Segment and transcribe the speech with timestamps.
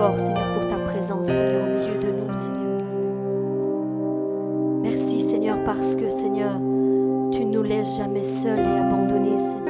[0.00, 2.82] Seigneur, pour ta présence, Seigneur, au milieu de nous, Seigneur.
[4.82, 6.52] Merci, Seigneur, parce que, Seigneur,
[7.30, 9.68] tu ne nous laisses jamais seuls et abandonnés, Seigneur.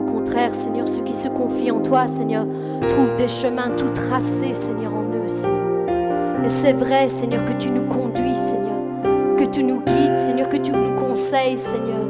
[0.00, 2.46] Au contraire, Seigneur, ceux qui se confient en toi, Seigneur,
[2.88, 6.42] trouvent des chemins tout tracés, Seigneur, en eux, Seigneur.
[6.42, 10.56] Et c'est vrai, Seigneur, que tu nous conduis, Seigneur, que tu nous guides, Seigneur, que
[10.56, 12.06] tu nous conseilles, Seigneur.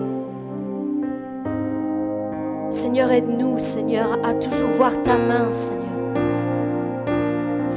[2.70, 5.91] Seigneur, aide-nous, Seigneur, à toujours voir ta main, Seigneur.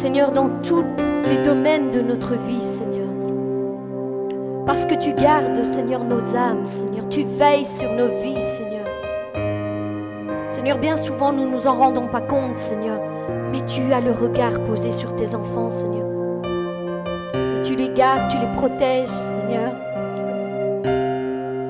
[0.05, 0.85] Seigneur, dans tous
[1.27, 3.07] les domaines de notre vie, Seigneur.
[4.67, 7.09] Parce que tu gardes, Seigneur, nos âmes, Seigneur.
[7.09, 8.85] Tu veilles sur nos vies, Seigneur.
[10.51, 13.01] Seigneur, bien souvent, nous ne nous en rendons pas compte, Seigneur.
[13.51, 16.05] Mais tu as le regard posé sur tes enfants, Seigneur.
[17.33, 19.71] Et tu les gardes, tu les protèges, Seigneur.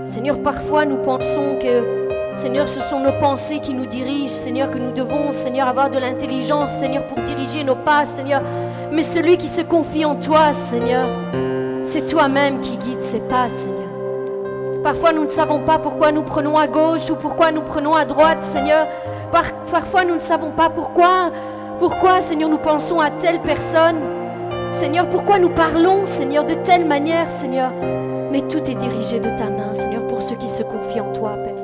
[0.04, 2.05] Seigneur, parfois nous pensons que
[2.36, 5.98] Seigneur, ce sont nos pensées qui nous dirigent, Seigneur, que nous devons, Seigneur, avoir de
[5.98, 8.42] l'intelligence, Seigneur, pour diriger nos pas, Seigneur.
[8.92, 11.08] Mais celui qui se confie en toi, Seigneur,
[11.84, 13.88] c'est toi-même qui guide ses pas, Seigneur.
[14.84, 18.04] Parfois, nous ne savons pas pourquoi nous prenons à gauche ou pourquoi nous prenons à
[18.04, 18.86] droite, Seigneur.
[19.72, 21.32] parfois, nous ne savons pas pourquoi,
[21.80, 24.02] pourquoi, Seigneur, nous pensons à telle personne.
[24.72, 27.72] Seigneur, pourquoi nous parlons, Seigneur, de telle manière, Seigneur.
[28.30, 31.38] Mais tout est dirigé de ta main, Seigneur, pour ceux qui se confient en toi,
[31.42, 31.55] Père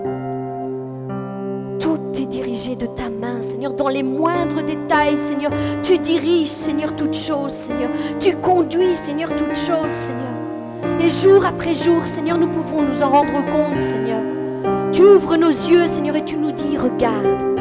[2.75, 5.51] de ta main, Seigneur, dans les moindres détails, Seigneur.
[5.83, 7.89] Tu diriges, Seigneur, toutes choses, Seigneur.
[8.19, 10.99] Tu conduis, Seigneur, toutes choses, Seigneur.
[10.99, 14.21] Et jour après jour, Seigneur, nous pouvons nous en rendre compte, Seigneur.
[14.91, 17.59] Tu ouvres nos yeux, Seigneur, et tu nous dis, regarde,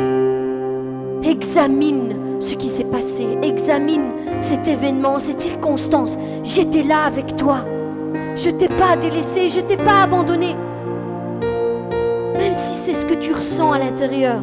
[1.22, 6.16] examine ce qui s'est passé, examine cet événement, cette circonstance.
[6.42, 7.64] J'étais là avec toi.
[8.36, 10.54] Je t'ai pas délaissé, je t'ai pas abandonné.
[12.38, 14.40] Même si c'est ce que tu ressens à l'intérieur.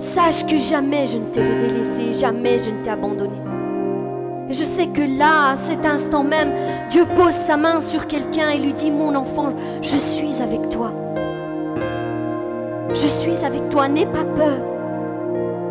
[0.00, 3.36] Sache que jamais je ne t'ai délaissé, jamais je ne t'ai abandonné.
[4.48, 6.54] Je sais que là, à cet instant même,
[6.88, 9.52] Dieu pose sa main sur quelqu'un et lui dit, mon enfant,
[9.82, 10.94] je suis avec toi.
[12.88, 14.62] Je suis avec toi, n'aie pas peur.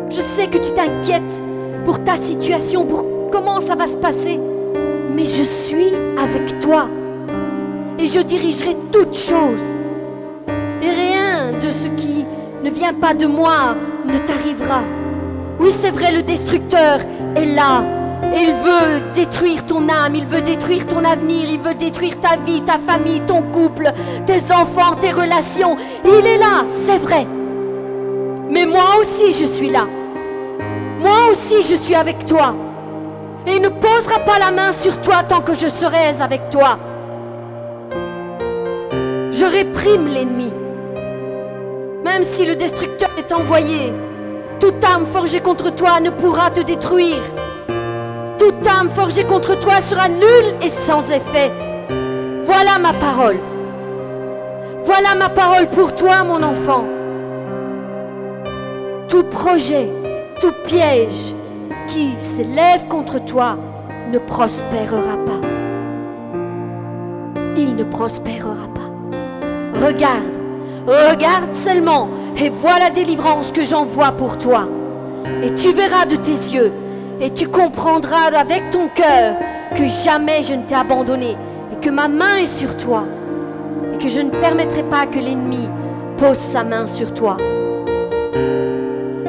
[0.08, 1.42] Je sais que tu t'inquiètes
[1.84, 4.38] pour ta situation, pour comment ça va se passer,
[5.12, 6.88] mais je suis avec toi.
[7.98, 9.76] Et je dirigerai toutes choses.
[10.82, 12.09] Et rien de ce qui
[12.62, 13.74] ne vient pas de moi
[14.06, 14.82] ne t'arrivera.
[15.58, 17.00] Oui, c'est vrai, le destructeur
[17.36, 17.82] est là.
[18.34, 22.36] Et il veut détruire ton âme, il veut détruire ton avenir, il veut détruire ta
[22.36, 23.90] vie, ta famille, ton couple,
[24.26, 25.76] tes enfants, tes relations.
[26.04, 27.26] Il est là, c'est vrai.
[28.50, 29.86] Mais moi aussi, je suis là.
[31.00, 32.54] Moi aussi, je suis avec toi.
[33.46, 36.78] Et il ne posera pas la main sur toi tant que je serai avec toi.
[39.32, 40.52] Je réprime l'ennemi.
[42.12, 43.92] Même si le destructeur est envoyé,
[44.58, 47.22] toute âme forgée contre toi ne pourra te détruire.
[48.36, 51.52] Toute âme forgée contre toi sera nulle et sans effet.
[52.42, 53.38] Voilà ma parole.
[54.82, 56.84] Voilà ma parole pour toi, mon enfant.
[59.08, 59.88] Tout projet,
[60.40, 61.32] tout piège
[61.86, 63.56] qui s'élève contre toi
[64.10, 65.46] ne prospérera pas.
[67.56, 69.86] Il ne prospérera pas.
[69.86, 70.39] Regarde,
[70.90, 74.68] Regarde seulement et vois la délivrance que j'envoie pour toi.
[75.40, 76.72] Et tu verras de tes yeux
[77.20, 79.36] et tu comprendras avec ton cœur
[79.76, 81.36] que jamais je ne t'ai abandonné
[81.72, 83.04] et que ma main est sur toi
[83.94, 85.68] et que je ne permettrai pas que l'ennemi
[86.18, 87.36] pose sa main sur toi.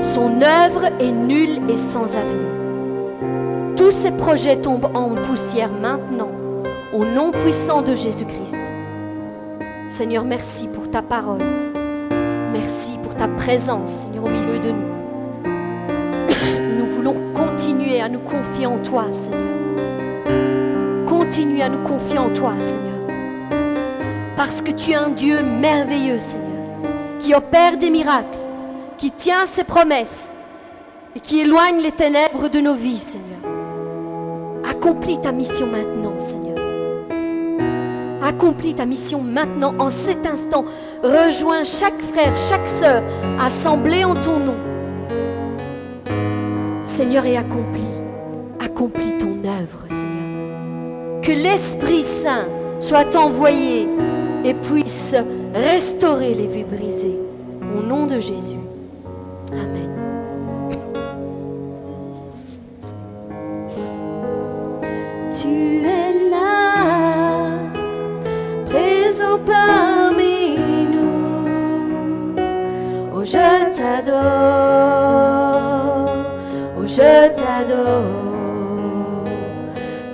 [0.01, 3.75] Son œuvre est nulle et sans avenir.
[3.75, 6.31] Tous ses projets tombent en poussière maintenant
[6.91, 8.70] au nom puissant de Jésus-Christ.
[9.91, 11.43] Seigneur, merci pour ta parole.
[12.53, 14.87] Merci pour ta présence, Seigneur, au milieu de nous.
[16.79, 19.41] Nous voulons continuer à nous confier en toi, Seigneur.
[21.07, 23.05] Continue à nous confier en toi, Seigneur.
[24.37, 28.39] Parce que tu es un Dieu merveilleux, Seigneur, qui opère des miracles,
[28.97, 30.33] qui tient ses promesses
[31.17, 33.41] et qui éloigne les ténèbres de nos vies, Seigneur.
[34.63, 36.50] Accomplis ta mission maintenant, Seigneur.
[38.31, 40.63] Accomplis ta mission maintenant, en cet instant.
[41.03, 43.03] Rejoins chaque frère, chaque sœur,
[43.37, 44.55] assemblée en ton nom.
[46.85, 47.81] Seigneur, et accomplis,
[48.63, 51.21] accomplis ton œuvre, Seigneur.
[51.21, 52.47] Que l'Esprit Saint
[52.79, 53.89] soit envoyé
[54.45, 55.13] et puisse
[55.53, 57.19] restaurer les vies brisées.
[57.77, 58.59] Au nom de Jésus.
[59.51, 59.91] Amen.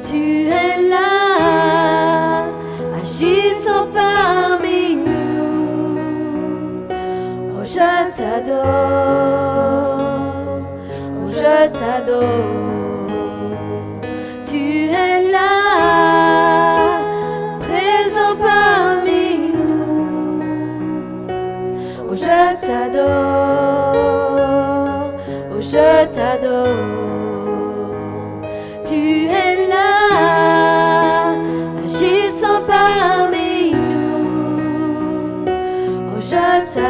[0.02, 2.44] Tu es là,
[2.94, 5.98] agissant parmi nous.
[7.56, 8.58] Oh, je t'adore,
[11.24, 13.08] oh, je t'adore.
[14.44, 15.54] Tu es là,
[17.62, 20.10] présent parmi nous.
[22.12, 23.94] Oh, je t'adore,
[25.54, 26.97] oh, je t'adore.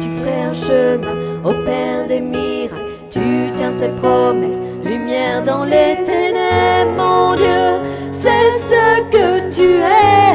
[0.00, 2.76] Tu ferais un chemin au Père des miracles.
[3.10, 7.80] Tu tiens tes promesses, lumière dans les ténèbres, mon Dieu,
[8.12, 10.30] c'est ce que tu es.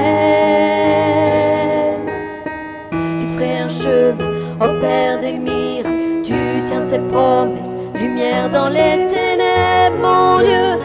[3.20, 6.22] Tu ferais un chemin au Père des miracles.
[6.24, 6.34] Tu
[6.66, 10.80] tiens tes promesses, lumière dans les ténèbres, mon Dieu,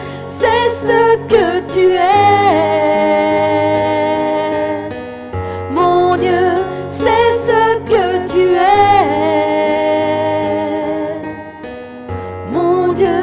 [0.87, 2.71] ce que tu es.
[5.71, 6.45] Mon Dieu,
[6.89, 7.61] c'est ce
[7.91, 8.91] que tu es.
[12.51, 13.21] Mon Dieu,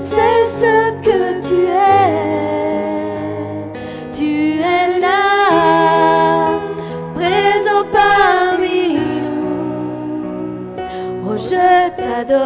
[0.00, 0.74] c'est ce
[1.06, 2.12] que tu es.
[4.12, 4.30] Tu
[4.60, 5.24] es là,
[7.14, 8.80] présent parmi
[9.24, 9.50] nous.
[11.26, 11.68] Oh, je
[12.00, 12.40] t'adore.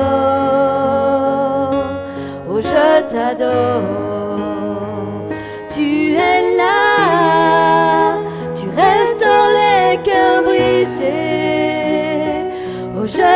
[2.51, 3.94] Oh, je t'adore.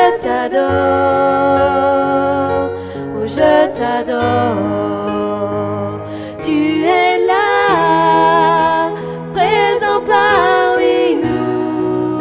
[0.09, 0.69] Je t'adore,
[3.17, 5.17] oh, je t'adore.
[6.43, 8.91] Tu es là,
[9.35, 12.21] présent parmi nous.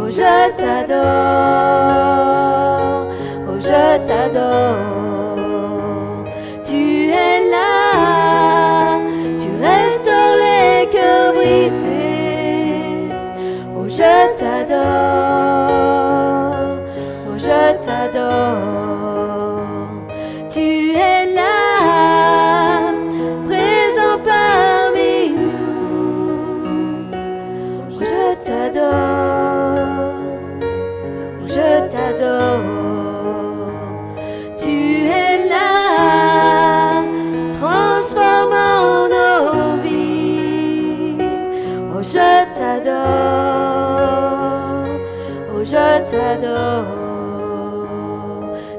[0.00, 1.04] Oh, je t'adore,
[3.48, 4.93] oh, je t'adore.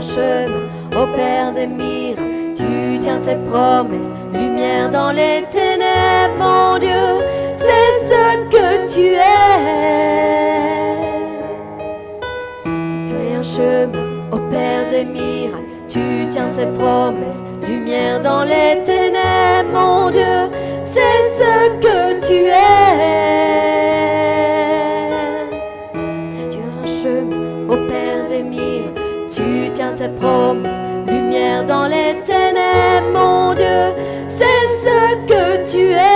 [0.00, 0.66] Un chemin
[0.96, 2.54] au Père des miracles.
[2.56, 7.04] Tu tiens tes promesses, lumière dans les ténèbres, mon Dieu,
[7.56, 9.46] c'est ce que tu es.
[13.08, 15.68] Tu es un chemin au Père des miracles.
[15.88, 20.50] Tu tiens tes promesses, lumière dans les ténèbres, mon Dieu,
[20.84, 23.29] c'est ce que tu es.
[30.08, 30.76] Promesses,
[31.06, 33.92] lumière dans les ténèbres, mon Dieu,
[34.28, 34.44] c'est
[34.82, 36.09] ce que tu es.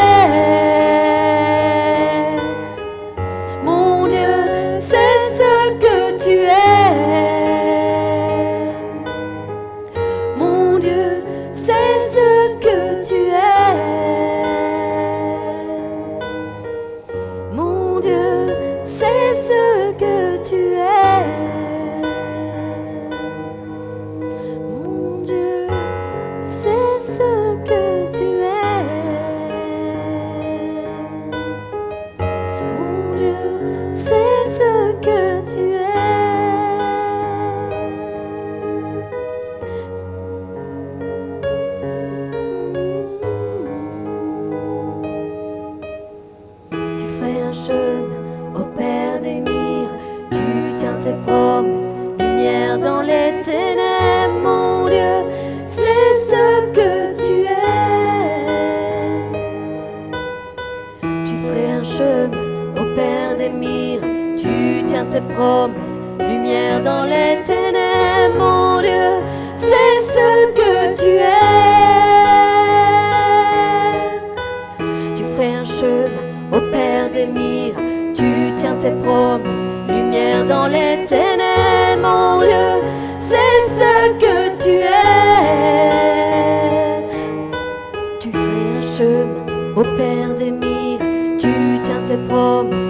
[66.18, 69.22] Lumière dans les ténèbres, mon Dieu,
[69.56, 71.24] c'est ce que tu es.
[75.16, 81.04] Tu ferais un chemin, ô Père des miracles, tu tiens tes promesses, lumière dans les
[81.06, 82.82] ténèbres, mon Dieu,
[83.18, 84.84] c'est ce que tu es.
[88.20, 89.44] Tu ferais un chemin,
[89.76, 92.83] ô Père des miracles, tu tiens tes promesses,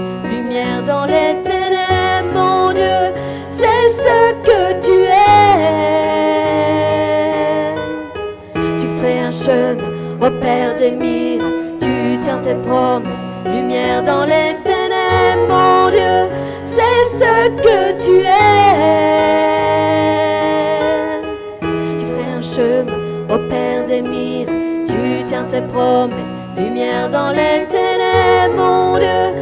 [10.25, 16.29] chemin, ô Père des miracles, tu tiens tes promesses, lumière dans les ténèbres, mon Dieu,
[16.65, 18.33] c'est ce que tu es.
[21.99, 24.53] Tu ferais un chemin, ô Père des miracles,
[24.87, 29.34] tu tiens tes promesses, lumière dans les ténèbres, mon Dieu,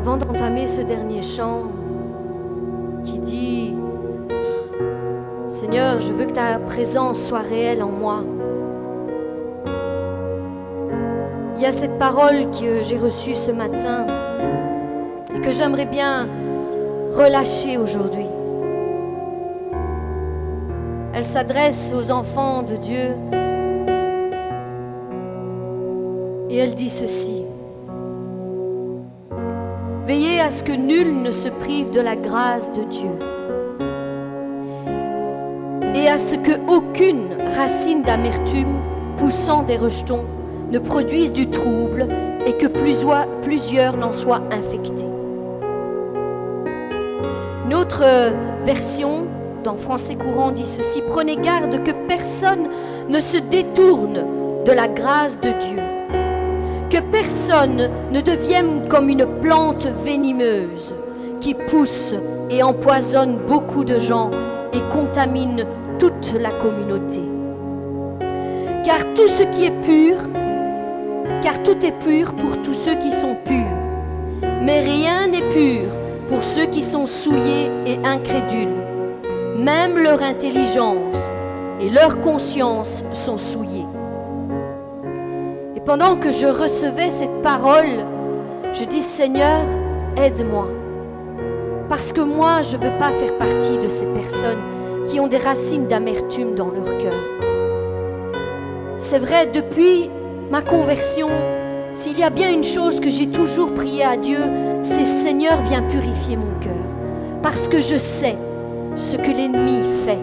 [0.00, 1.64] Avant d'entamer ce dernier chant
[3.04, 3.74] qui dit
[5.50, 8.24] Seigneur, je veux que ta présence soit réelle en moi.
[11.54, 14.06] Il y a cette parole que j'ai reçue ce matin
[15.36, 16.26] et que j'aimerais bien
[17.12, 18.26] relâcher aujourd'hui.
[21.12, 23.16] Elle s'adresse aux enfants de Dieu
[26.48, 27.44] et elle dit ceci.
[30.50, 33.10] À ce que nul ne se prive de la grâce de Dieu
[35.94, 38.80] et à ce que aucune racine d'amertume
[39.16, 40.24] poussant des rejetons
[40.72, 42.08] ne produise du trouble
[42.48, 45.06] et que plusieurs, n'en soient infectés.
[47.66, 48.30] Une autre euh,
[48.64, 49.28] version
[49.62, 52.66] dans français courant dit ceci, prenez garde que personne
[53.08, 54.24] ne se détourne
[54.64, 55.99] de la grâce de Dieu
[57.10, 60.94] personne ne devienne comme une plante venimeuse
[61.40, 62.14] qui pousse
[62.50, 64.30] et empoisonne beaucoup de gens
[64.72, 65.64] et contamine
[65.98, 67.22] toute la communauté.
[68.84, 70.16] Car tout ce qui est pur,
[71.42, 73.76] car tout est pur pour tous ceux qui sont purs,
[74.62, 75.88] Mais rien n'est pur
[76.28, 78.76] pour ceux qui sont souillés et incrédules.
[79.56, 81.30] Même leur intelligence
[81.80, 83.86] et leur conscience sont souillées.
[85.90, 88.06] Pendant que je recevais cette parole,
[88.74, 89.58] je dis Seigneur,
[90.16, 90.68] aide-moi.
[91.88, 94.60] Parce que moi, je ne veux pas faire partie de ces personnes
[95.08, 98.32] qui ont des racines d'amertume dans leur cœur.
[98.98, 100.08] C'est vrai, depuis
[100.48, 101.28] ma conversion,
[101.92, 104.38] s'il y a bien une chose que j'ai toujours prié à Dieu,
[104.82, 106.84] c'est Seigneur, viens purifier mon cœur.
[107.42, 108.36] Parce que je sais
[108.94, 110.20] ce que l'ennemi fait.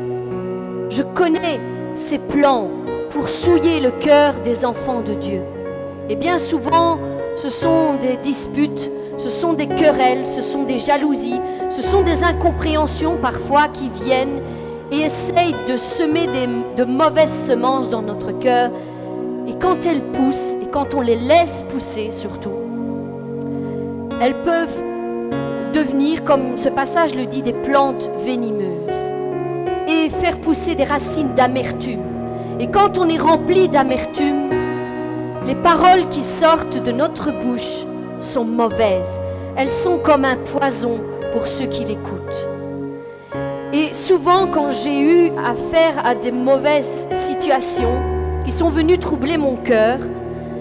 [0.90, 1.60] Je connais
[1.94, 2.70] ses plans
[3.10, 5.42] pour souiller le cœur des enfants de Dieu.
[6.10, 6.98] Et bien souvent,
[7.36, 12.24] ce sont des disputes, ce sont des querelles, ce sont des jalousies, ce sont des
[12.24, 14.42] incompréhensions parfois qui viennent
[14.92, 16.28] et essayent de semer
[16.78, 18.72] de mauvaises semences dans notre cœur.
[19.48, 22.56] Et quand elles poussent, et quand on les laisse pousser surtout,
[24.22, 24.84] elles peuvent
[25.74, 29.12] devenir, comme ce passage le dit, des plantes venimeuses
[29.90, 32.02] et faire pousser des racines d'amertume.
[32.60, 34.47] Et quand on est rempli d'amertume,
[35.48, 37.86] les paroles qui sortent de notre bouche
[38.20, 39.22] sont mauvaises.
[39.56, 41.00] Elles sont comme un poison
[41.32, 42.48] pour ceux qui l'écoutent.
[43.72, 48.02] Et souvent, quand j'ai eu affaire à des mauvaises situations
[48.44, 50.00] qui sont venues troubler mon cœur,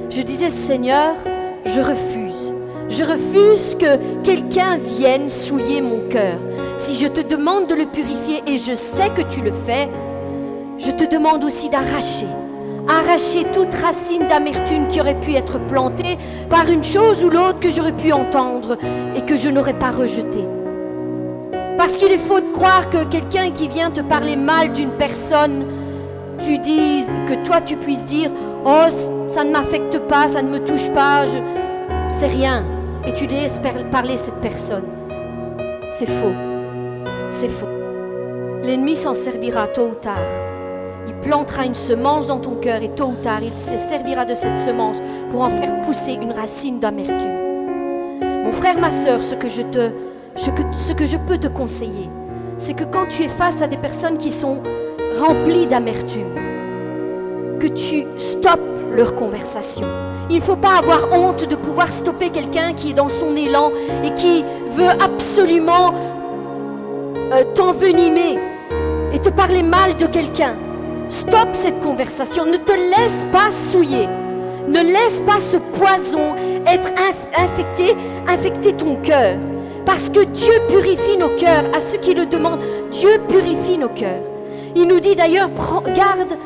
[0.09, 1.17] je disais, Seigneur,
[1.65, 2.55] je refuse.
[2.89, 6.39] Je refuse que quelqu'un vienne souiller mon cœur.
[6.79, 9.89] Si je te demande de le purifier et je sais que tu le fais,
[10.79, 12.29] je te demande aussi d'arracher.
[12.89, 17.71] Arracher toute racine d'amertume qui aurait pu être plantée par une chose ou l'autre que
[17.71, 18.79] j'aurais pu entendre
[19.17, 20.47] et que je n'aurais pas rejetée.
[21.77, 25.67] Parce qu'il est faux de croire que quelqu'un qui vient te parler mal d'une personne,
[26.43, 28.31] tu dises, que toi tu puisses dire,
[28.65, 28.87] oh,
[29.31, 31.25] ça ne m'affecte pas, ça ne me touche pas,
[32.09, 32.65] c'est rien.
[33.07, 34.85] Et tu laisses parler cette personne.
[35.91, 36.35] C'est faux.
[37.31, 37.69] C'est faux.
[38.63, 40.46] L'ennemi s'en servira tôt ou tard.
[41.27, 44.57] Plantera une semence dans ton cœur et tôt ou tard, il se servira de cette
[44.59, 48.23] semence pour en faire pousser une racine d'amertume.
[48.45, 49.91] Mon frère, ma soeur, ce que je te
[51.27, 52.09] peux te conseiller,
[52.59, 54.63] c'est que quand tu es face à des personnes qui sont
[55.19, 56.33] remplies d'amertume,
[57.59, 58.61] que tu stoppes
[58.93, 59.83] leur conversation.
[60.31, 63.73] Il ne faut pas avoir honte de pouvoir stopper quelqu'un qui est dans son élan
[64.05, 65.93] et qui veut absolument
[67.33, 68.39] euh, t'envenimer
[69.13, 70.55] et te parler mal de quelqu'un.
[71.09, 72.47] Stop cette conversation.
[72.47, 74.09] Ne te laisse pas souiller.
[74.69, 76.35] Ne laisse pas ce poison
[76.67, 76.91] être
[77.37, 79.37] infecté, infecter ton cœur.
[79.85, 81.65] Parce que Dieu purifie nos cœurs.
[81.75, 84.23] À ceux qui le demandent, Dieu purifie nos cœurs.
[84.75, 85.49] Il nous dit d'ailleurs,
[85.95, 86.37] garde,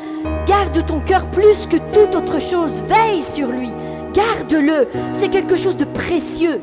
[0.47, 2.73] garde ton cœur plus que toute autre chose.
[2.87, 3.71] Veille sur lui.
[4.13, 4.89] Garde-le.
[5.13, 6.61] C'est quelque chose de précieux.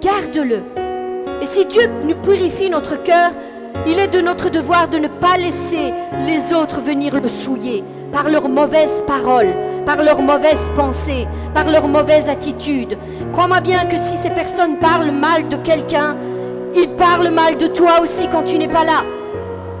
[0.00, 0.62] Garde-le.
[1.42, 3.32] Et si Dieu nous purifie notre cœur,
[3.86, 5.92] il est de notre devoir de ne pas laisser
[6.26, 11.88] les autres venir le souiller par leurs mauvaises paroles, par leurs mauvaises pensées, par leurs
[11.88, 12.96] mauvaises attitudes.
[13.32, 16.16] Crois-moi bien que si ces personnes parlent mal de quelqu'un,
[16.74, 19.02] ils parlent mal de toi aussi quand tu n'es pas là.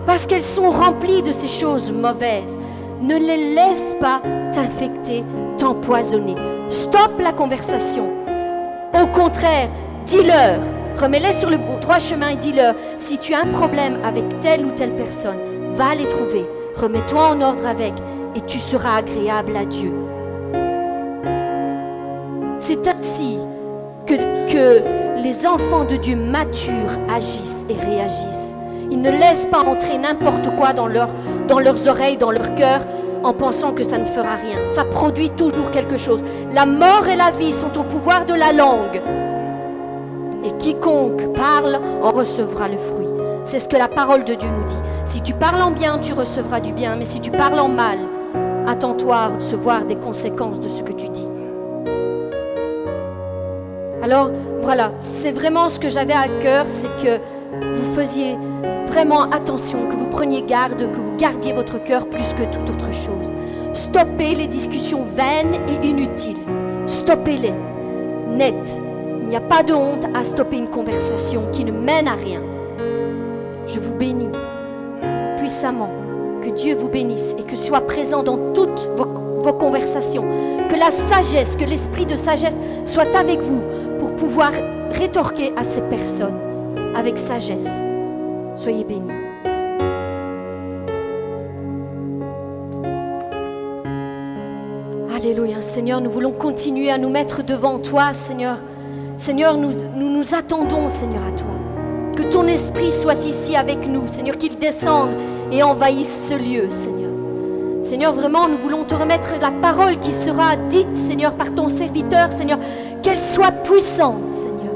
[0.06, 2.58] Parce qu'elles sont remplies de ces choses mauvaises.
[3.00, 5.24] Ne les laisse pas t'infecter,
[5.58, 6.36] t'empoisonner.
[6.68, 8.08] Stop la conversation.
[8.94, 9.68] Au contraire,
[10.06, 10.60] dis-leur,
[10.98, 14.70] remets-les sur le droit chemin et dis-leur, si tu as un problème avec telle ou
[14.70, 15.38] telle personne,
[15.74, 17.92] va les trouver, remets-toi en ordre avec
[18.34, 19.92] et tu seras agréable à Dieu.
[22.58, 23.38] C'est ainsi
[24.06, 24.14] que,
[24.50, 28.56] que les enfants de Dieu matures agissent et réagissent.
[28.90, 30.88] Ils ne laissent pas entrer n'importe quoi dans,
[31.48, 32.80] dans leurs oreilles, dans leur cœur,
[33.22, 34.62] en pensant que ça ne fera rien.
[34.74, 36.22] Ça produit toujours quelque chose.
[36.52, 39.00] La mort et la vie sont au pouvoir de la langue.
[40.46, 43.08] Et quiconque parle en recevra le fruit.
[43.42, 44.76] C'est ce que la parole de Dieu nous dit.
[45.04, 46.94] Si tu parles en bien, tu recevras du bien.
[46.94, 47.98] Mais si tu parles en mal,
[48.68, 51.26] attends-toi à recevoir des conséquences de ce que tu dis.
[54.04, 54.30] Alors
[54.62, 57.18] voilà, c'est vraiment ce que j'avais à cœur, c'est que
[57.60, 58.38] vous faisiez
[58.86, 62.92] vraiment attention, que vous preniez garde, que vous gardiez votre cœur plus que toute autre
[62.92, 63.32] chose.
[63.72, 66.38] Stoppez les discussions vaines et inutiles.
[66.86, 67.54] Stoppez-les.
[68.28, 68.80] Net.
[69.26, 72.40] Il n'y a pas de honte à stopper une conversation qui ne mène à rien.
[73.66, 74.30] Je vous bénis
[75.38, 75.90] puissamment.
[76.42, 80.22] Que Dieu vous bénisse et que soit présent dans toutes vos, conversations.
[80.68, 83.62] Que la sagesse, que l'esprit de sagesse soit avec vous
[83.98, 84.52] pour pouvoir
[84.92, 86.38] rétorquer à ces personnes
[86.94, 87.66] avec sagesse.
[88.54, 89.10] Soyez bénis.
[95.16, 98.58] Alléluia, Seigneur, nous voulons continuer à nous mettre devant toi, Seigneur,
[99.18, 101.48] Seigneur, nous, nous attendons, Seigneur, à toi.
[102.14, 105.10] Que ton esprit soit ici avec nous, Seigneur, qu'il descende
[105.50, 107.10] et envahisse ce lieu, Seigneur.
[107.82, 112.30] Seigneur, vraiment, nous voulons te remettre la parole qui sera dite, Seigneur, par ton serviteur,
[112.30, 112.58] Seigneur,
[113.02, 114.74] qu'elle soit puissante, Seigneur,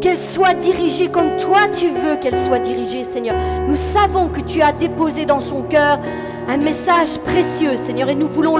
[0.00, 3.34] qu'elle soit dirigée comme toi tu veux qu'elle soit dirigée, Seigneur.
[3.66, 5.98] Nous savons que tu as déposé dans son cœur
[6.48, 8.56] un message précieux, Seigneur, et nous voulons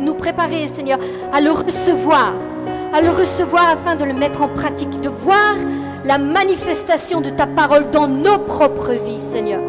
[0.00, 0.98] nous préparer, Seigneur,
[1.32, 2.32] à le recevoir,
[2.92, 5.54] à le recevoir afin de le mettre en pratique, de voir
[6.04, 9.60] la manifestation de ta parole dans nos propres vies, Seigneur.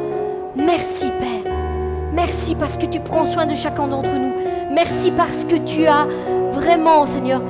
[0.55, 1.53] Merci, Père.
[2.13, 4.33] Merci parce que tu prends soin de chacun d'entre nous.
[4.71, 6.07] Merci parce que tu as
[6.51, 7.41] vraiment, Seigneur,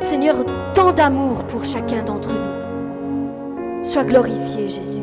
[0.00, 0.36] Seigneur,
[0.74, 3.84] tant d'amour pour chacun d'entre nous.
[3.84, 5.02] Sois glorifié, Jésus.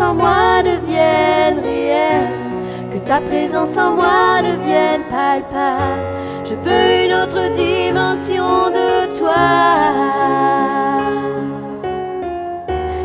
[0.00, 2.38] En moi devienne réelle
[3.08, 6.02] ta présence en moi devienne palpable.
[6.44, 9.46] Je veux une autre dimension de toi.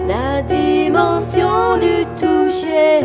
[0.07, 3.01] La dimension du toucher,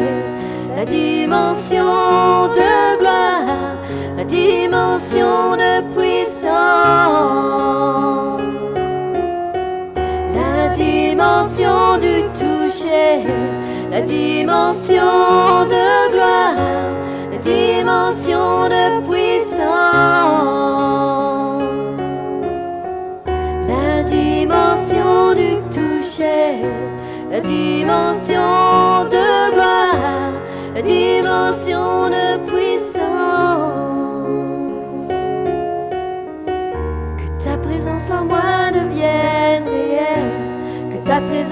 [0.76, 3.76] la dimension de gloire,
[4.16, 6.48] la dimension de puissance.
[10.34, 13.22] La dimension du toucher
[13.90, 16.55] la dimension de gloire,
[17.33, 19.62] la dimension de puissance,
[23.66, 26.66] la dimension du toucher,
[27.31, 30.33] la dimension de gloire,
[30.74, 32.38] la dimension de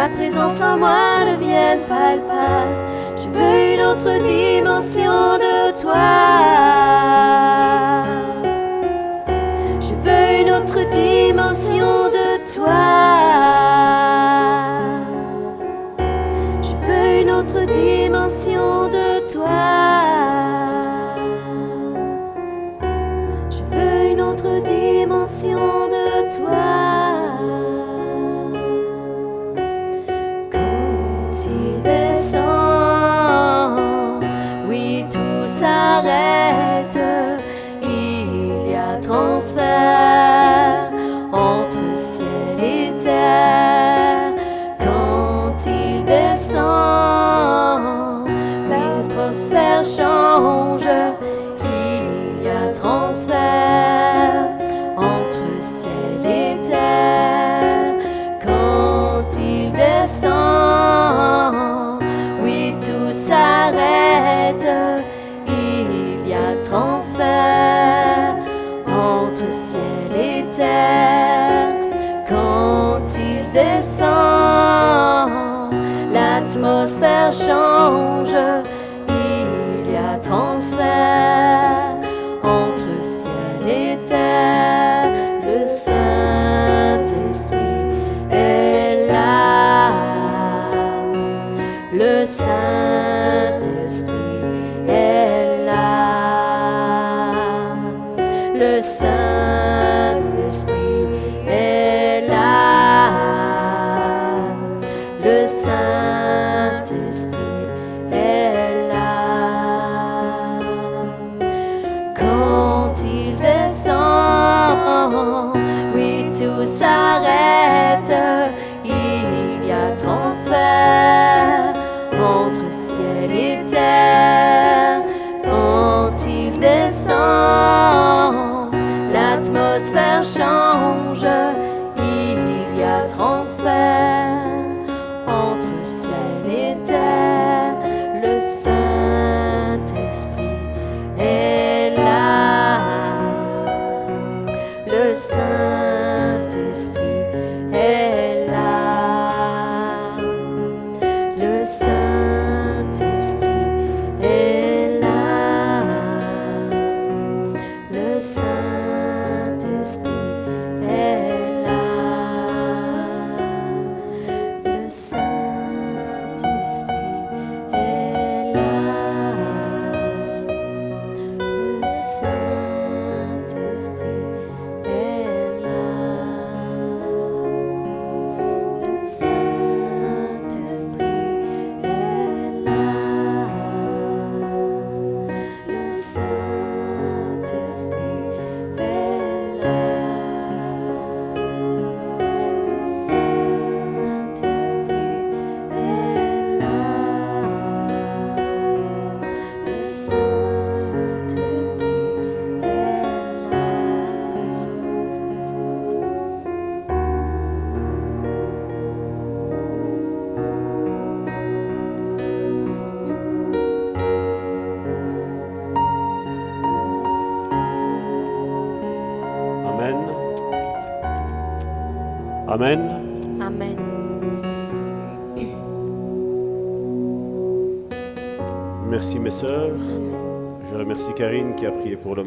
[0.00, 2.74] ta présence en moi devienne palpable.
[3.16, 6.08] Je veux une autre dimension de toi.
[9.78, 13.39] Je veux une autre dimension de toi.
[49.80, 50.88] L'atmosphère change,
[51.64, 54.50] il y a transfert
[54.94, 57.94] entre ciel et terre
[58.44, 61.14] quand il descend.
[62.42, 64.68] Oui, tout s'arrête
[66.62, 68.36] transfert
[68.86, 71.68] entre ciel et terre.
[72.28, 75.30] Quand il descend,
[76.12, 78.36] l'atmosphère change,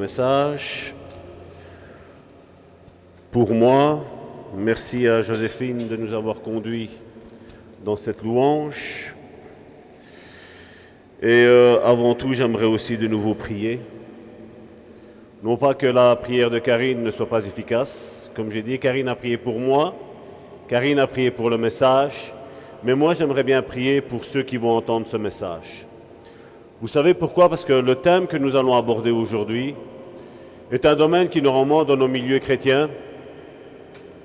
[0.04, 0.94] message.
[3.32, 4.04] Pour moi,
[4.54, 6.90] merci à Joséphine de nous avoir conduits
[7.86, 9.16] dans cette louange.
[11.22, 13.80] Et euh, avant tout, j'aimerais aussi de nouveau prier.
[15.42, 18.30] Non pas que la prière de Karine ne soit pas efficace.
[18.36, 19.96] Comme j'ai dit, Karine a prié pour moi.
[20.68, 22.34] Karine a prié pour le message,
[22.84, 25.88] mais moi j'aimerais bien prier pour ceux qui vont entendre ce message.
[26.82, 27.48] Vous savez pourquoi?
[27.48, 29.76] Parce que le thème que nous allons aborder aujourd'hui
[30.72, 32.90] est un domaine qui normalement dans nos milieux chrétiens,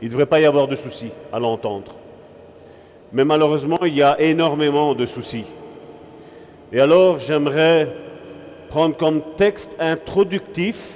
[0.01, 1.95] il ne devrait pas y avoir de soucis à l'entendre.
[3.13, 5.45] Mais malheureusement, il y a énormément de soucis.
[6.73, 7.89] Et alors j'aimerais
[8.69, 10.95] prendre comme texte introductif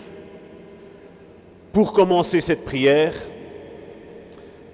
[1.72, 3.14] pour commencer cette prière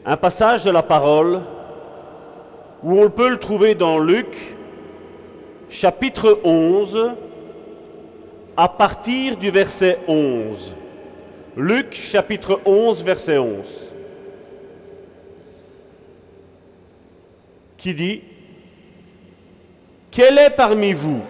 [0.05, 1.41] un passage de la parole
[2.83, 4.57] où on peut le trouver dans Luc,
[5.69, 7.15] chapitre 11,
[8.59, 10.75] à partir du verset 11.
[11.57, 13.95] Luc, chapitre 11, verset 11.
[17.77, 18.23] Qui dit,
[20.11, 21.21] Quel est parmi vous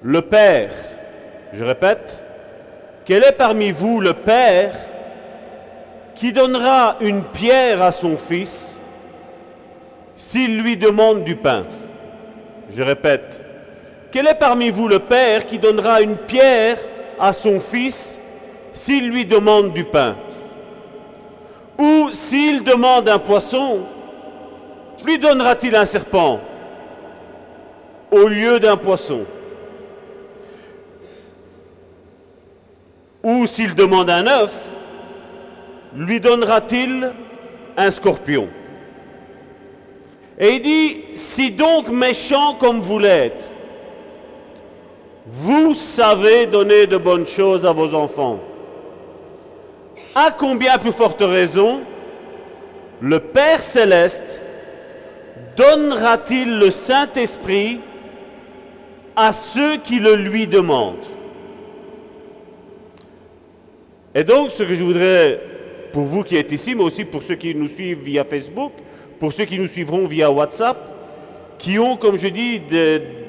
[0.00, 0.72] le Père?
[1.52, 2.22] Je répète,
[3.04, 4.74] quel est parmi vous le Père
[6.14, 8.80] qui donnera une pierre à son fils
[10.16, 11.66] s'il lui demande du pain?
[12.70, 13.45] Je répète,
[14.16, 16.78] quel est parmi vous le Père qui donnera une pierre
[17.20, 18.18] à son fils
[18.72, 20.16] s'il lui demande du pain?
[21.78, 23.84] Ou s'il demande un poisson,
[25.04, 26.40] lui donnera-t-il un serpent
[28.10, 29.26] au lieu d'un poisson?
[33.22, 34.54] Ou s'il demande un œuf,
[35.94, 37.12] lui donnera-t-il
[37.76, 38.48] un scorpion?
[40.38, 43.55] Et il dit, si donc méchant comme vous l'êtes,
[45.26, 48.40] vous savez donner de bonnes choses à vos enfants,
[50.14, 51.82] à combien plus forte raison
[53.00, 54.42] le Père céleste
[55.56, 57.80] donnera-t-il le Saint-Esprit
[59.14, 61.04] à ceux qui le lui demandent?
[64.14, 65.40] Et donc, ce que je voudrais
[65.92, 68.72] pour vous qui êtes ici, mais aussi pour ceux qui nous suivent via Facebook,
[69.18, 70.76] pour ceux qui nous suivront via WhatsApp,
[71.58, 72.62] qui ont, comme je dis,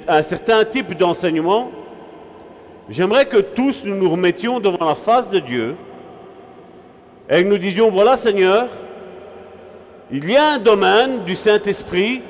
[0.07, 1.71] un certain type d'enseignement,
[2.89, 5.75] j'aimerais que tous nous nous remettions devant la face de Dieu
[7.29, 8.67] et que nous disions, voilà Seigneur,
[10.11, 12.21] il y a un domaine du Saint-Esprit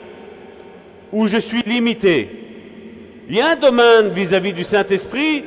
[1.11, 2.29] où je suis limité.
[3.29, 5.43] Il y a un domaine vis-à-vis -vis du Saint-Esprit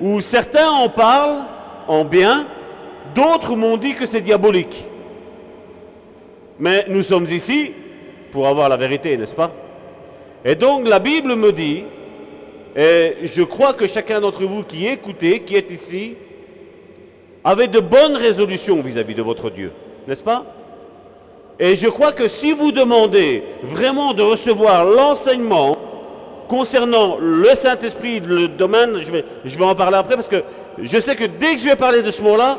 [0.00, 1.44] où certains en parlent
[1.88, 2.46] en bien,
[3.16, 4.84] D'autres m'ont dit que c'est diabolique.
[6.58, 7.72] Mais nous sommes ici
[8.30, 9.50] pour avoir la vérité, n'est-ce pas?
[10.44, 11.84] Et donc la Bible me dit,
[12.76, 16.14] et je crois que chacun d'entre vous qui écoutez, qui est ici,
[17.42, 19.72] avait de bonnes résolutions vis-à-vis de votre Dieu,
[20.06, 20.44] n'est-ce pas?
[21.58, 25.76] Et je crois que si vous demandez vraiment de recevoir l'enseignement
[26.48, 30.44] concernant le Saint-Esprit, le domaine, je vais, je vais en parler après parce que
[30.78, 32.58] je sais que dès que je vais parler de ce mot-là,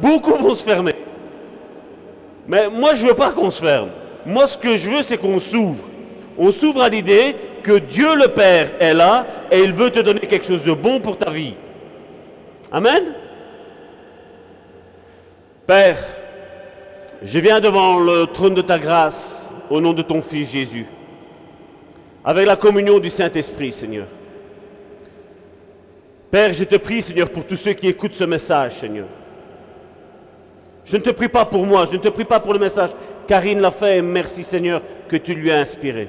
[0.00, 0.94] Beaucoup vont se fermer.
[2.46, 3.90] Mais moi, je ne veux pas qu'on se ferme.
[4.26, 5.84] Moi, ce que je veux, c'est qu'on s'ouvre.
[6.36, 10.20] On s'ouvre à l'idée que Dieu le Père est là et il veut te donner
[10.20, 11.54] quelque chose de bon pour ta vie.
[12.70, 13.14] Amen.
[15.66, 15.98] Père,
[17.22, 20.86] je viens devant le trône de ta grâce au nom de ton Fils Jésus,
[22.24, 24.06] avec la communion du Saint-Esprit, Seigneur.
[26.30, 29.06] Père, je te prie, Seigneur, pour tous ceux qui écoutent ce message, Seigneur.
[30.84, 32.90] Je ne te prie pas pour moi, je ne te prie pas pour le message.
[33.26, 36.08] Karine l'a fait et merci, Seigneur, que tu lui as inspiré.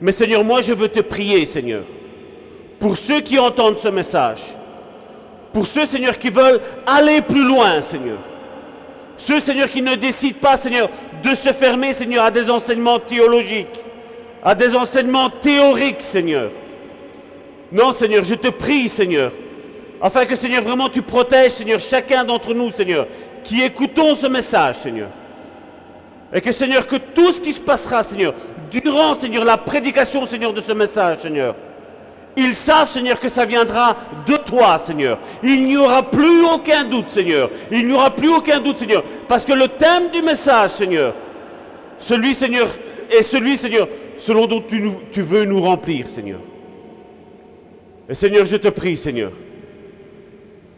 [0.00, 1.82] Mais Seigneur, moi, je veux te prier, Seigneur,
[2.78, 4.42] pour ceux qui entendent ce message,
[5.52, 8.18] pour ceux, Seigneur, qui veulent aller plus loin, Seigneur.
[9.18, 10.88] Ceux, Seigneur, qui ne décident pas, Seigneur,
[11.22, 13.80] de se fermer, Seigneur, à des enseignements théologiques,
[14.42, 16.50] à des enseignements théoriques, Seigneur.
[17.70, 19.32] Non, Seigneur, je te prie, Seigneur,
[20.00, 23.06] afin que, Seigneur, vraiment tu protèges, Seigneur, chacun d'entre nous, Seigneur,
[23.44, 25.08] qui écoutons ce message, Seigneur.
[26.32, 28.34] Et que, Seigneur, que tout ce qui se passera, Seigneur,
[28.70, 31.54] durant, Seigneur, la prédication, Seigneur, de ce message, Seigneur,
[32.36, 35.18] ils savent, Seigneur, que ça viendra de toi, Seigneur.
[35.42, 37.50] Il n'y aura plus aucun doute, Seigneur.
[37.70, 39.02] Il n'y aura plus aucun doute, Seigneur.
[39.26, 41.14] Parce que le thème du message, Seigneur,
[41.98, 42.68] celui, Seigneur,
[43.10, 46.40] est celui, Seigneur, selon dont tu, veux nous remplir, Seigneur.
[48.08, 49.32] Et Seigneur, je te prie, Seigneur,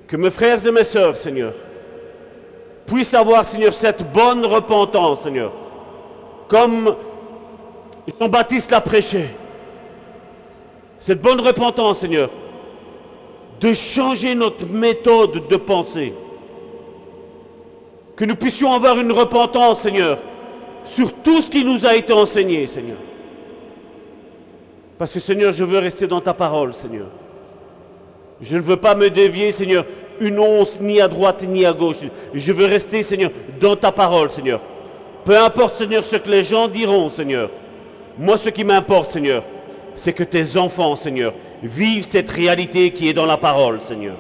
[0.08, 1.52] que mes frères et mes sœurs, Seigneur,
[2.86, 5.52] puissent avoir, Seigneur, cette bonne repentance, Seigneur.
[6.48, 6.96] Comme
[8.18, 9.28] Jean-Baptiste l'a prêché.
[10.98, 12.30] Cette bonne repentance, Seigneur,
[13.60, 16.14] de changer notre méthode de pensée.
[18.16, 20.18] Que nous puissions avoir une repentance, Seigneur,
[20.84, 22.98] sur tout ce qui nous a été enseigné, Seigneur.
[24.98, 27.06] Parce que, Seigneur, je veux rester dans ta parole, Seigneur.
[28.40, 29.86] Je ne veux pas me dévier, Seigneur,
[30.20, 31.96] une once ni à droite ni à gauche.
[32.34, 34.60] Je veux rester, Seigneur, dans ta parole, Seigneur.
[35.24, 37.50] Peu importe, Seigneur, ce que les gens diront, Seigneur.
[38.18, 39.44] Moi, ce qui m'importe, Seigneur,
[39.94, 44.16] c'est que tes enfants, Seigneur, vivent cette réalité qui est dans la parole, Seigneur.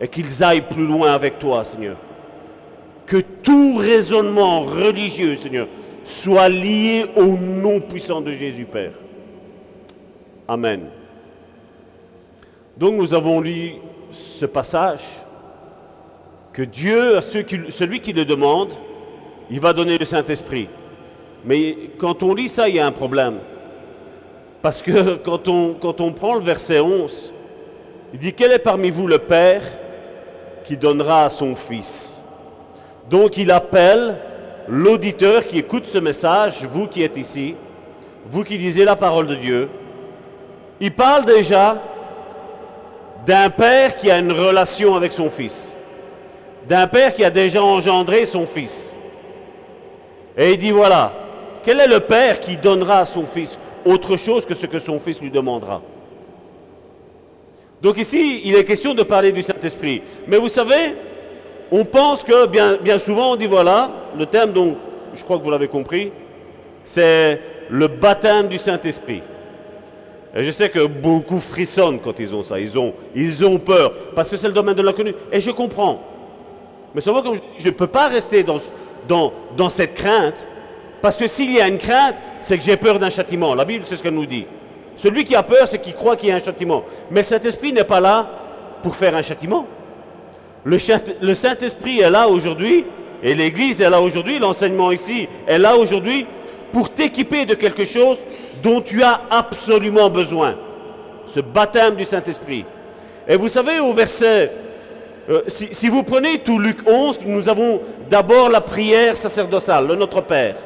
[0.00, 1.96] Et qu'ils aillent plus loin avec toi, Seigneur.
[3.06, 5.68] Que tout raisonnement religieux, Seigneur,
[6.04, 8.92] soit lié au nom puissant de Jésus, Père.
[10.46, 10.82] Amen.
[12.76, 13.74] Donc nous avons lu
[14.10, 15.04] ce passage
[16.52, 18.72] que Dieu, à celui qui le demande,
[19.50, 20.68] il va donner le Saint-Esprit.
[21.44, 23.38] Mais quand on lit ça, il y a un problème.
[24.62, 27.32] Parce que quand on, quand on prend le verset 11,
[28.12, 29.62] il dit, quel est parmi vous le Père
[30.64, 32.22] qui donnera à son Fils?
[33.10, 34.16] Donc il appelle
[34.68, 37.54] l'auditeur qui écoute ce message, vous qui êtes ici,
[38.30, 39.68] vous qui lisez la parole de Dieu,
[40.80, 41.82] il parle déjà
[43.26, 45.76] d'un père qui a une relation avec son fils,
[46.68, 48.96] d'un père qui a déjà engendré son fils.
[50.36, 51.12] Et il dit voilà,
[51.68, 54.98] quel est le père qui donnera à son fils autre chose que ce que son
[54.98, 55.82] fils lui demandera?
[57.82, 60.00] Donc ici, il est question de parler du Saint-Esprit.
[60.26, 60.94] Mais vous savez,
[61.70, 64.78] on pense que bien, souvent, on dit voilà, le thème, donc,
[65.12, 66.10] je crois que vous l'avez compris,
[66.84, 69.20] c'est le baptême du Saint-Esprit.
[70.34, 72.58] Et je sais que beaucoup frissonnent quand ils ont ça.
[72.58, 72.78] Ils
[73.44, 75.14] ont, peur parce que c'est le domaine de l'inconnu.
[75.30, 76.00] Et je comprends.
[76.94, 77.22] Mais souvent,
[77.58, 80.46] je ne peux pas rester dans cette crainte
[81.02, 83.54] parce que s'il y a une crainte, c'est que j'ai peur d'un châtiment.
[83.54, 84.46] La Bible, c'est ce qu'elle nous dit.
[84.96, 86.84] Celui qui a peur, c'est qu'il croit qu'il y a un châtiment.
[87.10, 88.28] Mais cet esprit n'est pas là
[88.82, 89.66] pour faire un châtiment.
[90.64, 92.84] Le, chât- le Saint-Esprit est là aujourd'hui,
[93.22, 96.26] et l'Église est là aujourd'hui, l'enseignement ici est là aujourd'hui
[96.72, 98.18] pour t'équiper de quelque chose
[98.62, 100.56] dont tu as absolument besoin.
[101.26, 102.64] Ce baptême du Saint-Esprit.
[103.26, 104.50] Et vous savez, au verset,
[105.30, 109.94] euh, si, si vous prenez tout Luc 11, nous avons d'abord la prière sacerdotale, le
[109.94, 110.56] Notre Père.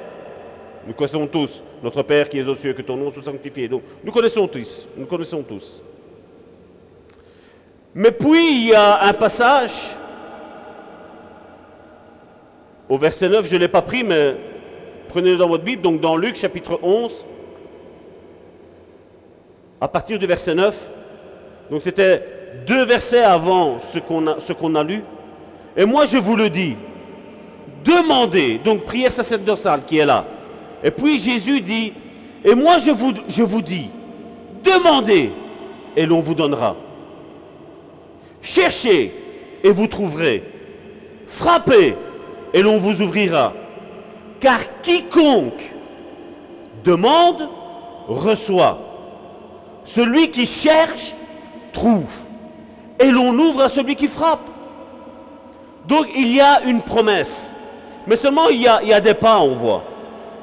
[0.87, 3.68] Nous connaissons tous notre Père qui est aux cieux, que ton nom soit sanctifié.
[3.68, 5.80] Donc, nous connaissons tous, nous connaissons tous.
[7.95, 9.91] Mais puis, il y a un passage,
[12.89, 14.35] au verset 9, je ne l'ai pas pris, mais
[15.09, 17.24] prenez-le dans votre Bible, donc dans Luc chapitre 11,
[19.80, 20.93] à partir du verset 9.
[21.70, 22.22] Donc c'était
[22.66, 25.03] deux versets avant ce qu'on a, lu.
[25.76, 26.76] Et moi, je vous le dis,
[27.85, 30.24] demandez, donc prière sacerdotale qui est là.
[30.83, 31.93] Et puis Jésus dit,
[32.45, 33.89] et moi je vous, je vous dis,
[34.64, 35.33] demandez
[35.97, 36.76] et l'on vous donnera.
[38.41, 39.14] Cherchez
[39.62, 40.43] et vous trouverez.
[41.26, 41.97] Frappez
[42.53, 43.53] et l'on vous ouvrira.
[44.41, 45.72] Car quiconque
[46.85, 47.49] demande,
[48.09, 48.78] reçoit.
[49.85, 51.14] Celui qui cherche,
[51.72, 52.12] trouve.
[52.99, 54.49] Et l'on ouvre à celui qui frappe.
[55.87, 57.55] Donc il y a une promesse.
[58.07, 59.85] Mais seulement il y a, il y a des pas, on voit.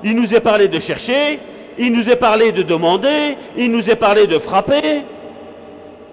[0.03, 1.39] Il nous est parlé de chercher,
[1.77, 5.03] il nous est parlé de demander, il nous est parlé de frapper.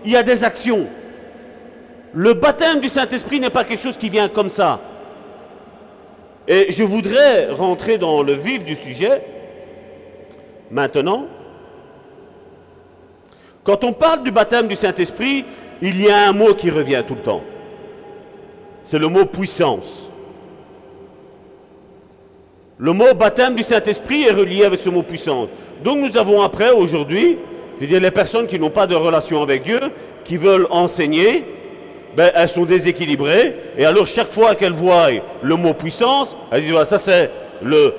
[0.05, 0.87] Il y a des actions.
[2.13, 4.81] Le baptême du Saint-Esprit n'est pas quelque chose qui vient comme ça.
[6.49, 9.23] Et je voudrais rentrer dans le vif du sujet
[10.71, 11.27] maintenant.
[13.65, 15.45] Quand on parle du baptême du Saint-Esprit,
[15.83, 17.43] il y a un mot qui revient tout le temps.
[18.85, 20.06] C'est le mot puissance.
[22.79, 25.49] Le mot baptême du Saint-Esprit est relié avec ce mot puissance.
[25.83, 27.39] Donc nous avons après, aujourd'hui,
[27.77, 29.81] je veux dire, les personnes qui n'ont pas de relation avec Dieu,
[30.25, 31.45] qui veulent enseigner,
[32.15, 33.57] ben, elles sont déséquilibrées.
[33.79, 35.09] Et alors chaque fois qu'elles voient
[35.43, 37.31] le mot puissance, elles disent, voilà, ça c'est
[37.63, 37.95] le,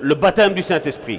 [0.00, 1.18] le, baptême du Saint-Esprit.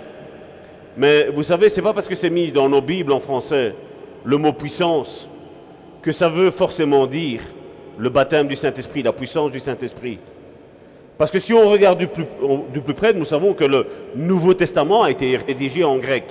[0.96, 3.76] Mais vous savez, c'est pas parce que c'est mis dans nos Bibles en français,
[4.24, 5.28] le mot puissance,
[6.02, 7.42] que ça veut forcément dire
[7.98, 10.20] le baptême du Saint-Esprit, la puissance du Saint-Esprit.
[11.20, 15.12] Parce que si on regarde du plus, près, nous savons que le Nouveau Testament a
[15.12, 16.24] été rédigé en grec.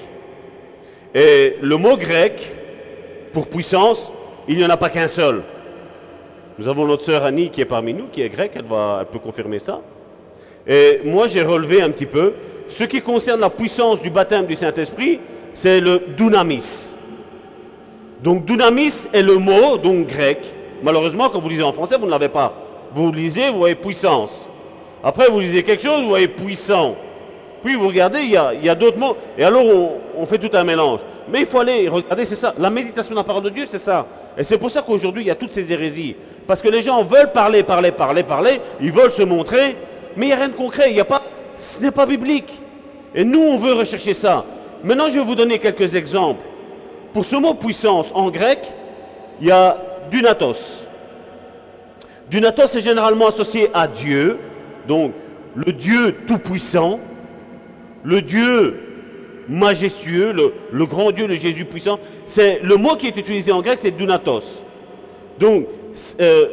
[1.14, 2.56] Et le mot grec,
[3.34, 4.10] pour puissance,
[4.48, 5.42] il n'y en a pas qu'un seul.
[6.58, 9.06] Nous avons notre sœur Annie qui est parmi nous, qui est grecque, elle, va, elle
[9.08, 9.82] peut confirmer ça.
[10.66, 12.32] Et moi, j'ai relevé un petit peu.
[12.68, 15.20] Ce qui concerne la puissance du baptême du Saint-Esprit,
[15.52, 16.96] c'est le dunamis.
[18.22, 20.46] Donc dunamis est le mot, donc grec.
[20.82, 22.54] Malheureusement, quand vous lisez en français, vous ne l'avez pas.
[22.94, 24.47] Vous lisez, vous voyez puissance.
[25.02, 26.96] Après, vous lisez quelque chose, vous voyez puissant.
[27.62, 29.16] Puis vous regardez, il y a, d'autres mots.
[29.36, 29.64] Et alors,
[30.16, 31.00] on, fait tout un mélange.
[31.30, 32.54] Mais il faut aller regarder, c'est ça.
[32.58, 34.06] La méditation de la parole de Dieu, c'est ça.
[34.36, 36.16] Et c'est pour ça qu'aujourd'hui, il y a toutes ces hérésies.
[36.46, 38.60] Parce que les gens veulent parler, parler, parler, parler.
[38.80, 39.76] Ils veulent se montrer.
[40.16, 40.90] Mais il n'y a rien de concret.
[40.90, 41.22] Il y a pas,
[41.56, 42.52] ce n'est pas biblique.
[43.14, 44.44] Et nous, on veut rechercher ça.
[44.82, 46.42] Maintenant, je vais vous donner quelques exemples.
[47.12, 48.60] Pour ce mot puissance, en grec,
[49.40, 49.76] il y a
[50.10, 50.86] dunatos.
[52.30, 54.38] Dunatos est généralement associé à Dieu,
[54.88, 55.12] donc,
[55.54, 56.98] le Dieu tout-puissant,
[58.02, 58.80] le Dieu
[59.48, 63.78] majestueux, le, grand Dieu, le Jésus puissant, c'est le mot qui est utilisé en grec,
[63.78, 64.64] c'est dunatos.
[65.38, 65.66] Donc,
[66.20, 66.46] euh,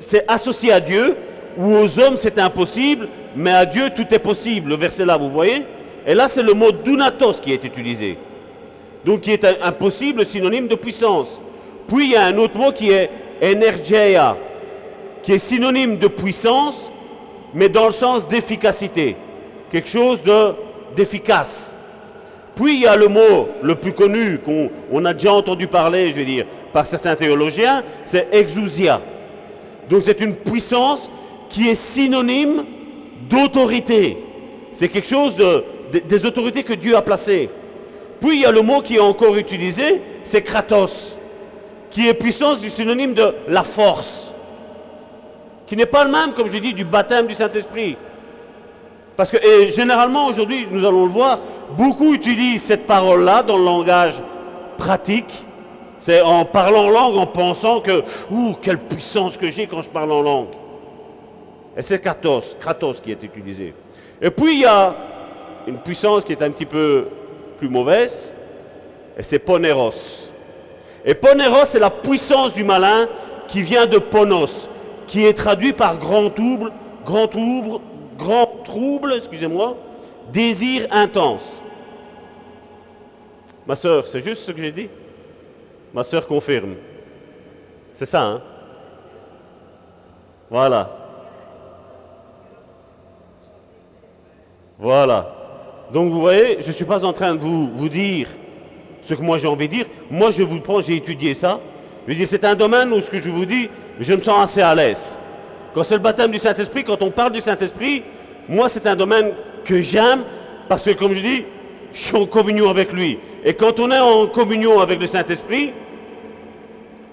[0.00, 1.16] c'est associé à Dieu,
[1.56, 4.70] ou aux hommes c'est impossible, mais à Dieu tout est possible.
[4.70, 5.64] Le verset là, vous voyez?
[6.06, 8.18] Et là, c'est le mot dunatos qui est utilisé.
[9.04, 11.40] Donc, qui est impossible, synonyme de puissance.
[11.86, 13.10] Puis, il y a un autre mot qui est
[13.42, 14.36] energeia,
[15.22, 16.90] qui est synonyme de puissance,
[17.54, 19.16] mais dans le sens d'efficacité,
[19.70, 20.22] quelque chose
[20.94, 21.76] d'efficace.
[22.54, 26.14] Puis il y a le mot le plus connu qu'on a déjà entendu parler, je
[26.16, 29.00] veux dire, par certains théologiens, c'est exousia.
[29.88, 31.10] Donc c'est une puissance
[31.48, 32.64] qui est synonyme
[33.28, 34.18] d'autorité.
[34.72, 35.64] C'est quelque chose de,
[36.06, 37.48] des autorités que Dieu a placées.
[38.20, 41.18] Puis il y a le mot qui est encore utilisé, c'est kratos,
[41.90, 44.32] qui est puissance du synonyme de la force
[45.70, 47.96] qui n'est pas le même, comme je dis, du baptême du Saint-Esprit.
[49.16, 51.38] Parce que et généralement aujourd'hui, nous allons le voir,
[51.78, 54.14] beaucoup utilisent cette parole-là dans le langage
[54.76, 55.32] pratique.
[56.00, 58.02] C'est en parlant langue, en pensant que,
[58.32, 60.48] ouh, quelle puissance que j'ai quand je parle en langue.
[61.76, 63.72] Et c'est Kratos, Kratos qui est utilisé.
[64.20, 64.92] Et puis il y a
[65.68, 67.06] une puissance qui est un petit peu
[67.58, 68.34] plus mauvaise,
[69.16, 70.32] et c'est Poneros.
[71.04, 73.06] Et Poneros, c'est la puissance du malin
[73.46, 74.68] qui vient de Ponos
[75.10, 76.70] qui est traduit par grand trouble,
[77.04, 77.80] grand trouble,
[78.16, 79.76] grand trouble, excusez-moi,
[80.32, 81.64] désir intense.
[83.66, 84.88] Ma soeur, c'est juste ce que j'ai dit?
[85.92, 86.76] Ma soeur confirme.
[87.90, 88.42] C'est ça, hein?
[90.48, 90.96] Voilà.
[94.78, 95.34] Voilà.
[95.92, 98.28] Donc vous voyez, je ne suis pas en train de vous, vous dire
[99.02, 99.86] ce que moi j'ai envie de dire.
[100.08, 101.58] Moi je vous prends, j'ai étudié ça.
[102.06, 103.68] Je veux dire, c'est un domaine où ce que je vous dis,
[104.00, 105.18] je me sens assez à l'aise.
[105.74, 108.02] Quand c'est le baptême du Saint-Esprit, quand on parle du Saint-Esprit,
[108.48, 109.32] moi c'est un domaine
[109.64, 110.24] que j'aime
[110.68, 111.44] parce que comme je dis,
[111.92, 113.18] je suis en communion avec lui.
[113.44, 115.72] Et quand on est en communion avec le Saint-Esprit,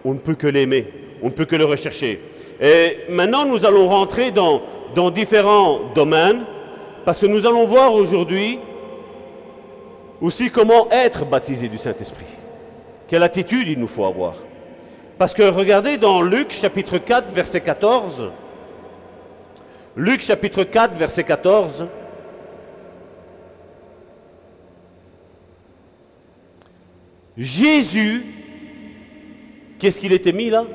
[0.05, 0.87] on ne peut que l'aimer,
[1.21, 2.21] on ne peut que le rechercher.
[2.61, 4.61] Et maintenant, nous allons rentrer dans,
[4.95, 6.45] dans différents domaines
[7.05, 8.59] parce que nous allons voir aujourd'hui
[10.21, 12.25] aussi comment être baptisé du Saint-Esprit.
[13.07, 14.35] Quelle attitude il nous faut avoir.
[15.17, 18.31] Parce que regardez dans Luc chapitre 4, verset 14.
[19.95, 21.87] Luc chapitre 4, verset 14.
[27.35, 28.25] Jésus,
[29.79, 30.65] qu'est-ce qu'il était mis là?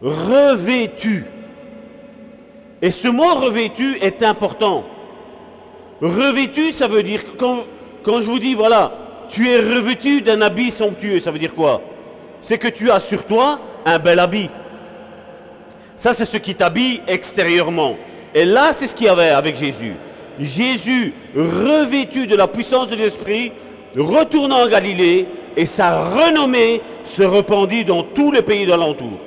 [0.00, 1.26] Revêtu.
[2.80, 4.84] Et ce mot revêtu est important.
[6.00, 7.64] Revêtu, ça veut dire, quand,
[8.02, 8.92] quand je vous dis, voilà,
[9.28, 11.82] tu es revêtu d'un habit somptueux, ça veut dire quoi?
[12.40, 14.50] C'est que tu as sur toi un bel habit.
[15.96, 17.96] Ça, c'est ce qui t'habille extérieurement.
[18.34, 19.94] Et là, c'est ce qu'il y avait avec Jésus.
[20.38, 23.52] Jésus, revêtu de la puissance de l'Esprit,
[23.96, 25.26] retourna en Galilée
[25.56, 29.18] et sa renommée se répandit dans tous les pays d'alentour.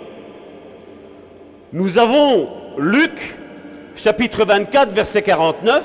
[1.74, 3.36] Nous avons Luc,
[3.96, 5.84] chapitre 24, verset 49.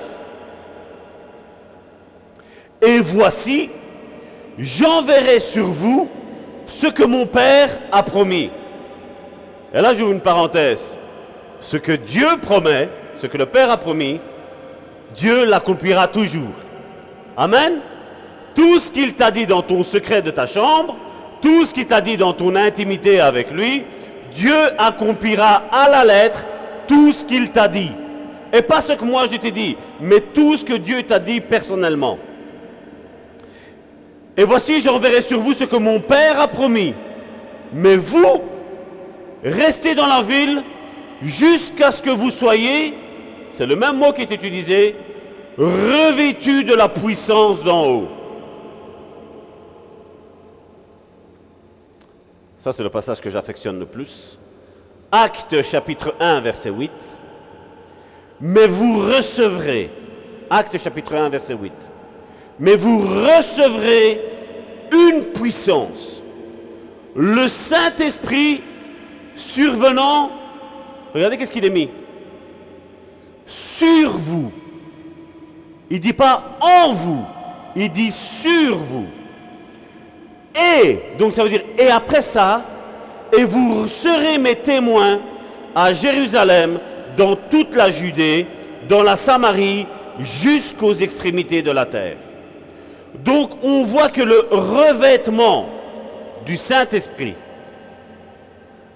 [2.82, 3.70] Et voici,
[4.58, 6.08] j'enverrai sur vous
[6.66, 8.50] ce que mon Père a promis.
[9.72, 10.98] Et là, j'ouvre une parenthèse.
[11.60, 12.88] Ce que Dieu promet,
[13.18, 14.20] ce que le Père a promis,
[15.14, 16.54] Dieu l'accomplira toujours.
[17.36, 17.80] Amen.
[18.54, 20.96] Tout ce qu'il t'a dit dans ton secret de ta chambre,
[21.40, 23.84] tout ce qu'il t'a dit dans ton intimité avec lui,
[24.34, 26.46] Dieu accomplira à la lettre
[26.86, 27.92] tout ce qu'il t'a dit.
[28.52, 31.40] Et pas ce que moi je t'ai dit, mais tout ce que Dieu t'a dit
[31.40, 32.18] personnellement.
[34.36, 36.94] Et voici, j'enverrai sur vous ce que mon Père a promis.
[37.72, 38.42] Mais vous,
[39.42, 40.62] restez dans la ville
[41.22, 42.94] jusqu'à ce que vous soyez,
[43.50, 44.94] c'est le même mot qui est utilisé,
[45.56, 48.08] revêtus de la puissance d'en haut.
[52.58, 54.38] Ça, c'est le passage que j'affectionne le plus.
[55.10, 56.90] Acte chapitre 1, verset 8.
[58.40, 59.90] Mais vous recevrez,
[60.50, 61.72] Acte chapitre 1, verset 8.
[62.58, 64.20] Mais vous recevrez
[64.92, 66.22] une puissance.
[67.14, 68.62] Le Saint-Esprit
[69.34, 70.30] survenant,
[71.14, 71.90] regardez qu'est-ce qu'il est mis.
[73.46, 74.50] Sur vous.
[75.90, 77.24] Il ne dit pas en vous,
[77.76, 79.06] il dit sur vous.
[80.82, 82.64] Et, donc ça veut dire, et après ça,
[83.36, 85.20] et vous serez mes témoins
[85.74, 86.80] à Jérusalem,
[87.16, 88.46] dans toute la Judée,
[88.88, 89.86] dans la Samarie,
[90.18, 92.16] jusqu'aux extrémités de la terre.
[93.24, 95.66] Donc on voit que le revêtement
[96.44, 97.34] du Saint-Esprit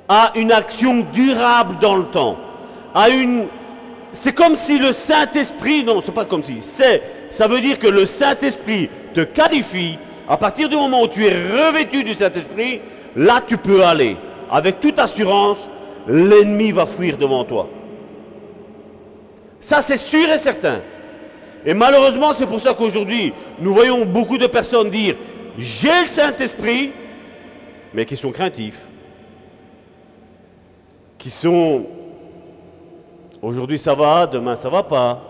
[0.09, 2.37] a une action durable dans le temps,
[4.13, 8.07] c'est comme si le Saint-Esprit, non, c'est pas comme si, ça veut dire que le
[8.07, 9.99] Saint-Esprit te qualifie
[10.29, 12.81] à partir du moment où tu es revêtu du Saint-Esprit,
[13.17, 14.17] là tu peux aller.
[14.51, 15.71] Avec toute assurance,
[16.07, 17.69] l'ennemi va fuir devant toi.
[19.61, 20.81] Ça, c'est sûr et certain.
[21.65, 25.17] Et malheureusement, c'est pour ça qu'aujourd'hui, nous voyons beaucoup de personnes dire
[25.59, 26.93] J'ai le Saint-Esprit,
[27.93, 28.87] mais qui sont craintifs,
[31.19, 31.87] qui sont
[33.43, 35.23] Aujourd'hui ça va, demain ça va pas.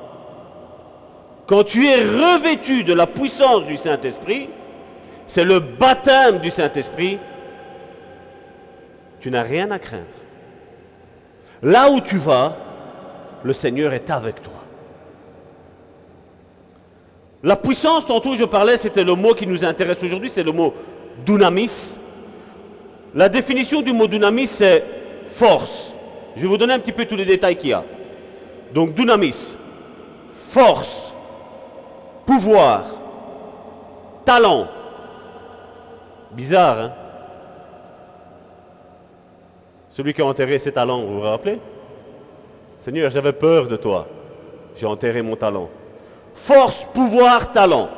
[1.46, 4.48] Quand tu es revêtu de la puissance du Saint-Esprit,
[5.26, 7.18] c'est le baptême du Saint-Esprit,
[9.20, 10.04] tu n'as rien à craindre.
[11.62, 12.56] Là où tu vas,
[13.44, 14.59] le Seigneur est avec toi.
[17.42, 20.74] La puissance, tantôt je parlais, c'était le mot qui nous intéresse aujourd'hui, c'est le mot
[21.24, 21.98] dunamis.
[23.14, 24.84] La définition du mot dunamis, c'est
[25.26, 25.92] force.
[26.36, 27.84] Je vais vous donner un petit peu tous les détails qu'il y a.
[28.74, 29.56] Donc dunamis,
[30.32, 31.12] force,
[32.26, 32.84] pouvoir,
[34.24, 34.68] talent,
[36.32, 36.92] Bizarre, hein?
[39.90, 41.58] Celui qui a enterré ses talents, vous vous rappelez?
[42.78, 44.06] Seigneur, j'avais peur de toi.
[44.76, 45.68] J'ai enterré mon talent.
[46.34, 47.88] Force, pouvoir, talent.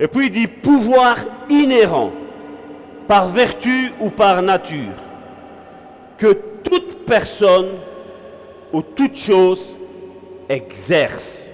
[0.00, 1.16] Et puis il dit pouvoir
[1.48, 2.12] inhérent,
[3.06, 4.96] par vertu ou par nature,
[6.16, 6.32] que
[6.64, 7.68] toute personne
[8.72, 9.78] ou toute chose
[10.48, 11.52] exerce.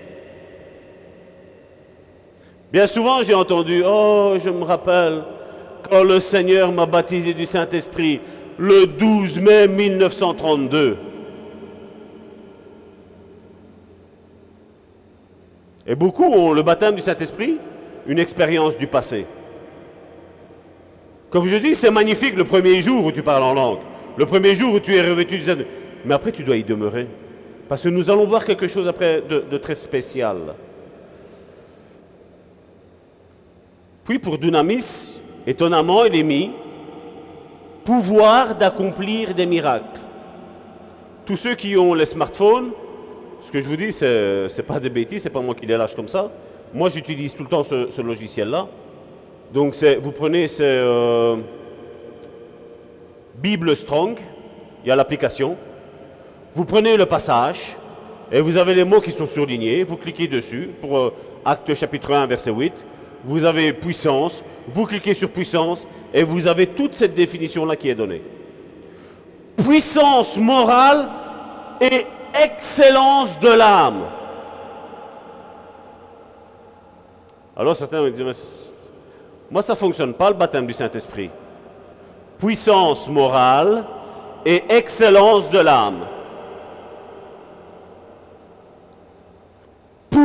[2.70, 5.22] Bien souvent, j'ai entendu, oh, je me rappelle,
[5.88, 8.20] quand le Seigneur m'a baptisé du Saint-Esprit,
[8.58, 10.98] le 12 mai 1932.
[15.88, 17.56] Et beaucoup ont le baptême du Saint-Esprit,
[18.06, 19.24] une expérience du passé.
[21.30, 23.78] Comme je dis, c'est magnifique le premier jour où tu parles en langue,
[24.16, 25.74] le premier jour où tu es revêtu du Saint-Esprit.
[26.04, 27.06] Mais après, tu dois y demeurer.
[27.68, 30.36] Parce que nous allons voir quelque chose après de, très spécial.
[34.04, 36.50] Puis pour Dunamis, étonnamment, il est mis
[37.84, 40.00] pouvoir d'accomplir des miracles.
[41.24, 42.70] Tous ceux qui ont les smartphones,
[43.42, 45.76] ce que je vous dis, ce n'est pas des bêtises, c'est pas moi qui les
[45.76, 46.30] lâche comme ça.
[46.74, 48.68] Moi, j'utilise tout le temps ce, logiciel-là.
[49.52, 51.36] Donc, vous prenez ce euh,
[53.36, 54.18] Bible Strong,
[54.84, 55.56] il y a l'application.
[56.54, 57.76] Vous prenez le passage
[58.30, 59.84] et vous avez les mots qui sont surlignés.
[59.84, 61.14] Vous cliquez dessus pour euh,
[61.44, 62.84] Acte chapitre 1, verset 8
[63.24, 67.94] vous avez puissance, vous cliquez sur puissance et vous avez toute cette définition-là qui est
[67.94, 68.22] donnée.
[69.56, 71.08] Puissance morale
[71.80, 74.04] et excellence de l'âme.
[77.56, 78.72] Alors certains me disent,
[79.50, 81.30] moi ça ne fonctionne pas le baptême du Saint-Esprit.
[82.38, 83.84] Puissance morale
[84.44, 86.04] et excellence de l'âme.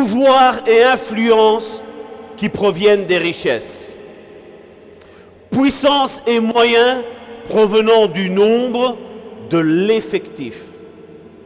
[0.04, 1.82] pouvoir et influence
[2.36, 3.98] qui proviennent des richesses,
[5.50, 7.04] puissance et moyens
[7.50, 8.98] provenant du nombre
[9.50, 10.64] de l'effectif,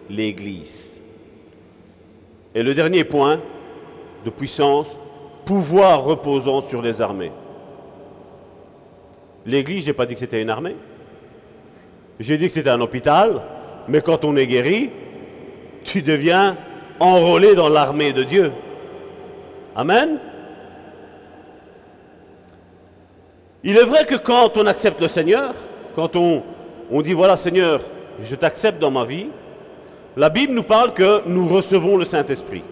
[0.09, 1.01] l'Église.
[2.55, 3.39] Et le dernier point
[4.25, 4.97] de puissance,
[5.45, 7.31] pouvoir reposant sur les armées.
[9.45, 10.75] L'Église, je n'ai pas dit que c'était une armée.
[12.19, 13.41] J'ai dit que c'était un hôpital,
[13.87, 14.89] mais quand on est guéri,
[15.83, 16.57] tu deviens
[16.99, 18.51] enrôlé dans l'armée de Dieu.
[19.75, 20.19] Amen.
[23.63, 25.53] Il est vrai que quand on accepte le Seigneur,
[25.95, 26.43] quand on,
[26.91, 27.81] on dit voilà Seigneur,
[28.21, 29.27] je t'accepte dans ma vie,
[30.17, 32.63] la Bible nous parle que nous recevons le Saint-Esprit.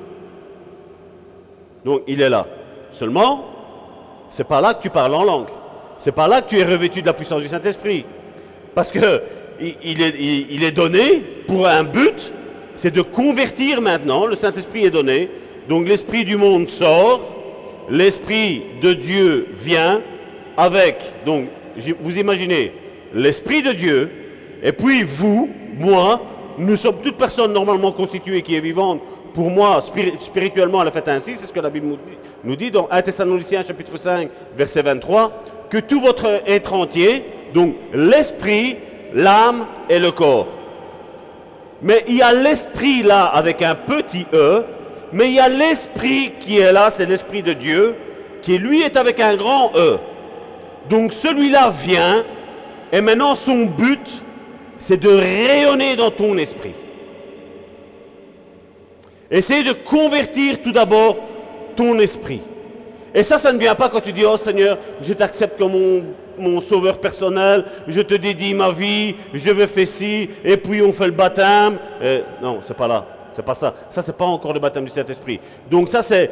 [1.86, 2.48] Donc il est là.
[2.92, 3.46] Seulement,
[4.30, 5.50] c'est pas là que tu parles en langue.
[6.00, 8.04] C'est pas là que tu es revêtu de la puissance du Saint-Esprit.
[8.74, 9.22] Parce que
[9.60, 10.16] il est,
[10.50, 12.34] il est donné pour un but,
[12.76, 14.26] c'est de convertir maintenant.
[14.26, 15.30] Le Saint-Esprit est donné.
[15.70, 17.22] Donc l'Esprit du monde sort,
[17.90, 20.02] l'Esprit de Dieu vient
[20.58, 21.48] avec, donc
[22.00, 22.72] vous imaginez,
[23.14, 24.12] l'Esprit de Dieu,
[24.64, 26.22] et puis vous, moi,
[26.58, 29.02] nous sommes toute personne normalement constituée qui est vivante.
[29.34, 29.82] Pour moi,
[30.20, 31.98] spirituellement, elle fait ainsi, c'est ce que la Bible
[32.44, 35.32] nous dit dans 1 Thessaloniciens chapitre 5, verset 23,
[35.70, 38.78] que tout votre être entier, donc l'esprit,
[39.14, 40.48] l'âme et le corps.
[41.82, 44.64] Mais il y a l'esprit là avec un petit e,
[45.12, 47.96] mais il y a l'esprit qui est là, c'est l'esprit de Dieu,
[48.42, 49.98] qui lui est avec un grand e.
[50.90, 52.24] Donc celui-là vient,
[52.92, 54.24] et maintenant son but,
[54.78, 56.74] c'est de rayonner dans ton esprit.
[59.30, 61.18] Essaye de convertir tout d'abord
[61.76, 62.42] ton esprit.
[63.14, 66.04] Et ça, ça ne vient pas quand tu dis, oh Seigneur, je t'accepte comme
[66.38, 70.92] mon, sauveur personnel, je te dédie ma vie, je veux faire ci, et puis on
[70.92, 71.78] fait le baptême.
[72.02, 73.06] Euh, non, c'est pas là.
[73.36, 73.74] C'est pas ça.
[73.90, 75.42] Ça, c'est pas encore le baptême du Saint-Esprit.
[75.70, 76.30] Donc ça, c'est,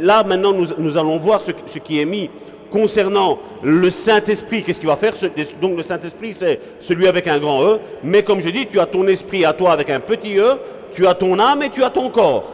[0.00, 2.28] là, maintenant, nous, allons voir ce, qui est mis
[2.74, 5.14] concernant le Saint-Esprit, qu'est-ce qu'il va faire
[5.62, 8.86] Donc le Saint-Esprit, c'est celui avec un grand E, mais comme je dis, tu as
[8.86, 10.58] ton esprit à toi avec un petit E,
[10.92, 12.50] tu as ton âme et tu as ton corps.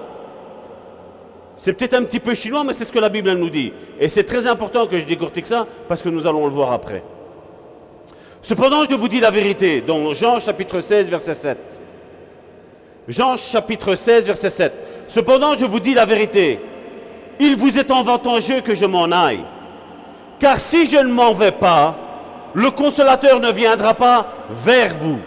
[1.57, 3.73] C'est peut-être un petit peu chinois, mais c'est ce que la Bible nous dit.
[3.99, 7.03] Et c'est très important que je décortique ça, parce que nous allons le voir après.
[8.43, 11.59] Cependant, je vous dis la vérité, dans Jean chapitre 16, verset 7.
[13.09, 14.73] Jean chapitre 16, verset 7.
[15.09, 16.61] Cependant, je vous dis la vérité,
[17.39, 19.45] il vous est avantageux que je m'en aille.
[20.41, 21.97] Car si je ne m'en vais pas,
[22.55, 25.18] le consolateur ne viendra pas vers vous.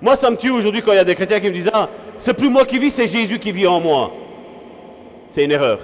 [0.00, 1.88] Moi, ça me tue aujourd'hui quand il y a des chrétiens qui me disent Ah,
[2.18, 4.12] c'est plus moi qui vis, c'est Jésus qui vit en moi.
[5.30, 5.80] C'est une erreur.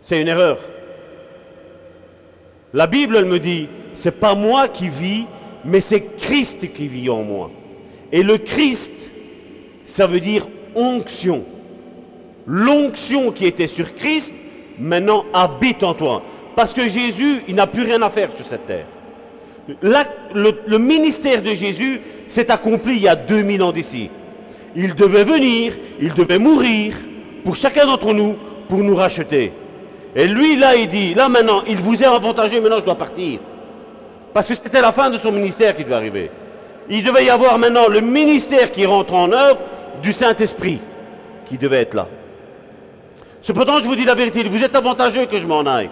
[0.00, 0.58] C'est une erreur.
[2.72, 5.26] La Bible, elle me dit C'est pas moi qui vis,
[5.64, 7.50] mais c'est Christ qui vit en moi.
[8.12, 9.10] Et le Christ,
[9.84, 11.44] ça veut dire onction.
[12.46, 14.34] L'onction qui était sur Christ,
[14.78, 16.22] maintenant habite en toi.
[16.56, 18.86] Parce que Jésus, il n'a plus rien à faire sur cette terre.
[19.82, 24.10] le, ministère de Jésus s'est accompli il y a 2000 ans d'ici.
[24.76, 26.94] Il devait venir, il devait mourir
[27.44, 28.36] pour chacun d'entre nous,
[28.68, 29.52] pour nous racheter.
[30.16, 33.40] Et lui, là, il dit, là maintenant, il vous est avantagé, maintenant je dois partir.
[34.32, 36.30] Parce que c'était la fin de son ministère qui devait arriver.
[36.88, 39.58] Il devait y avoir maintenant le ministère qui rentre en œuvre
[40.02, 40.80] du Saint-Esprit
[41.46, 42.08] qui devait être là.
[43.44, 45.90] Cependant, je vous dis la vérité, vous êtes avantageux que je m'en aille.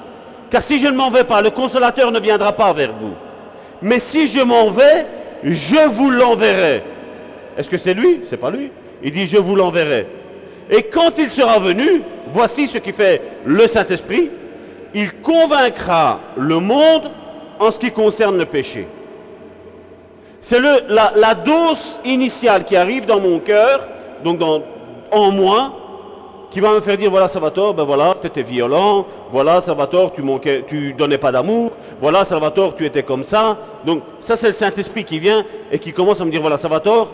[0.48, 3.12] Car si je ne m'en vais pas, le consolateur ne viendra pas vers vous.
[3.82, 5.04] Mais si je m'en vais,
[5.44, 6.82] je vous l'enverrai.
[7.58, 8.22] Est-ce que c'est lui?
[8.24, 8.70] C'est pas lui.
[9.02, 10.06] Il dit je vous l'enverrai.
[10.70, 12.00] Et quand il sera venu,
[12.32, 14.30] voici ce qui fait le Saint-Esprit,
[14.94, 17.10] il convaincra le monde
[17.60, 18.88] en ce qui concerne le péché.
[20.40, 23.86] C'est la, dose initiale qui arrive dans mon cœur,
[24.24, 25.81] donc en moi,
[26.52, 30.22] qui va me faire dire voilà Salvatore, ben voilà, tu étais violent, voilà Salvatore, tu
[30.22, 33.58] manquais, tu donnais pas d'amour, voilà Salvatore, tu étais comme ça.
[33.86, 37.08] Donc ça c'est le Saint-Esprit qui vient et qui commence à me dire voilà Salvatore,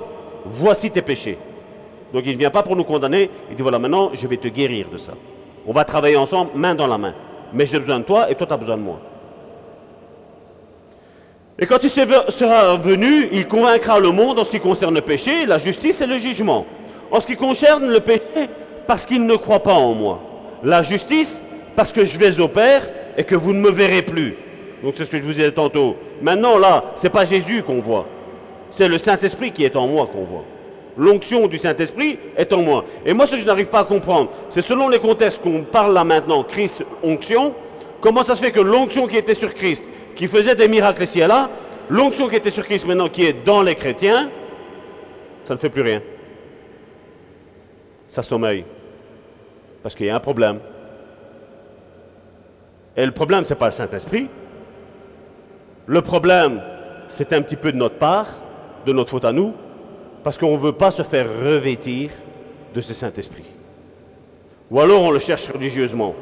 [0.44, 1.38] voici tes péchés.
[2.12, 4.48] Donc il ne vient pas pour nous condamner, il dit voilà maintenant je vais te
[4.48, 5.12] guérir de ça.
[5.66, 7.14] On va travailler ensemble, main dans la main.
[7.52, 8.98] Mais j'ai besoin de toi et toi tu as besoin de moi.
[11.60, 15.46] Et quand il sera venu, il convaincra le monde en ce qui concerne le péché,
[15.46, 16.66] la justice et le jugement.
[17.10, 18.48] En ce qui concerne le péché,
[18.88, 20.18] parce qu'il ne croit pas en moi.
[20.64, 21.42] La justice,
[21.76, 24.34] parce que je vais au Père et que vous ne me verrez plus.
[24.82, 25.94] Donc c'est ce que je vous disais tantôt.
[26.22, 28.06] Maintenant, là, ce n'est pas Jésus qu'on voit.
[28.70, 30.44] C'est le Saint-Esprit qui est en moi qu'on voit.
[30.96, 32.84] L'onction du Saint-Esprit est en moi.
[33.04, 35.92] Et moi, ce que je n'arrive pas à comprendre, c'est selon les contextes qu'on parle
[35.92, 37.54] là maintenant, Christ, onction,
[38.00, 39.84] comment ça se fait que l'onction qui était sur Christ,
[40.16, 41.50] qui faisait des miracles ici et là,
[41.90, 44.30] l'onction qui était sur Christ maintenant, qui est dans les chrétiens,
[45.44, 46.00] ça ne fait plus rien.
[48.08, 48.64] ça sommeille.
[49.82, 50.58] Parce qu'il y a un problème.
[52.96, 54.28] Et le problème, ce n'est pas le Saint-Esprit.
[55.86, 56.60] Le problème,
[57.08, 58.26] c'est un petit peu de notre part,
[58.84, 59.54] de notre faute à nous,
[60.22, 62.10] parce qu'on ne veut pas se faire revêtir
[62.74, 63.44] de ce Saint-Esprit.
[64.70, 66.14] Ou alors on le cherche religieusement.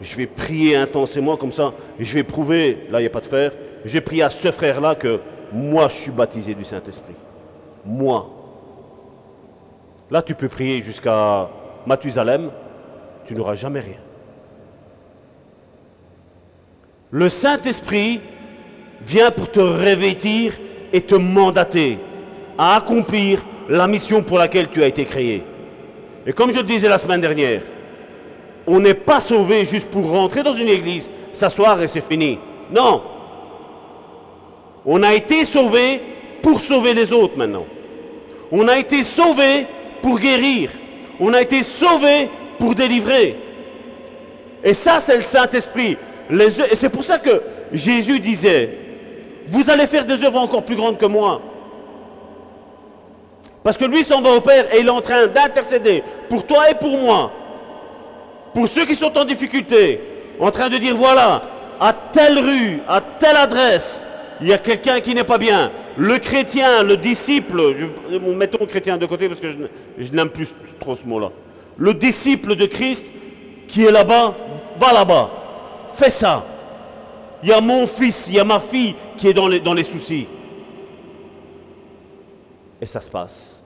[0.00, 3.26] Je vais prier intensément comme ça, je vais prouver, là il n'y a pas de
[3.26, 3.52] frère,
[3.84, 5.20] je vais prier à ce frère-là que
[5.52, 7.14] moi je suis baptisé du Saint-Esprit.
[7.84, 8.28] Moi.
[10.10, 11.48] Là tu peux prier jusqu'à
[11.86, 12.50] Mathusalem,
[13.26, 13.98] tu n'auras jamais rien.
[17.10, 18.20] Le Saint-Esprit
[19.02, 20.58] vient pour te revêtir
[20.92, 21.98] et te mandater
[22.58, 25.42] à accomplir la mission pour laquelle tu as été créé.
[26.26, 27.62] Et comme je le disais la semaine dernière,
[28.66, 32.38] on n'est pas sauvé juste pour rentrer dans une église, s'asseoir et c'est fini.
[32.70, 33.02] Non.
[34.86, 36.00] On a été sauvé
[36.42, 37.66] pour sauver les autres maintenant.
[38.50, 39.66] On a été sauvé
[40.02, 40.70] pour guérir.
[41.20, 42.28] On a été sauvé
[42.72, 43.36] délivrer.
[44.62, 45.98] Et ça, c'est le Saint-Esprit.
[46.30, 47.42] Et c'est pour ça que
[47.72, 48.78] Jésus disait,
[49.46, 51.42] vous allez faire des œuvres encore plus grandes que moi.
[53.62, 56.70] Parce que lui s'en va au Père et il est en train d'intercéder pour toi
[56.70, 57.30] et pour moi.
[58.54, 60.00] Pour ceux qui sont en difficulté,
[60.38, 61.42] en train de dire voilà,
[61.80, 64.06] à telle rue, à telle adresse,
[64.40, 65.72] il y a quelqu'un qui n'est pas bien.
[65.96, 67.60] Le chrétien, le disciple,
[68.20, 69.56] mettons chrétien de côté parce que je,
[69.98, 71.30] je n'aime plus trop ce mot-là.
[71.76, 73.06] Le disciple de Christ
[73.66, 74.34] qui est là-bas,
[74.78, 75.30] va là-bas.
[75.90, 76.44] Fais ça.
[77.42, 79.74] Il y a mon fils, il y a ma fille qui est dans les, dans
[79.74, 80.26] les soucis.
[82.80, 83.60] Et ça se passe.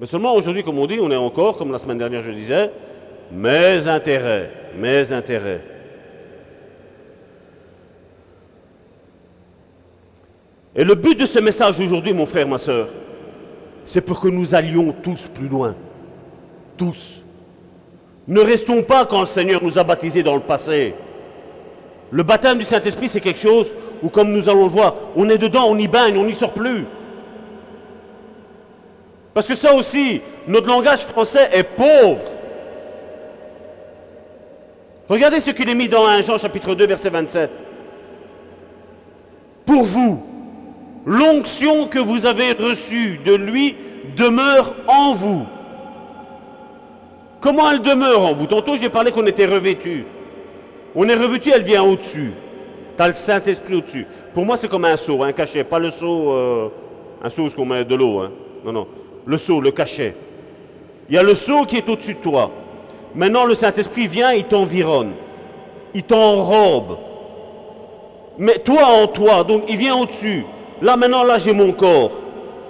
[0.00, 2.70] Mais seulement aujourd'hui, comme on dit, on est encore, comme la semaine dernière je disais,
[3.30, 5.62] mes intérêts, mes intérêts.
[10.74, 12.88] Et le but de ce message aujourd'hui, mon frère, ma soeur,
[13.84, 15.76] c'est pour que nous allions tous plus loin.
[18.28, 20.94] Ne restons pas quand le Seigneur nous a baptisés dans le passé.
[22.10, 25.38] Le baptême du Saint-Esprit, c'est quelque chose où, comme nous allons le voir, on est
[25.38, 26.84] dedans, on y baigne, on n'y sort plus.
[29.34, 32.24] Parce que ça aussi, notre langage français est pauvre.
[35.08, 37.50] Regardez ce qu'il est mis dans 1 Jean chapitre 2 verset 27.
[39.64, 40.22] Pour vous,
[41.06, 43.76] l'onction que vous avez reçue de lui
[44.16, 45.46] demeure en vous.
[47.42, 48.46] Comment elle demeure en vous?
[48.46, 50.06] Tantôt j'ai parlé qu'on était revêtu.
[50.94, 52.32] On est revêtu, elle vient au-dessus.
[52.96, 54.06] Tu as le Saint-Esprit au-dessus.
[54.32, 55.64] Pour moi, c'est comme un seau, un cachet.
[55.64, 56.68] Pas le seau, euh,
[57.22, 58.20] un seau où on met de l'eau.
[58.20, 58.30] Hein.
[58.64, 58.86] Non, non.
[59.26, 60.14] Le seau, le cachet.
[61.08, 62.50] Il y a le seau qui est au-dessus de toi.
[63.14, 65.12] Maintenant, le Saint-Esprit vient, il t'environne.
[65.94, 66.98] Il t'enrobe.
[68.38, 70.44] Mais toi en toi, donc il vient au-dessus.
[70.80, 72.12] Là, maintenant, là, j'ai mon corps.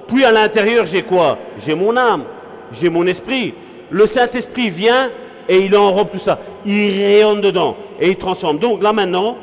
[0.06, 1.36] Puis à l'intérieur, j'ai quoi?
[1.58, 2.24] J'ai mon âme.
[2.72, 3.54] J'ai mon esprit.
[3.92, 5.10] Le Saint-Esprit vient
[5.48, 6.38] et il enrobe tout ça.
[6.64, 8.58] Il rayonne dedans et il transforme.
[8.58, 9.36] Donc là, maintenant,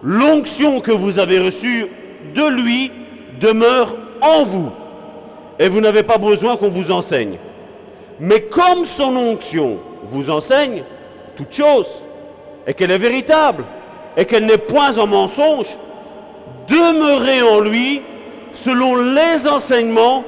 [0.00, 1.88] l'onction que vous avez reçue
[2.34, 2.92] de lui
[3.40, 4.70] demeure en vous.
[5.58, 7.38] Et vous n'avez pas besoin qu'on vous enseigne.
[8.20, 10.84] Mais comme son onction vous enseigne
[11.36, 12.04] toute chose,
[12.64, 13.64] et qu'elle est véritable,
[14.16, 15.76] et qu'elle n'est point en mensonge,
[16.68, 18.02] demeurez en lui
[18.52, 20.24] selon les enseignements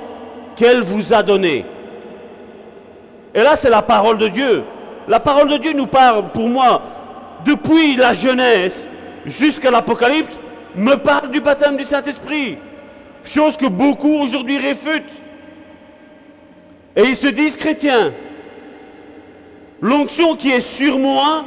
[0.56, 1.64] qu'elle vous a donnés.
[3.34, 4.64] Et là, c'est la parole de Dieu.
[5.08, 6.80] La parole de Dieu nous parle, pour moi,
[7.44, 8.88] depuis la jeunesse
[9.26, 10.38] jusqu'à l'Apocalypse,
[10.76, 12.58] me parle du baptême du Saint-Esprit.
[13.24, 15.12] Chose que beaucoup aujourd'hui réfutent.
[16.96, 18.12] Et ils se disent chrétiens.
[19.80, 21.44] L'onction qui est sur moi,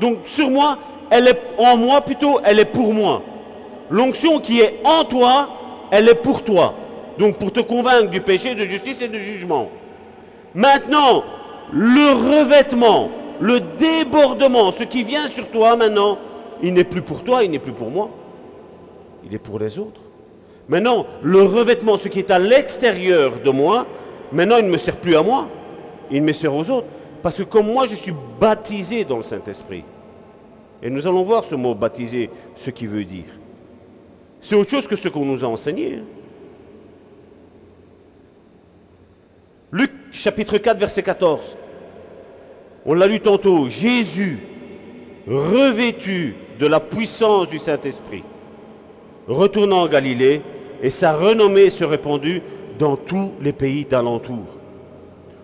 [0.00, 0.78] donc sur moi,
[1.10, 3.22] elle est en moi plutôt, elle est pour moi.
[3.90, 5.48] L'onction qui est en toi,
[5.90, 6.74] elle est pour toi.
[7.18, 9.70] Donc pour te convaincre du péché, de justice et de jugement.
[10.56, 11.22] Maintenant,
[11.70, 16.16] le revêtement, le débordement, ce qui vient sur toi maintenant,
[16.62, 18.08] il n'est plus pour toi, il n'est plus pour moi.
[19.22, 20.00] Il est pour les autres.
[20.66, 23.86] Maintenant, le revêtement, ce qui est à l'extérieur de moi,
[24.32, 25.46] maintenant il ne me sert plus à moi,
[26.10, 26.86] il me sert aux autres.
[27.22, 29.84] Parce que comme moi, je suis baptisé dans le Saint-Esprit.
[30.82, 33.24] Et nous allons voir ce mot baptisé, ce qu'il veut dire.
[34.40, 36.00] C'est autre chose que ce qu'on nous a enseigné.
[39.72, 41.56] Luc chapitre 4, verset 14.
[42.84, 43.68] On l'a lu tantôt.
[43.68, 44.38] Jésus,
[45.26, 48.22] revêtu de la puissance du Saint-Esprit,
[49.26, 50.42] retournant en Galilée,
[50.82, 52.42] et sa renommée se répandut
[52.78, 54.44] dans tous les pays d'alentour.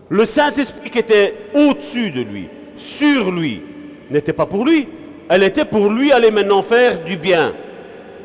[0.08, 3.62] Le Saint-Esprit qui était au-dessus de lui, sur lui,
[4.10, 4.88] n'était pas pour lui.
[5.28, 7.54] Elle était pour lui aller maintenant faire du bien.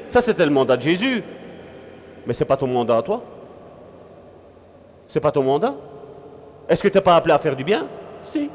[0.09, 1.23] Ça, c'était le mandat de Jésus.
[2.25, 3.23] Mais ce n'est pas ton mandat à toi.
[5.07, 5.75] Ce n'est pas ton mandat.
[6.67, 7.87] Est-ce que tu n'es pas appelé à faire du bien?
[8.23, 8.49] Si.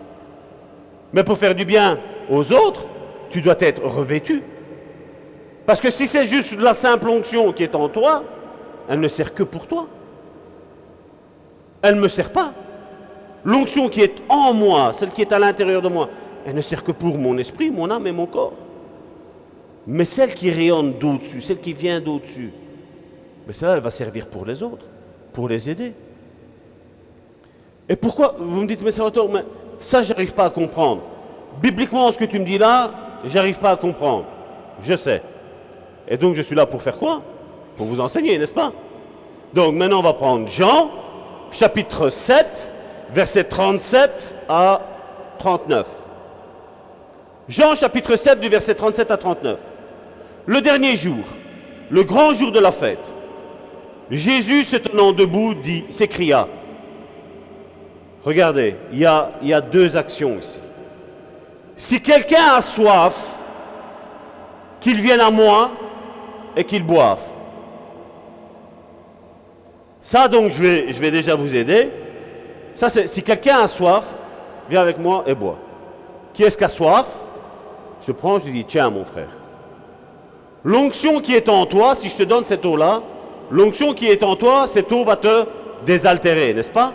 [1.13, 1.99] Mais pour faire du bien
[2.31, 2.87] aux autres,
[3.31, 4.43] tu dois être revêtu.
[5.65, 8.25] Parce que si c'est juste la simple onction qui est en toi,
[8.89, 9.87] elle ne sert que pour toi.
[11.83, 12.53] Elle ne me sert pas.
[13.45, 16.09] L'onction qui est en moi, celle qui est à l'intérieur de moi,
[16.47, 18.53] elle ne sert que pour mon esprit, mon âme et mon corps.
[19.87, 22.53] Mais celle qui rayonne d'au-dessus, celle qui vient d'au-dessus,
[23.47, 24.87] mais celle-là, elle va servir pour les autres,
[25.33, 25.93] pour les aider.
[27.89, 29.45] Et pourquoi Vous me dites, mais Salvatore, mais
[29.79, 31.03] ça, je n'arrive pas à comprendre.
[31.61, 32.91] Bibliquement, ce que tu me dis là,
[33.25, 34.25] j'arrive pas à comprendre.
[34.83, 35.23] Je sais.
[36.09, 37.23] Et donc, je suis là pour faire quoi?
[37.77, 38.73] Pour vous enseigner, n'est-ce pas?
[39.53, 40.91] Donc, maintenant, on va prendre Jean,
[41.51, 42.73] chapitre 7,
[43.13, 44.81] versets 37 à
[45.39, 45.87] 39.
[47.49, 49.59] Jean chapitre 7 du verset 37 à 39.
[50.47, 51.25] Le dernier jour,
[51.91, 53.13] le grand jour de la fête,
[54.11, 56.49] Jésus se tenant debout dit, s'écria,
[58.25, 60.59] regardez, il y a, deux actions ici.
[61.77, 63.37] Si quelqu'un a soif,
[64.81, 65.71] qu'il vienne à moi
[66.57, 67.21] et qu'il boive.
[70.01, 71.91] Ça donc je vais, déjà vous aider.
[72.75, 74.05] Si quelqu'un a soif,
[74.69, 75.59] viens avec moi et bois.
[76.35, 77.07] Qui est-ce qui a soif?
[78.01, 79.31] Je prends, je lui dis tiens mon frère.
[80.65, 83.03] L'onction qui est en toi, si je te donne cette eau-là,
[83.51, 85.45] l'onction qui est en toi, cette eau va te
[85.85, 86.93] désaltérer, n'est-ce pas?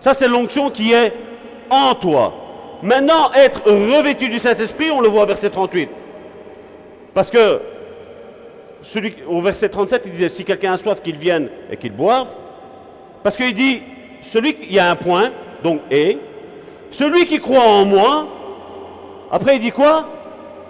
[0.00, 1.12] Ça, c'est l'onction qui est
[1.70, 2.34] en toi.
[2.82, 5.88] Maintenant, être revêtu du Saint-Esprit, on le voit au verset 38.
[7.14, 7.60] Parce que
[9.26, 12.28] au verset 37, il disait, si quelqu'un a soif, qu'il vienne et qu'il boive.
[13.22, 13.82] Parce qu'il dit,
[14.22, 15.32] celui, il y a un point,
[15.62, 16.18] donc et,
[16.90, 18.28] celui qui croit en moi,
[19.30, 20.08] après il dit quoi?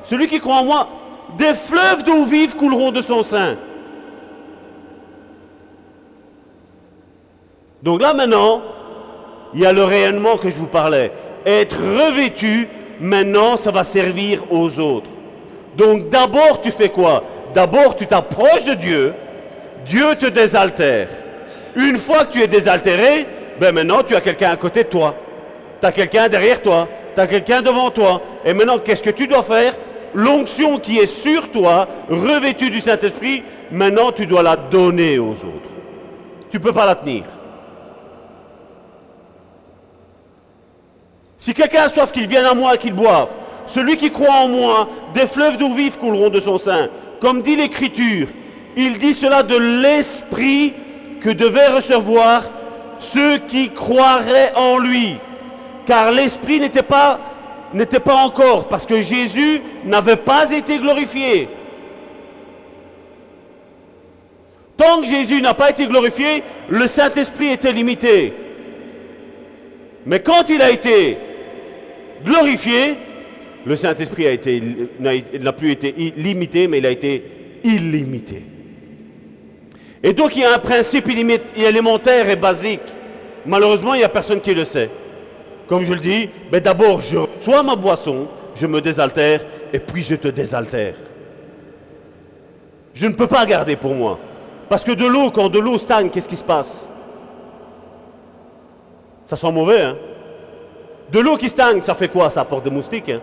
[0.04, 0.88] Celui qui croit en moi,
[1.36, 3.56] des fleuves d'eau vive couleront de son sein.
[7.82, 8.62] Donc là maintenant,
[9.54, 11.10] il y a le rayonnement que je vous parlais.
[11.44, 12.68] Être revêtu,
[13.00, 15.08] maintenant, ça va servir aux autres.
[15.76, 17.22] Donc d'abord, tu fais quoi?
[17.54, 19.14] D'abord, tu t'approches de Dieu.
[19.86, 21.08] Dieu te désaltère.
[21.76, 23.26] Une fois que tu es désaltéré,
[23.60, 25.14] ben maintenant, tu as quelqu'un à côté de toi.
[25.80, 26.88] Tu as quelqu'un derrière toi.
[27.14, 28.20] Tu as quelqu'un devant toi.
[28.44, 29.74] Et maintenant, qu'est-ce que tu dois faire?
[30.14, 35.70] L'onction qui est sur toi, revêtue du Saint-Esprit, maintenant, tu dois la donner aux autres.
[36.50, 37.24] Tu ne peux pas la tenir.
[41.38, 43.28] Si quelqu'un a soif, qu'il vienne à moi et qu'il boive.
[43.66, 46.88] Celui qui croit en moi, des fleuves d'eau vive couleront de son sein.
[47.20, 48.28] Comme dit l'Écriture,
[48.76, 50.74] il dit cela de l'Esprit
[51.20, 52.44] que devaient recevoir
[52.98, 55.16] ceux qui croiraient en lui.
[55.86, 57.18] Car l'Esprit n'était pas,
[57.74, 61.48] n'était pas encore, parce que Jésus n'avait pas été glorifié.
[64.76, 68.34] Tant que Jésus n'a pas été glorifié, le Saint-Esprit était limité.
[70.06, 71.18] Mais quand il a été
[72.24, 72.96] glorifié,
[73.66, 74.26] le Saint-Esprit
[75.00, 77.24] n'a plus été limité, mais il a été
[77.64, 78.44] illimité.
[80.02, 81.08] Et donc il y a un principe
[81.56, 82.80] élémentaire et basique.
[83.44, 84.90] Malheureusement, il n'y a personne qui le sait.
[85.66, 90.02] Comme je le dis, ben d'abord je reçois ma boisson, je me désaltère, et puis
[90.02, 90.94] je te désaltère.
[92.94, 94.20] Je ne peux pas garder pour moi.
[94.68, 96.88] Parce que de l'eau, quand de l'eau stagne, qu'est-ce qui se passe?
[99.26, 99.96] Ça sent mauvais, hein
[101.12, 103.20] De l'eau qui stagne, ça fait quoi Ça apporte des moustiques, hein?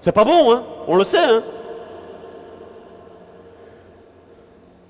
[0.00, 0.62] C'est pas bon, hein?
[0.86, 1.42] On le sait, hein?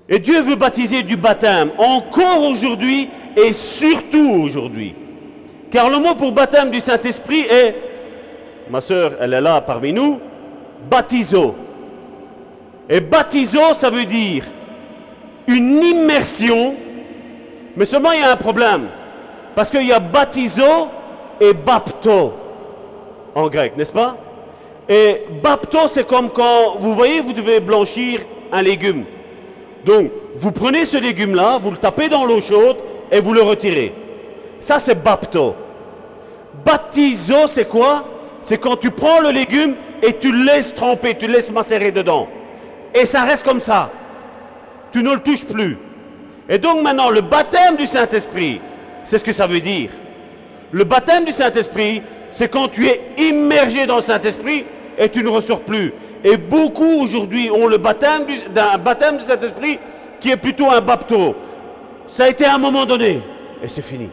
[0.09, 4.95] Et Dieu veut baptiser du baptême, encore aujourd'hui et surtout aujourd'hui.
[5.69, 7.75] Car le mot pour baptême du Saint-Esprit est,
[8.69, 10.19] ma soeur, elle est là parmi nous,
[10.89, 11.55] baptiso.
[12.89, 14.45] Et baptiso, ça veut dire
[15.47, 16.75] une immersion,
[17.75, 18.87] mais seulement il y a un problème.
[19.57, 20.87] Parce qu'il y a baptizo
[21.41, 22.31] et bapto
[23.33, 24.15] en grec, n'est-ce pas?
[24.87, 28.19] Et bapto, c'est comme quand, vous voyez, vous devez blanchir
[28.51, 29.05] un légume.
[29.83, 32.77] Donc, vous prenez ce légume-là, vous le tapez dans l'eau chaude
[33.11, 33.95] et vous le retirez.
[34.59, 35.55] Ça, c'est bapto.
[36.63, 38.05] Baptizo, c'est quoi?
[38.43, 41.89] C'est quand tu prends le légume et tu le laisses tremper, tu le laisses macérer
[41.89, 42.27] dedans.
[42.93, 43.89] Et ça reste comme ça.
[44.91, 45.79] Tu ne le touches plus.
[46.47, 48.61] Et donc maintenant, le baptême du Saint-Esprit,
[49.07, 49.89] c'est ce que ça veut dire.
[50.71, 54.65] Le baptême du Saint-Esprit, c'est quand tu es immergé dans le Saint-Esprit
[54.97, 55.93] et tu ne ressors plus.
[56.25, 58.25] Et beaucoup aujourd'hui ont le baptême
[58.83, 59.79] baptême du Saint-Esprit
[60.19, 61.35] qui est plutôt un bapto.
[62.05, 63.21] Ça a été à un moment donné
[63.63, 64.09] et c'est fini.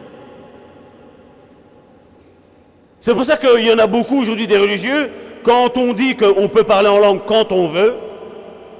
[3.01, 5.11] C'est pour ça qu'il y en a beaucoup aujourd'hui des religieux,
[5.43, 7.95] quand on dit qu'on peut parler en langue quand on veut,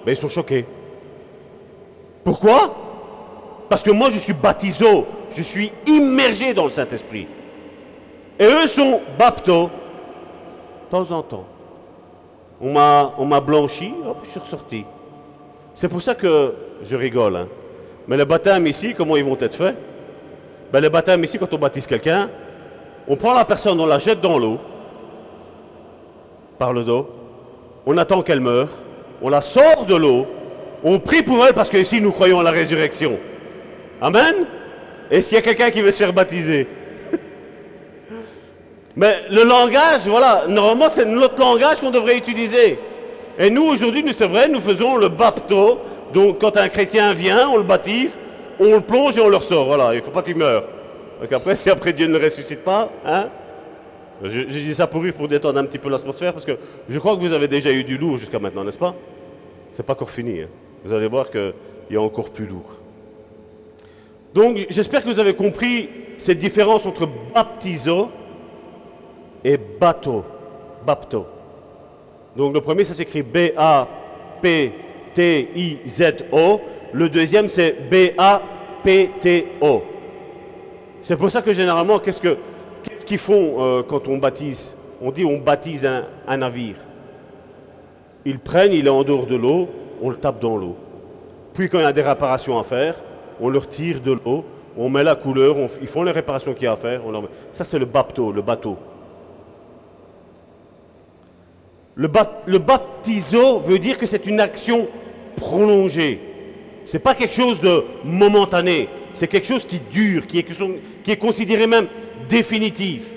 [0.05, 0.65] ben ils sont choqués.
[2.23, 2.73] Pourquoi?
[3.67, 5.05] Parce que moi je suis baptiso,
[5.35, 7.27] Je suis immergé dans le Saint-Esprit.
[8.39, 11.45] Et eux sont bapto, de temps en temps.
[12.61, 14.85] On m'a, blanchi, hop, je suis ressorti.
[15.73, 17.35] C'est pour ça que je rigole.
[17.35, 17.47] hein.
[18.07, 19.75] Mais le baptême ici, comment ils vont être faits?
[20.71, 22.29] Ben, Le baptême ici, quand on baptise quelqu'un,
[23.07, 24.57] on prend la personne, on la jette dans l'eau,
[26.57, 27.09] par le dos,
[27.85, 28.69] on attend qu'elle meure,
[29.21, 30.25] on la sort de l'eau,
[30.83, 33.19] on prie pour elle parce que ici nous croyons à la résurrection.
[34.01, 34.47] Amen
[35.11, 36.67] Est-ce qu'il y a quelqu'un qui veut se faire baptiser?
[38.95, 42.79] Mais le langage, voilà, normalement c'est notre langage qu'on devrait utiliser.
[43.37, 45.79] Et nous aujourd'hui, nous c'est vrai, nous faisons le bapto.
[46.13, 48.17] Donc quand un chrétien vient, on le baptise,
[48.59, 49.65] on le plonge et on le ressort.
[49.65, 50.63] Voilà, il ne faut pas qu'il meure.
[51.21, 53.29] Donc après, si après Dieu ne ressuscite pas, hein
[54.23, 57.15] je, dis ça pour rire, pour détendre un petit peu l'atmosphère, parce que je crois
[57.15, 58.95] que vous avez déjà eu du lourd jusqu'à maintenant, n'est-ce pas?
[59.71, 60.41] C'est pas encore fini.
[60.41, 60.47] hein.
[60.85, 61.53] Vous allez voir qu'il
[61.91, 62.79] y a encore plus lourd.
[64.35, 68.09] Donc j'espère que vous avez compris cette différence entre baptizo
[69.43, 70.23] et bateau.
[70.85, 71.25] Bapto.
[72.35, 73.23] Donc le premier, ça s'écrit
[75.25, 76.61] B-A-P-T-I-Z-O.
[76.93, 79.81] Le deuxième, c'est B-A-P-T-O.
[81.01, 82.37] C'est pour ça que généralement, qu'est-ce que-
[82.83, 84.75] qu'est-ce qu'ils font euh, quand on baptise?
[85.01, 86.75] On dit on baptise un, un navire.
[88.25, 89.69] Ils prennent, il est en dehors de l'eau,
[90.01, 90.75] on le tape dans l'eau.
[91.53, 92.95] Puis quand il y a des réparations à faire,
[93.39, 94.45] on le retire de l'eau,
[94.77, 97.05] on met la couleur, ils font les réparations qu'il y a à faire.
[97.05, 98.77] on leur met- Ça c'est le bapto, le bateau.
[101.95, 102.07] Le,
[102.57, 104.87] baptizo veut dire que c'est une action
[105.37, 106.19] prolongée.
[106.85, 108.89] Ce n'est pas quelque chose de momentané.
[109.13, 110.43] C'est quelque chose qui dure, qui est,
[111.03, 111.87] qui est considéré même
[112.27, 113.11] définitif.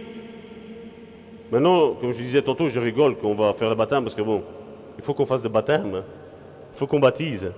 [1.51, 4.45] Maintenant, comme je disais tantôt, je rigole qu'on va faire le baptême parce que bon,
[4.97, 5.95] il faut qu'on fasse le baptême.
[5.97, 6.05] hein.
[6.75, 7.51] Il faut qu'on baptise.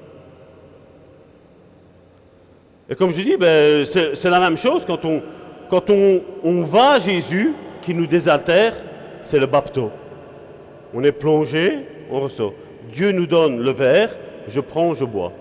[2.91, 7.95] Et comme je dis, ben, c'est la même chose quand on va à Jésus qui
[7.95, 8.75] nous désaltère,
[9.23, 9.91] c'est le bapto.
[10.93, 12.53] On est plongé, on ressort.
[12.93, 14.11] Dieu nous donne le verre,
[14.49, 15.33] je prends, je bois.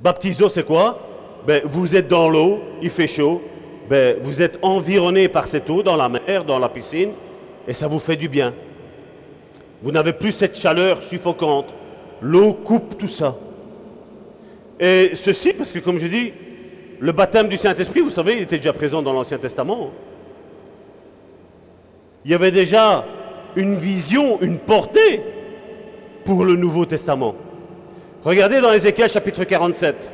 [0.00, 1.00] Baptiso, c'est quoi?
[1.46, 3.40] Ben, Vous êtes dans l'eau, il fait chaud,
[3.88, 7.12] ben, vous êtes environné par cette eau, dans la mer, dans la piscine,
[7.66, 8.52] et ça vous fait du bien.
[9.82, 11.72] Vous n'avez plus cette chaleur suffocante.
[12.20, 13.36] L'eau coupe tout ça.
[14.80, 16.32] Et ceci, parce que comme je dis,
[17.00, 19.90] le baptême du Saint-Esprit, vous savez, il était déjà présent dans l'Ancien Testament.
[22.24, 23.04] Il y avait déjà
[23.56, 25.20] une vision, une portée
[26.24, 27.36] pour le Nouveau Testament.
[28.24, 30.10] Regardez dans Ézéchiel chapitre 47,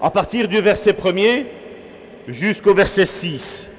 [0.00, 1.46] à partir du verset 1er
[2.28, 3.70] jusqu'au verset 6.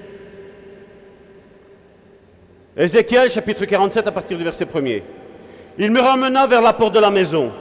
[2.75, 5.03] Ézéchiel chapitre 47 à partir du verset 1er.
[5.77, 7.51] Il me ramena vers la porte de la maison,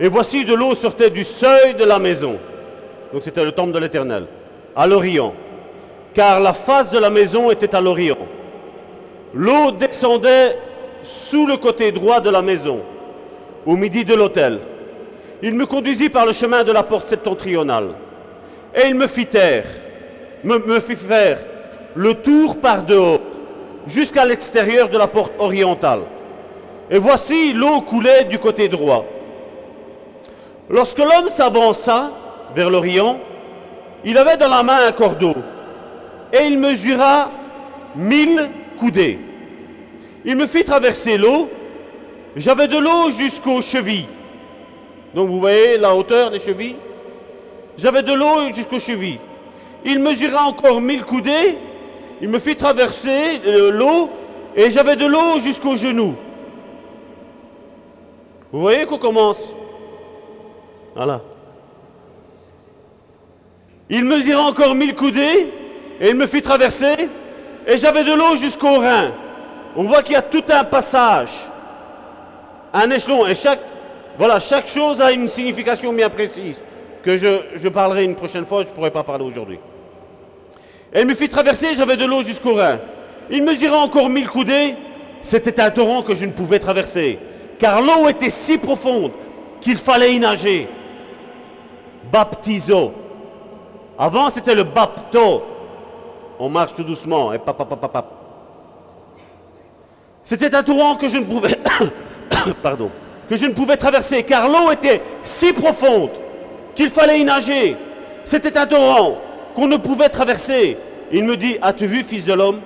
[0.00, 2.38] et voici de l'eau sortait du seuil de la maison.
[3.12, 4.26] Donc c'était le temple de l'Éternel,
[4.76, 5.34] à l'Orient,
[6.14, 8.18] car la face de la maison était à l'Orient.
[9.34, 10.56] L'eau descendait
[11.02, 12.80] sous le côté droit de la maison,
[13.66, 14.60] au midi de l'autel.
[15.42, 17.90] Il me conduisit par le chemin de la porte septentrionale,
[18.74, 19.64] et il me fit taire,
[20.44, 21.38] me, me fit faire
[21.94, 23.20] le tour par dehors,
[23.86, 26.02] jusqu'à l'extérieur de la porte orientale.
[26.90, 29.04] Et voici l'eau coulait du côté droit.
[30.70, 32.12] Lorsque l'homme s'avança
[32.54, 33.20] vers l'Orient,
[34.04, 35.34] il avait dans la main un cordeau,
[36.32, 37.30] et il mesura
[37.96, 39.18] mille coudées.
[40.24, 41.48] Il me fit traverser l'eau,
[42.36, 44.08] j'avais de l'eau jusqu'aux chevilles.
[45.14, 46.76] Donc vous voyez la hauteur des chevilles?
[47.78, 49.20] J'avais de l'eau jusqu'aux chevilles.
[49.84, 51.56] Il mesura encore mille coudées,
[52.20, 54.10] il me fit traverser euh, l'eau,
[54.54, 56.14] et j'avais de l'eau jusqu'aux genoux.
[58.52, 59.56] Vous voyez qu'on commence?
[60.98, 61.20] Voilà.
[63.88, 65.48] Il mesura encore mille coudées,
[66.00, 67.08] et il me fit traverser,
[67.68, 69.12] et j'avais de l'eau jusqu'au rein.
[69.76, 71.30] On voit qu'il y a tout un passage,
[72.72, 73.60] un échelon, et chaque,
[74.18, 76.60] voilà, chaque chose a une signification bien précise,
[77.04, 79.60] que je, parlerai une prochaine fois, je ne pourrai pas parler aujourd'hui.
[80.96, 82.80] Il me fit traverser, j'avais de l'eau jusqu'au rein.
[83.30, 84.74] Il mesura encore mille coudées,
[85.22, 87.20] c'était un torrent que je ne pouvais traverser,
[87.60, 89.12] car l'eau était si profonde
[89.60, 90.66] qu'il fallait y nager.
[92.12, 92.92] Baptizo.
[93.98, 95.42] Avant, c'était le bapto.
[96.38, 98.12] On marche tout doucement, et pap, pap, pap, pap, pap.
[100.22, 101.58] C'était un torrent que je ne pouvais,
[102.62, 102.90] pardon,
[103.28, 106.10] que je ne pouvais traverser, car l'eau était si profonde
[106.74, 107.76] qu'il fallait y nager.
[108.24, 109.16] C'était un torrent
[109.54, 110.76] qu'on ne pouvait traverser.
[111.10, 112.60] Il me dit, as-tu vu, fils de l'homme?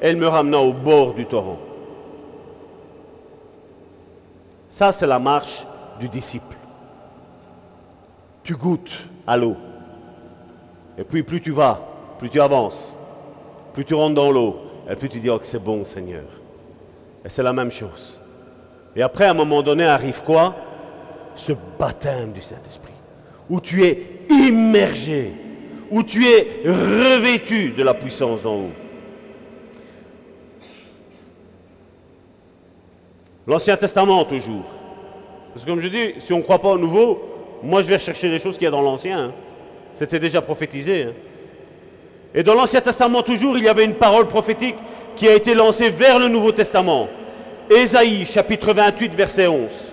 [0.00, 1.58] Elle me ramena au bord du torrent.
[4.70, 5.66] Ça, c'est la marche
[6.00, 6.56] du disciple.
[8.50, 9.56] Tu goûtes à l'eau.
[10.98, 11.80] Et puis plus tu vas,
[12.18, 12.98] plus tu avances,
[13.72, 14.56] plus tu rentres dans l'eau,
[14.90, 16.24] et plus tu dis, oh que c'est bon Seigneur.
[17.24, 18.20] Et c'est la même chose.
[18.96, 20.56] Et après, à un moment donné, arrive quoi?
[21.36, 22.92] Ce baptême du Saint-Esprit,
[23.48, 25.32] où tu es immergé,
[25.88, 28.72] où tu es revêtu de la puissance d'en haut.
[33.46, 34.66] L'Ancien Testament toujours.
[35.52, 37.29] Parce que comme je dis, si on ne croit pas au Nouveau,
[37.62, 39.18] moi je vais chercher les choses qu'il y a dans l'Ancien.
[39.18, 39.32] Hein.
[39.98, 41.04] C'était déjà prophétisé.
[41.04, 41.12] Hein.
[42.34, 44.76] Et dans l'Ancien Testament toujours, il y avait une parole prophétique
[45.16, 47.08] qui a été lancée vers le Nouveau Testament.
[47.68, 49.92] Ésaïe chapitre 28 verset 11.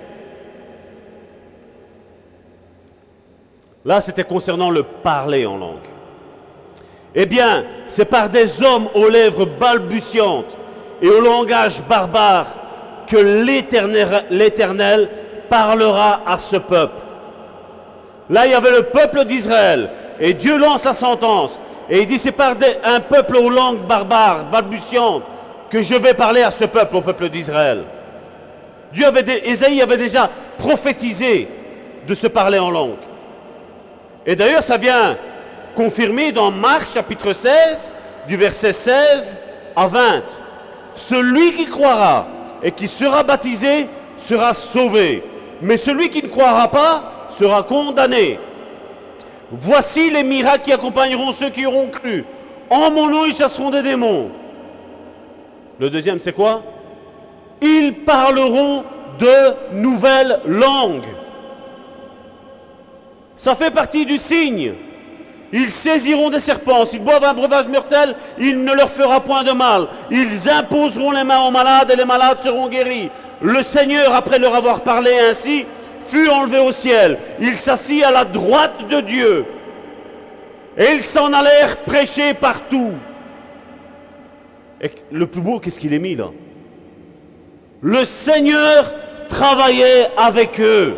[3.85, 5.87] Là, c'était concernant le parler en langue.
[7.15, 10.57] Eh bien, c'est par des hommes aux lèvres balbutiantes
[11.01, 12.47] et au langage barbare
[13.07, 13.15] que
[14.29, 15.09] l'Éternel
[15.49, 17.01] parlera à ce peuple.
[18.29, 19.89] Là, il y avait le peuple d'Israël.
[20.19, 21.59] Et Dieu lance sa sentence.
[21.89, 25.23] Et il dit, c'est par un peuple aux langues barbares, balbutiantes,
[25.69, 27.83] que je vais parler à ce peuple, au peuple d'Israël.
[28.93, 31.47] Dieu avait, avait déjà prophétisé
[32.07, 32.95] de se parler en langue.
[34.25, 35.17] Et d'ailleurs, ça vient
[35.75, 37.91] confirmer dans Marc chapitre 16,
[38.27, 39.37] du verset 16
[39.75, 40.23] à 20.
[40.95, 42.27] Celui qui croira
[42.63, 45.23] et qui sera baptisé sera sauvé.
[45.61, 48.39] Mais celui qui ne croira pas sera condamné.
[49.51, 52.25] Voici les miracles qui accompagneront ceux qui auront cru.
[52.69, 54.29] En mon nom, ils chasseront des démons.
[55.79, 56.63] Le deuxième, c'est quoi?
[57.61, 58.83] Ils parleront
[59.19, 61.07] de nouvelles langues.
[63.35, 64.73] Ça fait partie du signe.
[65.53, 66.85] Ils saisiront des serpents.
[66.85, 69.87] S'ils boivent un breuvage mortel, il ne leur fera point de mal.
[70.11, 73.09] Ils imposeront les mains aux malades et les malades seront guéris.
[73.41, 75.65] Le Seigneur, après leur avoir parlé ainsi,
[76.07, 77.17] fut enlevé au ciel.
[77.39, 79.45] Il s'assit à la droite de Dieu.
[80.77, 82.93] Et ils s'en allèrent prêcher partout.
[84.81, 86.29] Et le plus beau, qu'est-ce qu'il est mis là?
[87.81, 88.93] Le Seigneur
[89.27, 90.97] travaillait avec eux.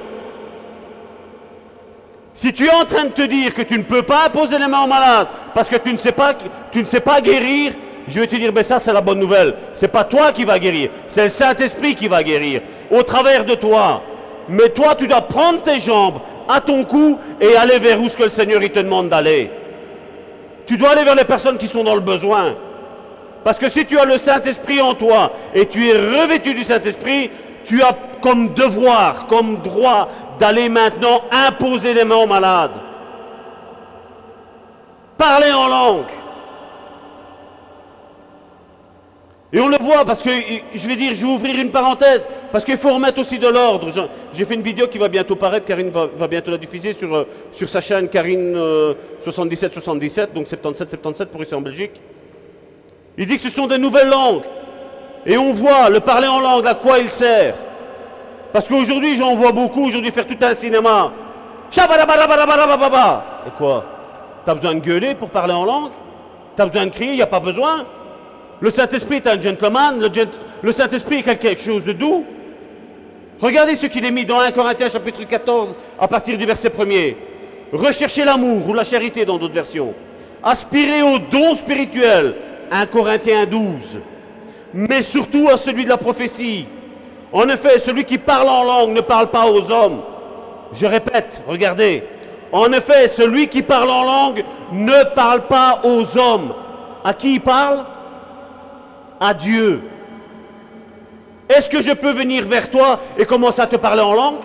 [2.33, 4.67] Si tu es en train de te dire que tu ne peux pas imposer les
[4.67, 7.73] mains aux malades parce que tu ne sais pas, guérir,
[8.07, 9.55] je vais te dire, ben ça c'est la bonne nouvelle.
[9.73, 13.55] C'est pas toi qui va guérir, c'est le Saint-Esprit qui va guérir au travers de
[13.55, 14.01] toi.
[14.49, 18.17] Mais toi, tu dois prendre tes jambes à ton cou et aller vers où ce
[18.17, 19.51] que le Seigneur te demande d'aller.
[20.65, 22.55] Tu dois aller vers les personnes qui sont dans le besoin.
[23.43, 27.29] Parce que si tu as le Saint-Esprit en toi et tu es revêtu du Saint-Esprit,
[27.65, 32.71] tu as comme devoir, comme droit d'aller maintenant imposer les mains aux malades.
[35.17, 36.05] Parler en langue.
[39.51, 40.29] Et on le voit parce que,
[40.75, 43.87] je vais dire, je vais ouvrir une parenthèse, parce qu'il faut remettre aussi de l'ordre.
[44.31, 47.27] J'ai fait une vidéo qui va bientôt paraître, Karine va, bientôt la diffuser sur, euh,
[47.51, 48.55] sur sa chaîne Karine
[49.23, 51.99] 7777, euh, donc 7777 pour ici en Belgique.
[53.17, 54.43] Il dit que ce sont des nouvelles langues.
[55.25, 57.55] Et on voit le parler en langue, à quoi il sert?
[58.53, 61.11] Parce qu'aujourd'hui, j'en vois beaucoup, aujourd'hui, faire tout un cinéma.
[63.47, 63.83] Et quoi?
[64.45, 65.91] T'as besoin de gueuler pour parler en langue?
[66.55, 67.85] T'as besoin de crier, il n'y a pas besoin.
[68.61, 70.01] Le Saint-Esprit est un gentleman,
[70.61, 72.25] le, Saint-Esprit est quelque chose de doux.
[73.39, 77.15] Regardez ce qu'il est mis dans 1 Corinthiens chapitre 14 à partir du verset 1er.
[77.71, 79.93] Recherchez l'amour ou la charité dans d'autres versions.
[80.43, 82.35] Aspirez au don spirituel,
[82.71, 83.99] 1 Corinthiens 12.
[84.73, 86.65] Mais surtout à celui de la prophétie
[87.31, 90.01] en effet, celui qui parle en langue ne parle pas aux hommes.
[90.73, 92.03] Je répète, regardez.
[92.51, 96.53] En effet, celui qui parle en langue ne parle pas aux hommes.
[97.03, 97.85] À qui il parle?
[99.19, 99.81] À Dieu.
[101.49, 104.41] Est-ce que je peux venir vers toi et commencer à te parler en langue?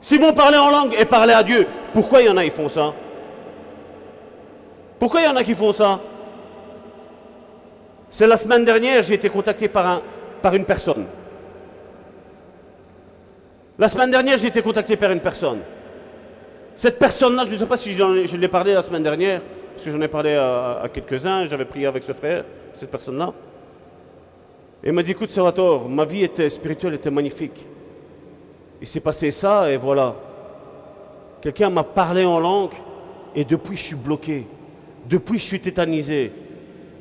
[0.00, 2.50] Si mon parler en langue et parler à Dieu, pourquoi il y en a qui
[2.50, 2.92] font ça?
[4.98, 6.00] Pourquoi il y en a qui font ça?
[8.10, 10.02] C'est la semaine dernière, j'ai été contacté par, un,
[10.40, 11.06] par une personne.
[13.78, 15.60] La semaine dernière, j'ai été contacté par une personne.
[16.76, 19.40] Cette personne-là, je ne sais pas si je l'ai parlé la semaine dernière,
[19.76, 23.34] parce que j'en ai parlé à, quelques-uns, j'avais prié avec ce frère, cette personne-là.
[24.82, 27.66] Et il m'a dit, écoute Salvatore, ma vie était spirituelle était magnifique.
[28.80, 30.14] Il s'est passé ça et voilà.
[31.42, 32.72] Quelqu'un m'a parlé en langue
[33.34, 34.46] et depuis je suis bloqué.
[35.04, 36.32] Depuis je suis tétanisé.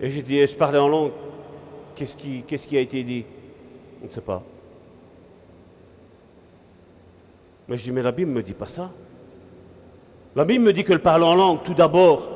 [0.02, 1.12] Et j'ai dit, je parlais en langue.
[1.96, 2.18] Qu'est-ce
[2.68, 3.24] qui, a été dit?
[4.04, 4.44] On ne sait pas.
[7.70, 8.92] Mais je dis, mais la Bible ne me dit pas ça.
[10.36, 12.35] La Bible me dit que le parler en langue, tout d'abord,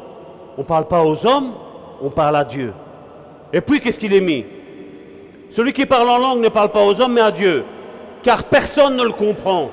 [0.59, 1.53] on ne parle pas aux hommes,
[2.01, 2.73] on parle à Dieu.
[3.53, 4.45] Et puis, qu'est-ce qu'il est mis?
[5.51, 7.63] Celui qui parle en langue ne parle pas aux hommes, mais à Dieu.
[8.23, 9.69] Car personne ne le comprend.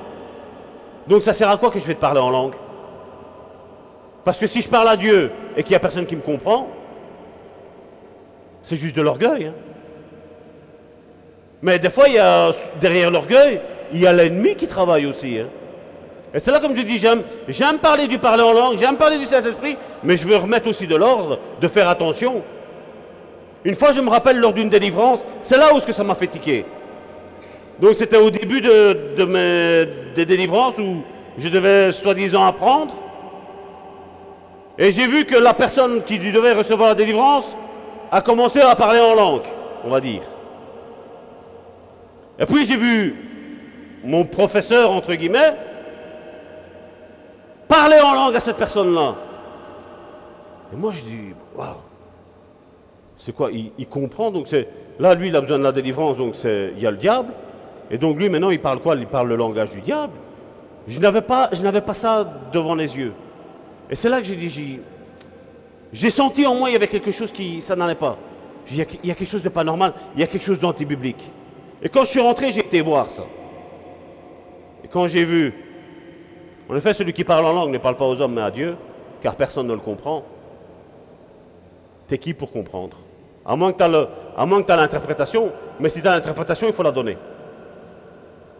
[1.05, 2.55] Donc ça sert à quoi que je vais te parler en langue?
[4.23, 6.69] Parce que si je parle à Dieu et qu'il n'y a personne qui me comprend,
[8.63, 9.47] c'est juste de l'orgueil.
[9.47, 9.53] hein.
[11.61, 13.59] Mais des fois, il y a, derrière l'orgueil,
[13.91, 15.37] il y a l'ennemi qui travaille aussi.
[15.37, 15.47] hein.
[16.37, 17.23] Et c'est là, comme je dis, j'aime,
[17.81, 20.95] parler du parler en langue, j'aime parler du Saint-Esprit, mais je veux remettre aussi de
[20.95, 22.43] l'ordre, de faire attention.
[23.65, 26.13] Une fois, je me rappelle lors d'une délivrance, c'est là où ce que ça m'a
[26.13, 26.63] fait tiquer.
[27.79, 30.97] Donc c'était au début de, de mes, des délivrances où
[31.39, 32.93] je devais soi-disant apprendre.
[34.77, 37.57] Et j'ai vu que la personne qui devait recevoir la délivrance
[38.11, 39.47] a commencé à parler en langue,
[39.83, 40.21] on va dire.
[42.37, 43.15] Et puis j'ai vu
[44.03, 45.55] mon professeur, entre guillemets,
[47.67, 49.15] parler en langue à cette personne-là.
[50.73, 51.75] Et moi je dis, waouh,
[53.17, 54.67] c'est quoi il, comprend, donc c'est.
[54.99, 56.73] Là, lui, il a besoin de la délivrance, donc c'est.
[56.75, 57.33] Il y a le diable.
[57.89, 58.95] Et donc lui, maintenant, il parle quoi?
[58.95, 60.13] Il parle le langage du diable.
[60.87, 61.49] Je n'avais pas,
[61.93, 63.13] ça devant les yeux.
[63.89, 64.79] Et c'est là que j'ai dit,
[65.91, 68.17] j'ai, senti en moi, il y avait quelque chose qui, ça n'allait pas.
[68.69, 70.43] Il y, a, il y a quelque chose de pas normal, il y a quelque
[70.43, 71.31] chose d'antibiblique.
[71.81, 73.23] Et quand je suis rentré, j'ai été voir ça.
[74.83, 75.53] Et quand j'ai vu,
[76.69, 78.75] en effet, celui qui parle en langue ne parle pas aux hommes, mais à Dieu,
[79.21, 80.23] car personne ne le comprend.
[82.07, 82.97] T'es qui pour comprendre?
[83.45, 87.17] À moins que tu as l'interprétation, mais si tu as l'interprétation, il faut la donner.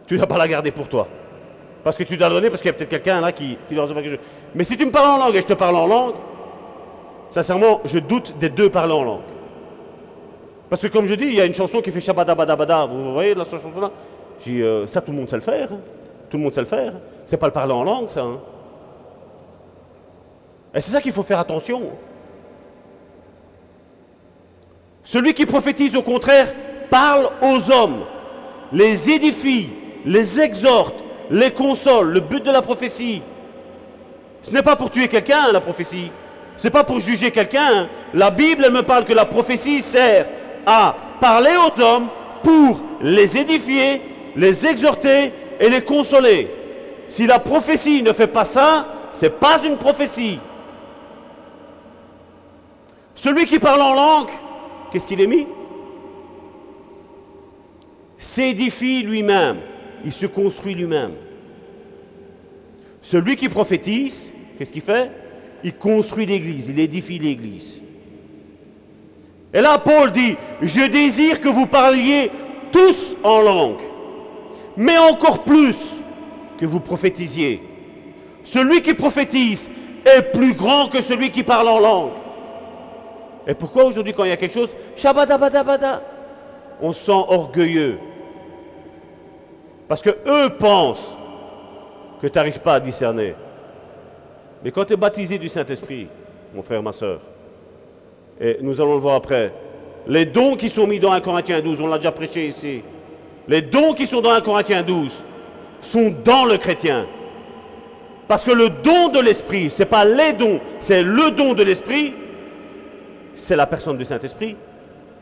[0.06, 1.06] Tu ne dois pas la garder pour toi.
[1.84, 3.74] Parce que tu dois la donner parce qu'il y a peut-être quelqu'un là qui, qui
[3.74, 4.24] doit recevoir quelque chose.
[4.54, 6.14] Mais si tu me parles en langue et je te parle en langue,
[7.30, 9.20] sincèrement, je doute des deux parler en langue.
[10.70, 12.86] Parce que comme je dis, il y a une chanson qui fait Shabadabadabada.
[12.86, 13.90] Vous, vous voyez la chanson-là?
[14.40, 15.72] Je dis, euh, ça tout le monde sait le faire.
[15.72, 15.78] hein.
[16.30, 16.92] Tout le monde sait le faire.
[17.28, 18.22] C'est pas le parler en langue, ça.
[18.22, 18.40] hein.
[20.74, 21.82] Et c'est ça qu'il faut faire attention.
[25.04, 26.54] Celui qui prophétise, au contraire,
[26.90, 28.00] parle aux hommes,
[28.72, 29.68] les édifie,
[30.06, 30.94] les exhorte,
[31.30, 32.12] les console.
[32.12, 33.20] Le but de la prophétie,
[34.40, 36.10] ce n'est pas pour tuer quelqu'un, la prophétie.
[36.56, 37.82] Ce n'est pas pour juger quelqu'un.
[37.82, 37.88] hein.
[38.14, 40.26] La Bible elle me parle que la prophétie sert
[40.66, 42.08] à parler aux hommes
[42.42, 44.00] pour les édifier,
[44.34, 46.50] les exhorter et les consoler.
[47.08, 50.38] Si la prophétie ne fait pas ça, ce n'est pas une prophétie.
[53.14, 54.30] Celui qui parle en langue,
[54.92, 55.46] qu'est-ce qu'il est mis?
[58.18, 59.56] S'édifie lui-même.
[60.04, 61.14] Il se construit lui-même.
[63.00, 65.10] Celui qui prophétise, qu'est-ce qu'il fait?
[65.64, 67.80] Il construit l'Église, il édifie l'Église.
[69.52, 72.30] Et là, Paul dit, je désire que vous parliez
[72.70, 73.80] tous en langue,
[74.76, 76.02] mais encore plus
[76.58, 77.62] que vous prophétisiez.
[78.42, 79.70] Celui qui prophétise
[80.04, 82.12] est plus grand que celui qui parle en langue.
[83.46, 86.02] Et pourquoi aujourd'hui, quand il y a quelque chose, shabadabadabada,
[86.82, 87.98] on se sent orgueilleux?
[89.86, 91.16] Parce que eux pensent
[92.20, 93.34] que tu n'arrives pas à discerner.
[94.62, 96.08] Mais quand tu es baptisé du Saint-Esprit,
[96.54, 97.20] mon frère, ma soeur,
[98.40, 99.52] et nous allons le voir après,
[100.06, 102.82] les dons qui sont mis dans 1 Corinthiens 12, on l'a déjà prêché ici,
[103.46, 105.22] les dons qui sont dans 1 Corinthiens 12
[105.80, 107.06] sont dans le chrétien.
[108.26, 111.62] Parce que le don de l'Esprit, ce n'est pas les dons, c'est le don de
[111.62, 112.14] l'Esprit,
[113.34, 114.56] c'est la personne du Saint-Esprit.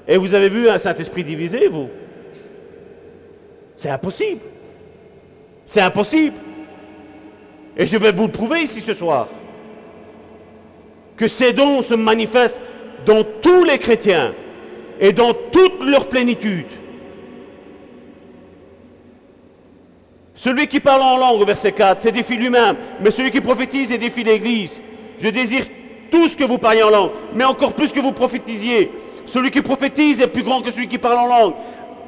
[0.09, 1.89] Et vous avez vu un Saint-Esprit divisé, vous?
[3.75, 4.41] C'est impossible.
[5.67, 6.37] C'est impossible.
[7.77, 9.29] Et je vais vous le prouver ici ce soir.
[11.17, 12.61] Que ces dons se manifestent
[13.05, 14.35] dans tous les chrétiens
[14.99, 16.67] et dans toute leur plénitude.
[20.37, 24.23] Celui qui parle en langue, au verset 4, s'édifie lui-même, mais celui qui prophétise édifie
[24.23, 24.83] l'Église.
[25.19, 25.65] Je désire
[26.11, 28.93] tous que vous parliez en langue, mais encore plus que vous prophétisiez.
[29.25, 31.55] Celui qui prophétise est plus grand que celui qui parle en langue.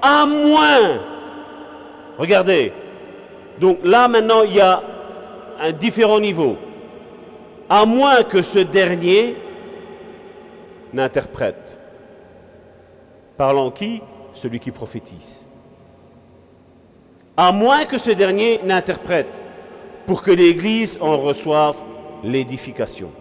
[0.03, 1.01] À moins,
[2.19, 2.73] regardez,
[3.59, 4.83] donc là maintenant il y a
[5.59, 6.59] un différent niveau.
[7.71, 9.37] À moins que ce dernier
[10.93, 11.79] n'interprète.
[13.39, 14.03] Parlant qui?
[14.35, 15.48] Celui qui prophétise.
[17.41, 19.41] À moins que ce dernier n'interprète
[20.09, 21.81] pour que l'Église en reçoive
[22.25, 23.13] l'édification.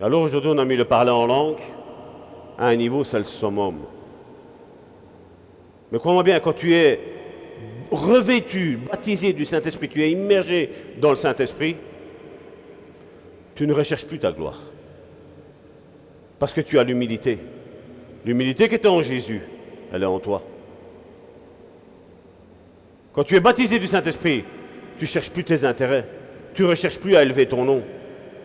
[0.00, 1.60] Alors aujourd'hui, on a mis le parler en langue
[2.58, 3.76] à un niveau, c'est le summum.
[5.92, 6.98] Mais crois-moi bien, quand tu es
[7.92, 10.68] revêtu, baptisé du Saint-Esprit, tu es immergé
[11.00, 11.76] dans le Saint-Esprit,
[13.54, 14.58] tu ne recherches plus ta gloire.
[16.40, 17.38] Parce que tu as l'humilité.
[18.24, 19.42] L'humilité qui était en Jésus,
[19.92, 20.42] elle est en toi.
[23.12, 24.44] Quand tu es baptisé du Saint-Esprit,
[24.96, 26.06] tu ne cherches plus tes intérêts.
[26.54, 27.82] Tu ne recherches plus à élever ton nom.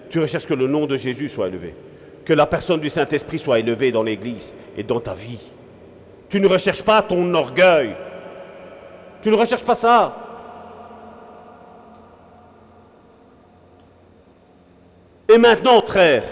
[0.10, 1.74] Tu recherches que le nom de Jésus soit élevé.
[2.26, 5.40] Que la personne du Saint-Esprit soit élevée dans l'Église et dans ta vie.
[6.30, 7.96] Tu ne recherches pas ton orgueil.
[9.22, 10.24] Tu ne recherches pas ça.
[15.30, 16.24] Et maintenant, frère,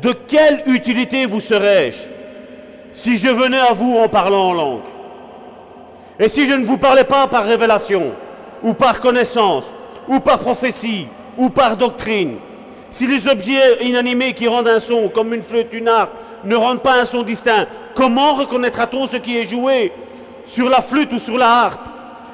[0.00, 2.11] de quelle utilité vous serais-je
[2.92, 4.80] si je venais à vous en parlant en langue
[6.18, 8.12] Et si je ne vous parlais pas par révélation,
[8.62, 9.72] ou par connaissance,
[10.08, 12.36] ou par prophétie, ou par doctrine
[12.90, 16.12] Si les objets inanimés qui rendent un son, comme une flûte, une harpe,
[16.44, 19.92] ne rendent pas un son distinct, comment reconnaîtra-t-on ce qui est joué
[20.44, 21.88] sur la flûte ou sur la harpe?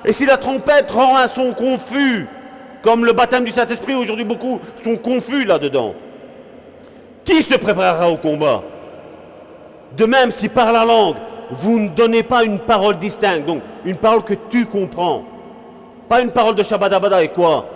[0.05, 2.27] Et si la trompette rend un son confus,
[2.83, 5.95] comme le baptême du Saint-Esprit, aujourd'hui beaucoup sont confus là-dedans.
[7.25, 8.63] Qui se préparera au combat?
[9.97, 11.16] De même, si par la langue,
[11.51, 15.24] vous ne donnez pas une parole distincte, donc une parole que tu comprends,
[16.09, 17.66] pas une parole de Shabadabada et quoi?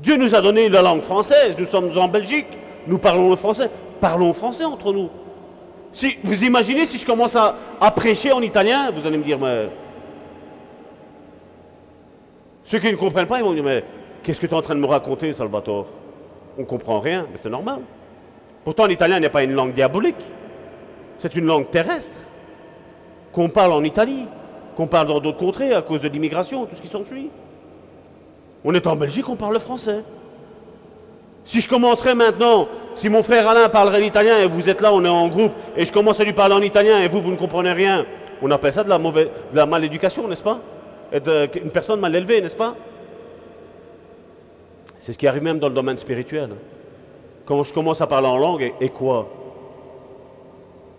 [0.00, 3.70] Dieu nous a donné la langue française, nous sommes en Belgique, nous parlons le français.
[4.00, 5.08] Parlons français entre nous.
[5.92, 7.54] Si, vous imaginez si je commence à,
[7.94, 9.68] prêcher en italien, vous allez me dire, mais
[12.64, 13.84] ceux qui ne comprennent pas, ils vont dire, mais
[14.22, 15.86] qu'est-ce que tu es en train de me raconter, Salvatore?
[16.58, 17.80] On ne comprend rien, mais c'est normal.
[18.64, 20.22] Pourtant, l'italien n'est pas une langue diabolique.
[21.18, 22.18] C'est une langue terrestre
[23.32, 24.26] qu'on parle en Italie,
[24.76, 27.30] qu'on parle dans d'autres contrées à cause de l'immigration, tout ce qui s'ensuit.
[28.64, 30.02] On est en Belgique, on parle le français.
[31.44, 35.04] Si je commencerais maintenant, si mon frère Alain parlerait l'italien et vous êtes là, on
[35.04, 37.36] est en groupe, et je commence à lui parler en italien et vous, vous ne
[37.36, 38.06] comprenez rien,
[38.40, 40.60] on appelle ça de la, mauvaise, de la maléducation, n'est-ce pas?
[41.12, 42.76] Une personne mal élevée, n'est-ce pas?
[45.00, 46.50] C'est ce qui arrive même dans le domaine spirituel.
[47.44, 49.28] Quand je commence à parler en langue, et, quoi?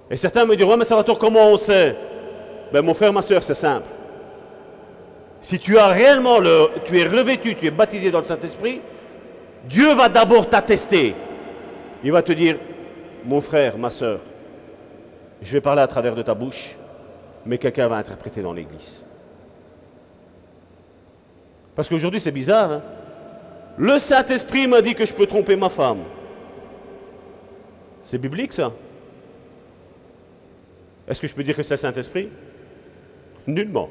[0.10, 1.96] Et certains me diront, mais ça va toi, comment on sait?
[2.72, 3.88] Ben mon frère, ma soeur, c'est simple.
[5.42, 8.82] Si tu as réellement le, tu es revêtu, tu es baptisé dans le Saint-Esprit,
[9.66, 11.16] Dieu va d'abord t'attester.
[12.04, 12.58] Il va te dire,
[13.26, 14.20] mon frère, ma soeur,
[15.42, 16.76] je vais parler à travers de ta bouche,
[17.46, 19.06] mais quelqu'un va interpréter dans l'église.
[21.76, 22.72] Parce qu'aujourd'hui, c'est bizarre.
[22.72, 22.82] Hein?
[23.78, 26.00] le Saint-Esprit m'a dit que je peux tromper ma femme.
[28.04, 28.72] C'est biblique, ça
[31.08, 32.30] Est-ce que je peux dire que c'est le Saint-Esprit?
[33.48, 33.90] Nullement.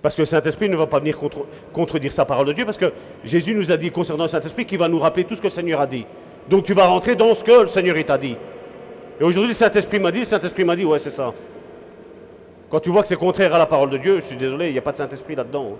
[0.00, 1.16] Parce que le Saint-Esprit ne va pas venir
[1.72, 2.92] contredire sa parole de Dieu, parce que
[3.24, 5.52] Jésus nous a dit concernant le Saint-Esprit qu'il va nous rappeler tout ce que le
[5.52, 6.04] Seigneur a dit.
[6.48, 8.36] Donc tu vas rentrer dans ce que le Seigneur t'a dit.
[9.20, 11.32] Et aujourd'hui, le Saint-Esprit m'a dit, le Saint-Esprit m'a dit, ouais, c'est ça.
[12.68, 14.72] Quand tu vois que c'est contraire à la parole de Dieu, je suis désolé, il
[14.72, 15.76] n'y a pas de Saint-Esprit là-dedans.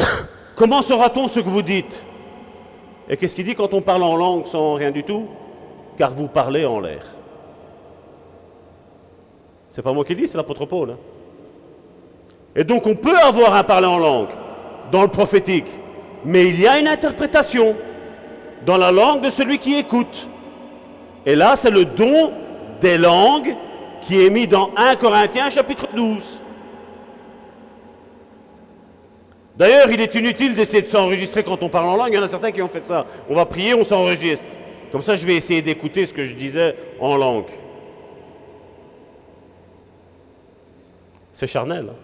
[0.00, 0.04] Hein.
[0.56, 2.02] Comment saura-t-on ce que vous dites?
[3.08, 5.28] Et qu'est-ce qu'il dit quand on parle en langue sans rien du tout
[5.96, 7.04] Car vous parlez en l'air.
[9.70, 10.90] C'est pas moi qui dis, c'est l'apôtre Paul.
[10.92, 10.98] Hein.
[12.56, 14.28] Et donc on peut avoir un parler en langue
[14.92, 15.68] dans le prophétique,
[16.24, 17.76] mais il y a une interprétation
[18.64, 20.28] dans la langue de celui qui écoute.
[21.26, 22.32] Et là, c'est le don
[22.80, 23.56] des langues
[24.02, 26.42] qui est mis dans 1 Corinthiens chapitre 12.
[29.56, 32.08] D'ailleurs, il est inutile d'essayer de s'enregistrer quand on parle en langue.
[32.10, 33.06] Il y en a certains qui ont fait ça.
[33.28, 34.46] On va prier, on s'enregistre.
[34.90, 37.50] Comme ça, je vais essayer d'écouter ce que je disais en langue.
[41.32, 41.86] C'est charnel.
[41.90, 41.96] Hein.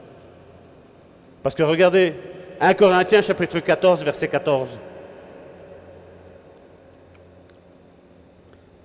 [1.43, 2.15] Parce que regardez,
[2.61, 4.79] 1 Corinthiens chapitre 14, verset 14.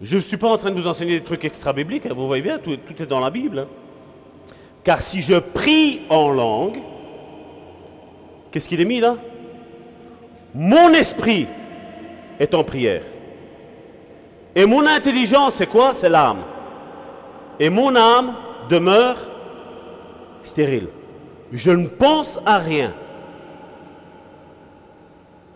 [0.01, 2.13] Je ne suis pas en train de vous enseigner des trucs extra-bibliques, hein.
[2.15, 3.59] vous voyez bien, tout, est dans la Bible.
[3.59, 3.67] Hein.
[4.83, 6.77] Car si je prie en langue,
[8.56, 9.18] Qu'est-ce qu'il est mis là?
[10.53, 11.45] Mon esprit
[12.40, 13.03] est en prière.
[14.56, 15.94] Et mon intelligence, c'est quoi?
[15.94, 16.41] C'est l'âme.
[17.60, 18.34] Et mon âme
[18.69, 19.18] demeure
[20.41, 20.88] stérile.
[21.52, 22.94] Je ne pense à rien.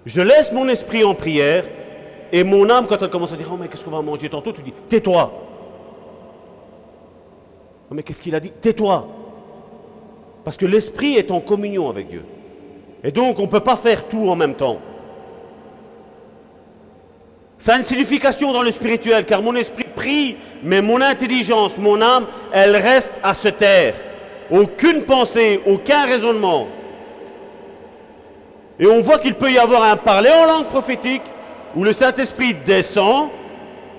[0.06, 1.64] Je laisse mon esprit en prière
[2.34, 4.52] et mon âme, quand elle commence à dire Oh, mais qu'est-ce qu'on va manger tantôt?
[4.52, 5.32] Tu dis Tais-toi.
[7.90, 8.52] Oh, mais qu'est-ce qu'il a dit?
[8.52, 9.08] Tais-toi.
[10.44, 12.26] Parce que l'esprit est en communion avec Dieu.
[13.04, 14.80] Et donc, on ne peut pas faire tout en même temps.
[17.58, 22.02] Ça a une signification dans le spirituel, car mon esprit prie, mais mon intelligence, mon
[22.02, 23.96] âme, elle reste à se taire.
[24.50, 26.68] Aucune pensée, aucun raisonnement.
[28.80, 31.24] Et on voit qu'il peut y avoir un parler en langue prophétique,
[31.76, 33.30] où le Saint-Esprit descend,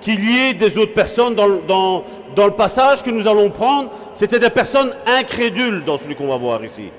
[0.00, 2.04] qu'il y ait des autres personnes dans, dans,
[2.34, 3.90] dans le passage que nous allons prendre.
[4.14, 6.90] C'était des personnes incrédules dans celui qu'on va voir ici.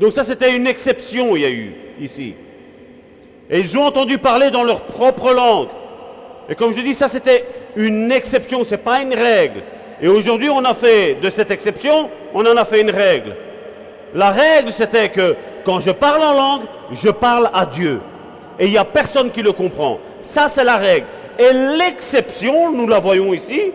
[0.00, 2.34] Donc ça, c'était une exception, il y a eu ici.
[3.50, 5.68] Et ils ont entendu parler dans leur propre langue.
[6.48, 7.44] Et comme je dis, ça, c'était
[7.76, 9.62] une exception, ce n'est pas une règle.
[10.02, 13.36] Et aujourd'hui, on a fait de cette exception, on en a fait une règle.
[14.14, 16.62] La règle, c'était que quand je parle en langue,
[16.92, 18.00] je parle à Dieu.
[18.58, 19.98] Et il n'y a personne qui le comprend.
[20.22, 21.06] Ça, c'est la règle.
[21.38, 23.72] Et l'exception, nous la voyons ici,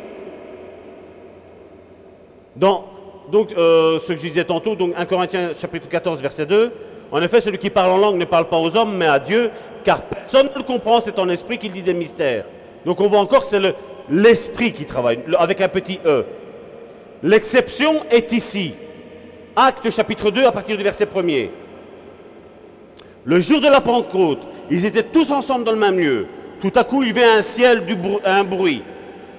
[2.56, 2.86] dans
[3.32, 6.72] donc, euh, ce que je disais tantôt, donc 1 Corinthiens chapitre 14, verset 2,
[7.12, 9.50] En effet, celui qui parle en langue ne parle pas aux hommes, mais à Dieu,
[9.84, 12.46] car personne ne le comprend, c'est en esprit qu'il dit des mystères.
[12.86, 13.74] Donc on voit encore que c'est le-
[14.12, 16.24] l'esprit qui travaille, le- avec un petit E.
[17.24, 18.76] L'exception est ici.
[19.56, 21.50] Acte chapitre 2 à partir du verset 1er.
[23.26, 26.28] Le jour de la Pentecôte, ils étaient tous ensemble dans le même lieu.
[26.62, 28.84] Tout à coup, il y avait un ciel, du un bruit,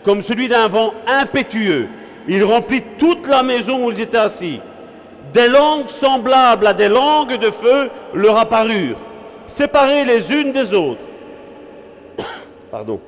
[0.03, 1.87] comme celui d'un vent impétueux.
[2.29, 4.61] Il remplit toute la maison où ils étaient assis.
[5.33, 8.99] Des langues semblables à des langues de feu leur apparurent,
[9.47, 11.05] séparées les unes des autres.
[12.71, 13.01] Pardon.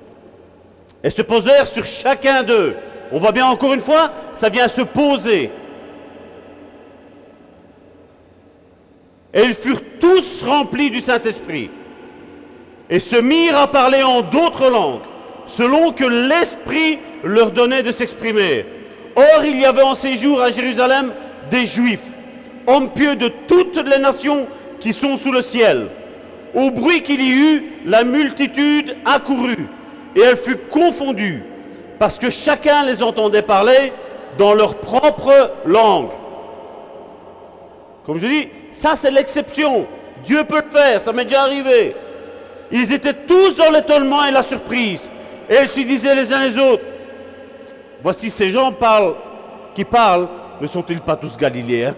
[1.02, 2.76] Et se posèrent sur chacun d'eux.
[3.10, 5.50] On voit bien encore une fois, ça vient se poser.
[9.34, 11.70] Et ils furent tous remplis du Saint-Esprit
[12.90, 15.00] et se mirent à parler en d'autres langues,
[15.46, 18.66] selon que l'Esprit leur donnait de s'exprimer.
[19.14, 21.12] Or, il y avait en ces jours à Jérusalem
[21.50, 22.10] des Juifs,
[22.66, 24.46] hommes pieux de toutes les nations
[24.80, 25.88] qui sont sous le ciel.
[26.54, 29.68] Au bruit qu'il y eut, la multitude accourut,
[30.16, 31.42] et elle fut confondue,
[31.98, 33.92] parce que chacun les entendait parler
[34.38, 36.10] dans leur propre langue.
[38.06, 39.86] Comme je dis, ça c'est l'exception.
[40.24, 41.94] Dieu peut le faire, ça m'est déjà arrivé.
[42.70, 45.10] Ils étaient tous dans l'étonnement et la surprise.
[45.50, 46.82] Et ils se disaient les uns les autres,
[48.02, 48.72] voici ces gens
[49.74, 50.28] qui parlent,
[50.60, 51.94] ne sont-ils pas tous galiléens?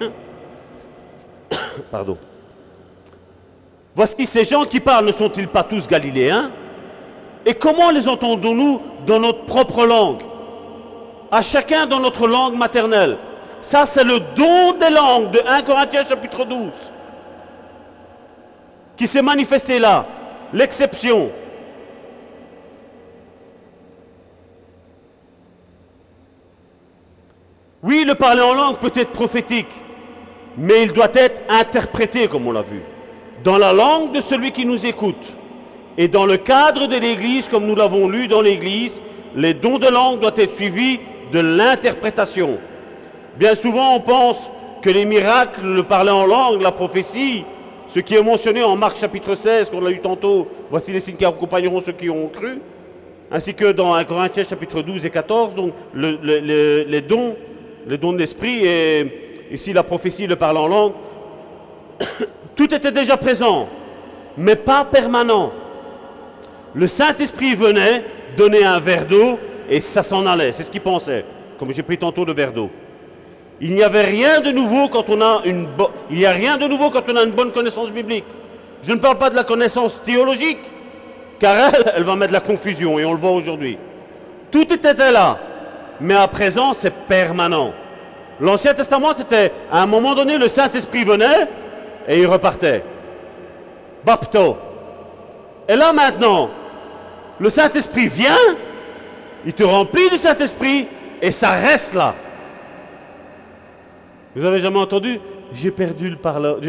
[1.90, 2.16] Pardon.
[3.94, 6.51] Voici ces gens qui parlent, ne sont-ils pas tous galiléens?
[7.47, 10.22] Et comment les entendons-nous dans notre propre langue?
[11.31, 13.18] À chacun dans notre langue maternelle.
[13.60, 16.72] Ça, c'est le don des langues de 1 Corinthiens chapitre 12
[18.97, 20.06] qui s'est manifesté là,
[20.52, 21.31] l'exception.
[27.85, 29.69] Oui, le parler en langue peut être prophétique,
[30.56, 32.81] mais il doit être interprété, comme on l'a vu,
[33.44, 35.35] dans la langue de celui qui nous écoute.
[35.98, 39.02] Et dans le cadre de l'Église, comme nous l'avons lu dans l'Église,
[39.36, 40.98] les dons de langue doivent être suivis
[41.31, 42.59] de l'interprétation.
[43.36, 44.51] Bien souvent, on pense
[44.81, 47.44] que les miracles, le parler en langue, la prophétie,
[47.89, 51.16] ce qui est mentionné en Marc chapitre 16, qu'on a lu tantôt, voici les signes
[51.16, 52.61] qui accompagneront ceux qui ont cru,
[53.31, 57.36] ainsi que dans 1 Corinthiens chapitre 12 et 14, donc le- le- le- les dons,
[57.86, 60.93] les dons de l'esprit et ici la prophétie, le parler en langue,
[62.56, 63.69] tout était déjà présent,
[64.36, 65.52] mais pas permanent.
[66.74, 68.05] Le Saint-Esprit venait
[68.36, 69.39] donner un verre d'eau
[69.69, 71.24] et ça s'en allait, c'est ce qu'il pensait,
[71.59, 72.70] comme j'ai pris tantôt le verre d'eau.
[73.61, 75.69] Il n'y avait rien de nouveau quand on a une
[76.11, 78.24] il n'y a rien de nouveau quand on a une bonne connaissance biblique.
[78.82, 80.59] Je ne parle pas de la connaissance théologique,
[81.39, 83.78] car elle, elle va mettre de la confusion et on le voit aujourd'hui.
[84.51, 85.39] Tout était là,
[86.00, 87.72] mais à présent c'est permanent.
[88.40, 91.48] L'Ancien Testament c'était à un moment donné le Saint-Esprit venait
[92.08, 92.84] et il repartait.
[94.04, 94.58] Bapto.
[95.68, 96.50] Et là maintenant,
[97.38, 98.36] le Saint-Esprit vient,
[99.46, 100.88] il te remplit du Saint-Esprit
[101.22, 102.14] et ça reste là.
[104.36, 105.20] Vous avez jamais entendu
[105.52, 106.18] J'ai perdu le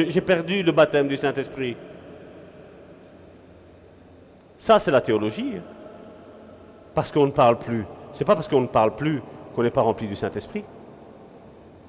[0.09, 1.75] j'ai perdu le baptême du Saint-Esprit.
[4.57, 5.53] Ça, c'est la théologie.
[5.57, 5.61] hein.
[6.93, 7.85] Parce qu'on ne parle plus.
[8.15, 9.21] C'est pas parce qu'on ne parle plus
[9.53, 10.63] qu'on n'est pas rempli du Saint-Esprit.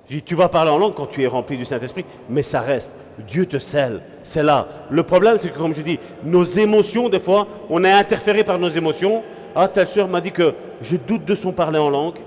[0.09, 2.61] J'ai dit, tu vas parler en langue quand tu es rempli du Saint-Esprit, mais ça
[2.61, 2.90] reste.
[3.28, 4.03] Dieu te scelle.
[4.24, 4.66] C'est là.
[4.90, 8.59] Le problème, c'est que, comme je dis, nos émotions, des fois, on est interféré par
[8.59, 9.23] nos émotions.
[9.55, 12.19] Ah, telle soeur m'a dit que je doute de son parler en langue.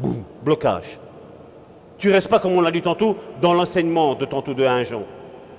[0.00, 0.98] Boum, blocage.
[1.96, 5.02] Tu restes pas, comme on l'a dit tantôt, dans l'enseignement de tantôt de 1 Jean,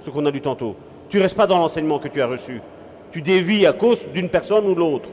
[0.01, 0.75] ce qu'on a lu tantôt.
[1.07, 2.61] Tu restes pas dans l'enseignement que tu as reçu.
[3.11, 5.07] Tu dévis à cause d'une personne ou l'autre.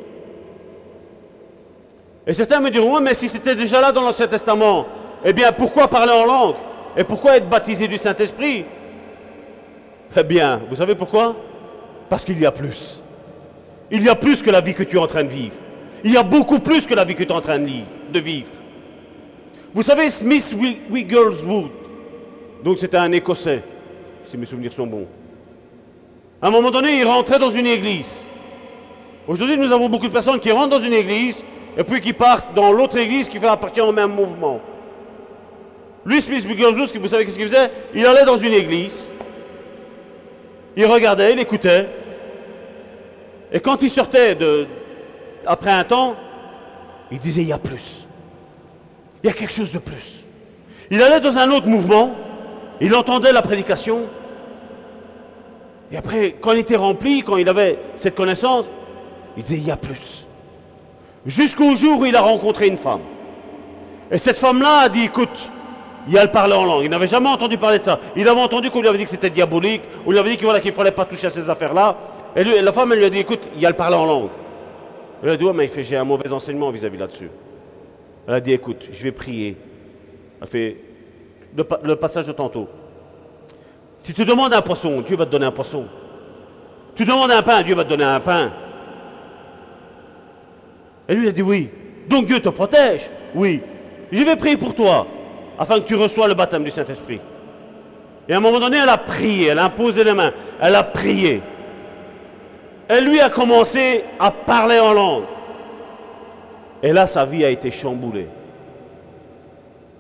[2.27, 4.87] Et certains me diront, Ouais, mais si c'était déjà là dans l'Ancien Testament,
[5.25, 6.57] eh bien pourquoi parler en langue?
[6.97, 8.65] Et pourquoi être baptisé du Saint-Esprit?
[10.17, 11.37] Eh bien, vous savez pourquoi?
[12.09, 13.03] Parce qu'il y a plus.
[13.91, 15.57] Il y a plus que la vie que tu es en train de vivre.
[16.03, 18.51] Il y a beaucoup plus que la vie que tu es en train de vivre.
[19.75, 21.71] Vous savez, Smith Wi- Wigglesworth,
[22.65, 23.63] donc c'était un Écossais,
[24.25, 25.07] si mes souvenirs sont bons.
[26.41, 28.27] À un moment donné, il rentrait dans une église.
[29.29, 31.45] Aujourd'hui, nous avons beaucoup de personnes qui rentrent dans une église
[31.77, 34.61] et puis qui partent dans l'autre église qui fait appartient au même mouvement.
[36.05, 37.71] Lui, Smith Wigglesworth, vous savez qu'est-ce qu'il faisait?
[37.95, 39.11] Il allait dans une église,
[40.77, 41.89] il regardait, il écoutait,
[43.53, 44.37] et quand il sortait
[45.47, 46.17] après un temps,
[47.11, 48.07] il disait il y a plus.
[49.23, 50.25] Il y a quelque chose de plus.
[50.91, 52.15] Il allait dans un autre mouvement,
[52.81, 54.03] il entendait la prédication,
[55.91, 58.67] et après, quand il était rempli, quand il avait cette connaissance,
[59.37, 60.26] il disait il y a plus.
[61.27, 63.01] Jusqu'au jour où il a rencontré une femme.
[64.11, 65.51] Et cette femme-là a dit écoute,
[66.09, 66.85] il a parlé en langue.
[66.85, 67.99] Il n'avait jamais entendu parler de ça.
[68.15, 70.47] Il avait entendu qu'on lui avait dit que c'était diabolique, on lui avait dit qu'il
[70.47, 71.97] ne fallait pas toucher à ces affaires-là.
[72.37, 74.29] Et la femme, lui a dit, écoute, il a parlé en langue.
[75.23, 77.31] Elle a dit, ouais, mais fait, j'ai un mauvais enseignement vis-à-vis là-dessus.
[78.29, 79.57] Elle a dit, écoute, je vais prier.
[80.41, 80.77] Elle fait
[81.57, 82.69] le, le passage de tantôt.
[83.99, 85.87] Si tu demandes un poisson, Dieu va te donner un poisson.
[86.95, 88.53] Tu demandes un pain, Dieu va te donner un pain.
[91.09, 91.71] Et lui, a dit oui.
[92.09, 93.63] Donc Dieu te protège Oui.
[94.13, 95.07] Je vais prier pour toi,
[95.59, 97.21] afin que tu reçois le baptême du Saint-Esprit.
[98.29, 100.83] Et à un moment donné, elle a prié, elle a imposé les mains, elle a
[100.83, 101.43] prié.
[102.89, 105.25] Elle lui a commencé à parler en langue.
[106.83, 108.29] Et là, sa vie a été chamboulée.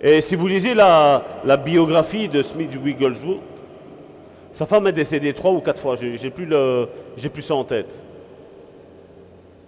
[0.00, 1.22] Et si vous lisez la,
[1.64, 3.40] biographie de Smith Wigglesworth,
[4.52, 6.48] sa femme est décédée trois ou quatre fois, j'ai plus,
[7.32, 8.00] plus ça en tête.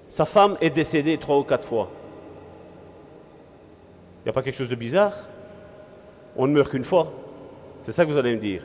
[0.08, 1.90] Sa femme est décédée trois ou quatre fois.
[4.20, 5.12] Il n'y a pas quelque chose de bizarre?
[6.36, 7.12] On ne meurt qu'une fois.
[7.82, 8.62] C'est ça que vous allez me dire.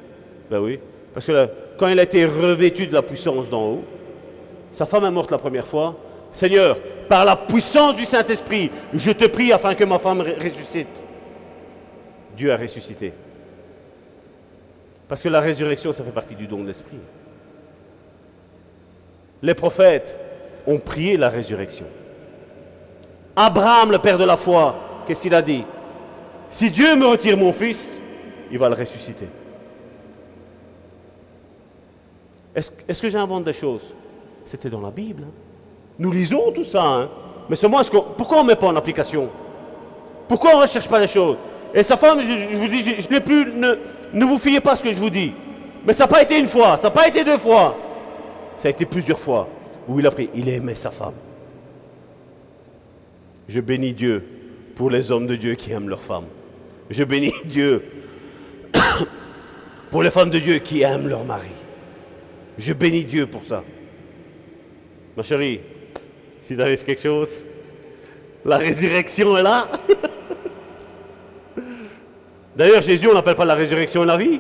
[0.50, 0.80] Ben oui.
[1.14, 3.84] Parce que quand elle a été revêtue de la puissance d'en haut,
[4.72, 5.96] sa femme est morte la première fois.
[6.32, 11.04] Seigneur, par la puissance du Saint-Esprit, je te prie afin que ma femme ressuscite.
[12.36, 13.14] Dieu a ressuscité.
[15.08, 16.98] Parce que la résurrection, ça fait partie du don de l'Esprit.
[19.44, 20.18] Les prophètes
[20.68, 21.86] ont prié la résurrection.
[23.36, 24.76] Abraham, le père de la foi,
[25.06, 25.66] qu'est-ce qu'il a dit?
[26.50, 28.00] Si Dieu me retire mon fils,
[28.52, 29.28] il va le ressusciter.
[32.56, 33.94] Est-ce que j'invente des choses?
[34.46, 35.24] C'était dans la Bible.
[35.26, 35.32] Hein.
[35.98, 37.10] Nous lisons tout ça, hein.
[37.50, 37.82] mais seulement,
[38.18, 39.30] pourquoi on ne met pas en application?
[40.28, 41.38] Pourquoi on ne recherche pas les choses?
[41.74, 43.08] Et sa femme, je, vous dis, je,
[44.14, 45.34] ne, vous fiez pas ce que je vous dis.
[45.86, 47.76] Mais ça n'a pas été une fois, ça n'a pas été deux fois.
[48.60, 49.48] Ça a été plusieurs fois
[49.88, 50.30] où il a pris.
[50.34, 51.16] Il aimait sa femme.
[53.48, 54.24] Je bénis Dieu
[54.76, 56.28] pour les hommes de Dieu qui aiment leurs femmes.
[56.90, 57.84] Je bénis Dieu
[59.92, 61.52] pour les femmes de Dieu qui aiment leur mari.
[62.58, 63.64] Je bénis Dieu pour ça.
[65.18, 65.62] Ma chérie,
[66.48, 67.48] s'il arrive quelque chose,
[68.46, 69.68] la résurrection est là.
[72.56, 74.40] D'ailleurs, Jésus, on n'appelle pas la résurrection la vie.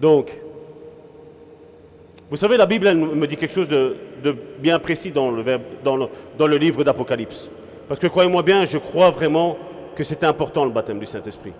[0.00, 0.32] Donc,
[2.28, 3.96] vous savez, la Bible me dit quelque chose de,
[4.58, 7.48] bien précis dans le, livre d'Apocalypse.
[7.88, 9.56] Parce que croyez-moi bien, je crois vraiment
[9.94, 11.52] que c'est important le baptême du Saint-Esprit.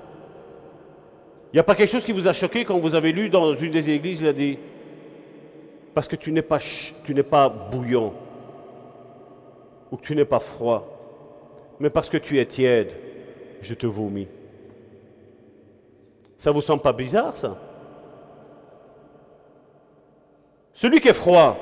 [1.53, 3.55] Il n'y a pas quelque chose qui vous a choqué quand vous avez lu dans
[3.55, 4.59] une des églises, il a dit,
[5.95, 6.59] parce que tu n'es pas,
[7.05, 8.13] tu n'es pas bouillant,
[9.93, 12.93] ou que tu n'es pas froid, mais parce que tu es tiède,
[13.63, 14.27] je te vomis.
[16.39, 17.57] Ça vous semble pas bizarre, ça?
[20.77, 21.59] Celui qui est froid,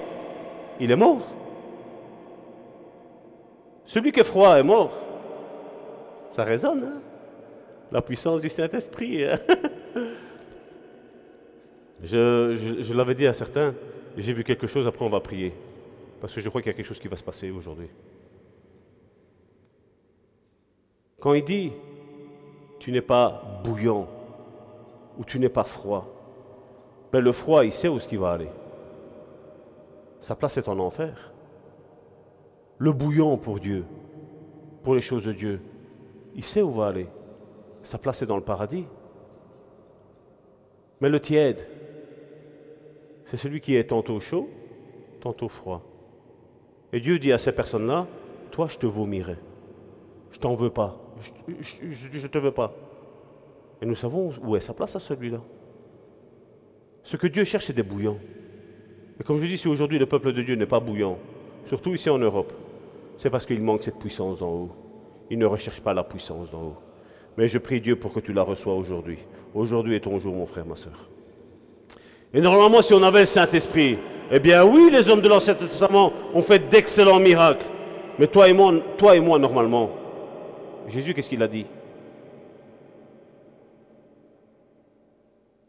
[0.81, 1.21] il est mort.
[3.87, 4.93] Celui qui est froid est mort.
[6.31, 7.01] Ça résonne, hein?
[7.93, 9.25] La puissance du Saint-Esprit.
[9.25, 9.39] Hein?
[12.03, 13.77] je, l'avais dit à certains,
[14.17, 15.53] j'ai vu quelque chose, après on va prier.
[16.21, 17.91] Parce que je crois qu'il y a quelque chose qui va se passer aujourd'hui.
[21.21, 21.71] Quand il dit,
[22.81, 24.09] tu n'es pas bouillant
[25.17, 26.13] ou tu n'es pas froid,
[27.13, 28.49] ben le froid, il sait où ce qu'il va aller.
[30.25, 31.35] Sa place est en enfer.
[32.79, 33.85] Le bouillant pour Dieu,
[34.83, 35.61] pour les choses de Dieu,
[36.35, 37.09] il sait où va aller.
[37.83, 38.87] Sa place est dans le paradis.
[41.03, 41.69] Mais le tiède,
[43.27, 44.49] c'est celui qui est tantôt chaud,
[45.21, 45.83] tantôt froid.
[46.95, 48.07] Et Dieu dit à ces personnes-là,
[48.51, 49.37] toi je te vomirai.
[50.31, 50.97] Je t'en veux pas.
[51.21, 52.73] Je ne te veux pas.
[53.83, 55.43] Et nous savons où est sa place à celui-là.
[57.03, 58.17] Ce que Dieu cherche, c'est des bouillants.
[59.21, 61.19] Et comme je dis, si aujourd'hui le peuple de Dieu n'est pas bouillant,
[61.67, 62.53] surtout ici en Europe,
[63.17, 64.71] c'est parce qu'il manque cette puissance d'en haut.
[65.31, 66.77] Il ne recherche pas la puissance d'en haut.
[67.37, 69.19] Mais je prie Dieu pour que tu la reçois aujourd'hui.
[69.55, 71.09] Aujourd'hui est ton jour, mon frère, ma soeur.
[72.33, 73.99] Et normalement, si on avait le Saint-Esprit,
[74.31, 77.67] eh bien oui, les hommes de l'Ancien Testament ont fait d'excellents miracles.
[78.19, 79.91] Mais toi et moi, toi et moi normalement,
[80.89, 81.67] Jésus, qu'est-ce qu'il a dit?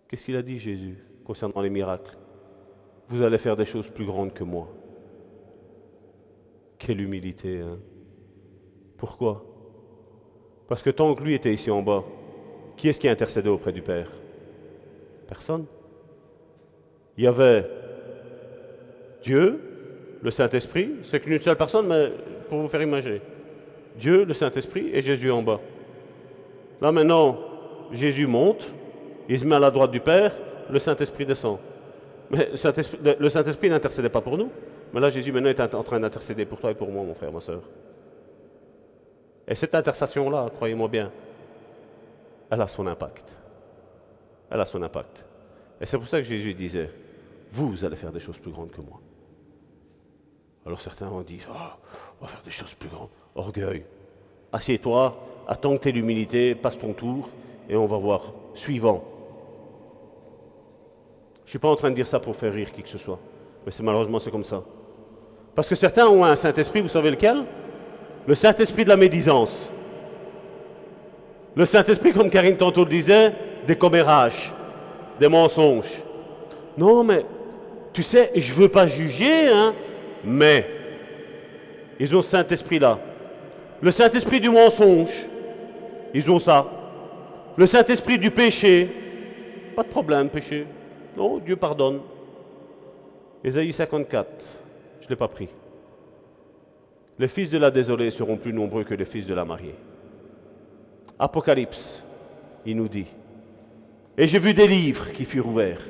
[0.07, 2.17] Qu'est-ce qu'il a dit Jésus concernant les miracles?
[3.09, 4.67] Vous allez faire des choses plus grandes que moi.
[6.77, 7.77] Quelle humilité, hein
[8.97, 9.45] Pourquoi?
[10.67, 12.03] Parce que tant que lui était ici en bas,
[12.75, 14.11] qui est-ce qui a intercédé auprès du Père?
[15.27, 15.65] Personne.
[17.17, 17.65] Il y avait
[19.23, 19.59] Dieu,
[20.21, 22.11] le Saint-Esprit, c'est qu'une seule personne, mais
[22.49, 23.21] pour vous faire imaginer.
[23.97, 25.61] Dieu, le Saint-Esprit et Jésus en bas.
[26.81, 27.37] Là maintenant,
[27.91, 28.67] Jésus monte,
[29.29, 30.33] il se met à la droite du Père,
[30.69, 31.59] le Saint-Esprit descend.
[32.29, 34.49] Mais le Saint-Esprit n'intercédait pas pour nous.
[34.93, 37.31] Mais là, Jésus maintenant est en train d'intercéder pour toi et pour moi, mon frère,
[37.31, 37.61] ma soeur.
[39.47, 41.11] Et cette intercession-là, croyez-moi bien,
[42.49, 43.37] elle a son impact.
[44.49, 45.23] Elle a son impact.
[45.79, 46.89] Et c'est pour ça que Jésus disait,
[47.51, 48.99] vous allez faire des choses plus grandes que moi.
[50.65, 51.77] Alors certains ont dit, ah,
[52.19, 53.09] on va faire des choses plus grandes.
[53.35, 53.85] Orgueil.
[54.51, 57.29] Assieds-toi, attends que tu l'humilité, passe ton tour,
[57.69, 58.33] et on va voir.
[58.53, 59.03] Suivant.
[61.45, 62.97] Je ne suis pas en train de dire ça pour faire rire qui que ce
[62.97, 63.19] soit,
[63.65, 64.63] mais c'est malheureusement c'est comme ça.
[65.53, 67.43] Parce que certains ont un Saint-Esprit, vous savez lequel?
[68.25, 69.71] Le Saint-Esprit de la médisance.
[71.55, 73.31] Le Saint-Esprit, comme Karine tantôt le disait,
[73.65, 74.51] des commérages,
[75.19, 76.03] des mensonges.
[76.77, 77.23] Non, mais
[77.93, 79.73] tu sais, je ne veux pas juger, hein,
[80.23, 80.67] mais
[81.99, 82.99] ils ont ce Saint-Esprit-là.
[83.79, 85.13] Le Saint-Esprit du mensonge,
[86.13, 86.65] ils ont ça.
[87.55, 88.89] Le Saint-Esprit du péché,
[89.75, 90.65] pas de problème, péché.
[91.17, 92.01] Non, Dieu pardonne.
[93.43, 94.45] Ésaïe 54,
[94.99, 95.49] je ne l'ai pas pris.
[97.17, 99.75] Les fils de la désolée seront plus nombreux que les fils de la mariée.
[101.17, 102.03] Apocalypse,
[102.65, 103.07] il nous dit.
[104.17, 105.81] Et j'ai vu des livres qui furent ouverts.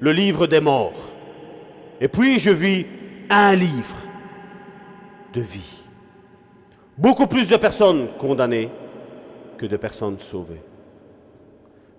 [0.00, 1.10] Le livre des morts.
[2.00, 2.86] Et puis je vis
[3.28, 3.96] un livre
[5.34, 5.82] de vie.
[6.96, 8.70] Beaucoup plus de personnes condamnées
[9.58, 10.62] que de personnes sauvées.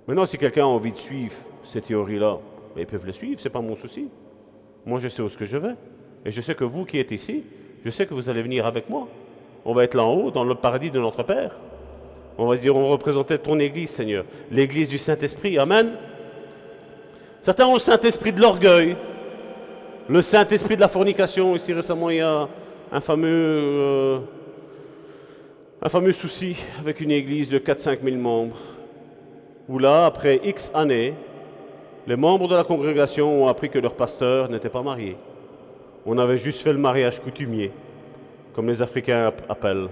[0.08, 2.40] Maintenant, si quelqu'un a envie de suivre ces théories-là,
[2.82, 4.10] ils peuvent les suivre, ce n'est pas mon souci.
[4.86, 5.76] Moi, je sais où ce que je vais.
[6.26, 7.44] Et je sais que vous qui êtes ici,
[7.84, 9.08] je sais que vous allez venir avec moi.
[9.66, 11.56] On va être là en haut, dans le paradis de notre Père.
[12.38, 14.26] On va se dire, on représentait ton Église, Seigneur.
[14.52, 15.58] L'Église du Saint-Esprit.
[15.58, 15.94] Amen.
[17.42, 18.96] Certains ont le Saint-Esprit de l'orgueil,
[20.08, 21.56] le Saint-Esprit de la fornication.
[21.56, 22.48] Ici récemment, il y a
[22.92, 24.20] un fameux, euh,
[25.82, 28.58] un fameux souci avec une Église de 4-5 000 membres,
[29.68, 31.14] où là, après X années,
[32.06, 35.16] les membres de la congrégation ont appris que leur pasteur n'était pas marié.
[36.06, 37.72] On avait juste fait le mariage coutumier,
[38.54, 39.88] comme les Africains appellent.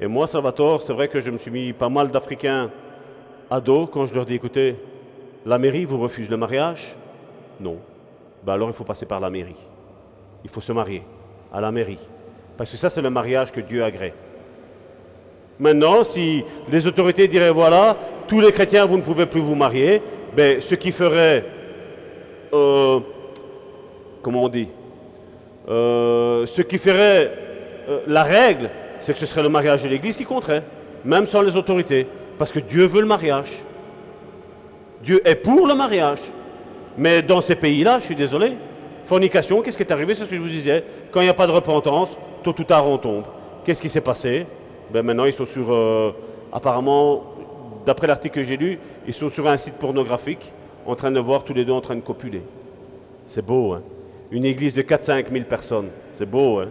[0.00, 2.70] Et moi, Salvatore, c'est vrai que je me suis mis pas mal d'Africains
[3.50, 4.76] à dos quand je leur dis écoutez,
[5.44, 6.96] la mairie vous refuse le mariage?
[7.60, 7.78] Non.
[8.44, 9.60] Ben alors il faut passer par la mairie.
[10.44, 11.02] Il faut se marier
[11.52, 11.98] à la mairie.
[12.56, 14.14] Parce que ça, c'est le mariage que Dieu agrée.
[15.58, 17.96] Maintenant, si les autorités diraient voilà,
[18.26, 20.02] tous les chrétiens, vous ne pouvez plus vous marier,
[20.34, 21.44] ben, ce qui ferait,
[22.52, 23.00] euh,
[24.22, 24.68] comment on dit,
[25.68, 27.32] euh, ce qui ferait
[27.88, 30.62] euh, la règle, c'est que ce serait le mariage de l'Église qui compterait,
[31.04, 32.06] même sans les autorités,
[32.38, 33.62] parce que Dieu veut le mariage.
[35.02, 36.20] Dieu est pour le mariage.
[36.96, 38.52] Mais dans ces pays-là, je suis désolé,
[39.06, 40.14] fornication, qu'est-ce qui est arrivé?
[40.14, 40.84] C'est ce que je vous disais.
[41.10, 43.24] Quand il n'y a pas de repentance, tôt ou tard on tombe.
[43.64, 44.46] Qu'est-ce qui s'est passé?
[44.92, 45.74] Ben Maintenant, ils sont sur,
[46.52, 47.31] apparemment,
[47.86, 50.52] d'après l'article que j'ai lu, ils sont sur un site pornographique
[50.86, 52.42] en train de voir tous les deux en train de copuler.
[53.26, 53.82] C'est beau, hein
[54.30, 55.88] Une église de 4-5 000 personnes.
[56.12, 56.68] C'est beau, hein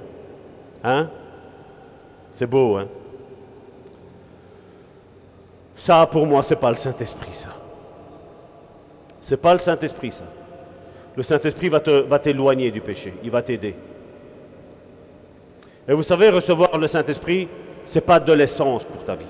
[0.83, 1.09] Hein?
[2.33, 2.87] C'est beau, hein
[5.75, 7.49] Ça, pour moi, c'est pas le Saint-Esprit, ça.
[9.19, 10.25] C'est pas le Saint-Esprit, ça.
[11.15, 13.13] Le Saint-Esprit va t'éloigner du péché.
[13.23, 13.75] Il va t'aider.
[15.87, 17.47] Et vous savez, recevoir le Saint-Esprit,
[17.85, 19.25] ce n'est pas de l'essence pour ta vie.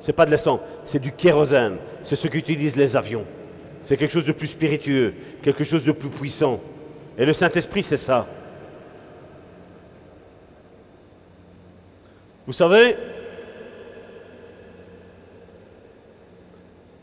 [0.00, 1.76] Ce n'est pas de l'essence, c'est du kérosène.
[2.02, 3.24] C'est ce qu'utilisent les avions.
[3.82, 6.60] C'est quelque chose de plus spiritueux, quelque chose de plus puissant.
[7.16, 8.26] Et le Saint-Esprit, c'est ça.
[12.46, 12.96] Vous savez,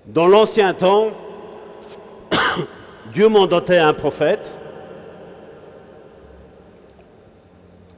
[0.08, 1.12] dans l'ancien temps,
[3.14, 4.56] Dieu mandatait un prophète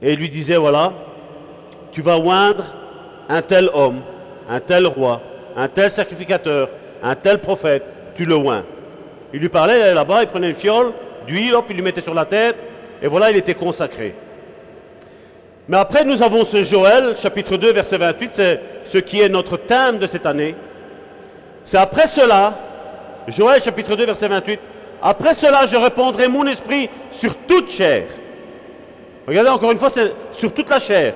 [0.02, 0.92] et lui disait, voilà,
[1.92, 2.64] tu vas oindre
[3.28, 4.02] un tel homme
[4.48, 5.20] un tel roi,
[5.56, 6.70] un tel sacrificateur,
[7.02, 7.84] un tel prophète,
[8.16, 8.64] tu le oins.
[9.32, 10.92] Il lui parlait là-bas, il prenait une fiole
[11.26, 12.56] d'huile, il lui mettait sur la tête,
[13.02, 14.14] et voilà, il était consacré.
[15.68, 19.58] Mais après, nous avons ce Joël, chapitre 2, verset 28, c'est ce qui est notre
[19.58, 20.54] thème de cette année.
[21.64, 22.54] C'est après cela,
[23.28, 24.58] Joël, chapitre 2, verset 28,
[25.02, 28.04] après cela, je répandrai mon esprit sur toute chair.
[29.26, 31.12] Regardez encore une fois, c'est sur toute la chair.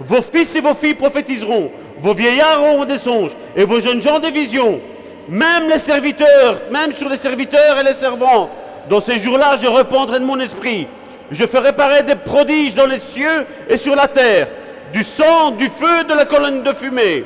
[0.00, 4.18] Vos fils et vos filles prophétiseront, vos vieillards auront des songes, et vos jeunes gens
[4.18, 4.80] des visions.
[5.28, 8.50] Même les serviteurs, même sur les serviteurs et les servants.
[8.90, 10.86] Dans ces jours-là, je rependrai de mon esprit.
[11.30, 14.48] Je ferai paraître des prodiges dans les cieux et sur la terre,
[14.92, 17.24] du sang, du feu, de la colonne de fumée.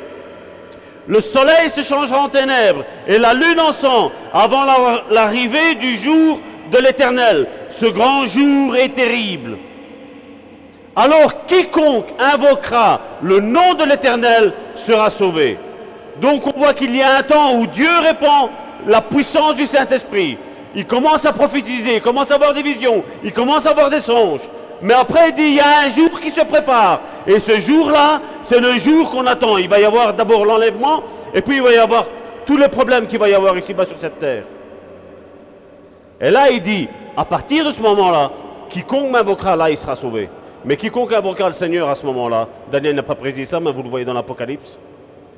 [1.09, 4.65] Le soleil se changera en ténèbres et la lune en sang avant
[5.11, 6.41] l'arrivée du jour
[6.71, 7.47] de l'Éternel.
[7.71, 9.57] Ce grand jour est terrible.
[10.99, 15.57] Alors quiconque invoquera le nom de l'Éternel sera sauvé.
[16.21, 18.51] Donc on voit qu'il y a un temps où Dieu répand
[18.85, 20.39] la puissance du Saint-Esprit.
[20.75, 24.01] Il commence à prophétiser, il commence à avoir des visions, il commence à avoir des
[24.01, 24.41] songes.
[24.83, 27.01] Mais après, il dit, il y a un jour qui se prépare.
[27.29, 29.57] Et ce jour-là, c'est le jour qu'on attend.
[29.57, 31.03] Il va y avoir d'abord l'enlèvement,
[31.33, 32.07] et puis il va y avoir
[32.45, 34.45] tous les problèmes qu'il va y avoir ici-bas sur cette terre.
[36.21, 38.31] Et là, il dit, à partir de ce moment-là,
[38.69, 40.29] quiconque m'invoquera là, il sera sauvé.
[40.65, 43.83] Mais quiconque invoquera le Seigneur à ce moment-là, Daniel n'a pas précisé ça, mais vous
[43.83, 44.79] le voyez dans l'Apocalypse,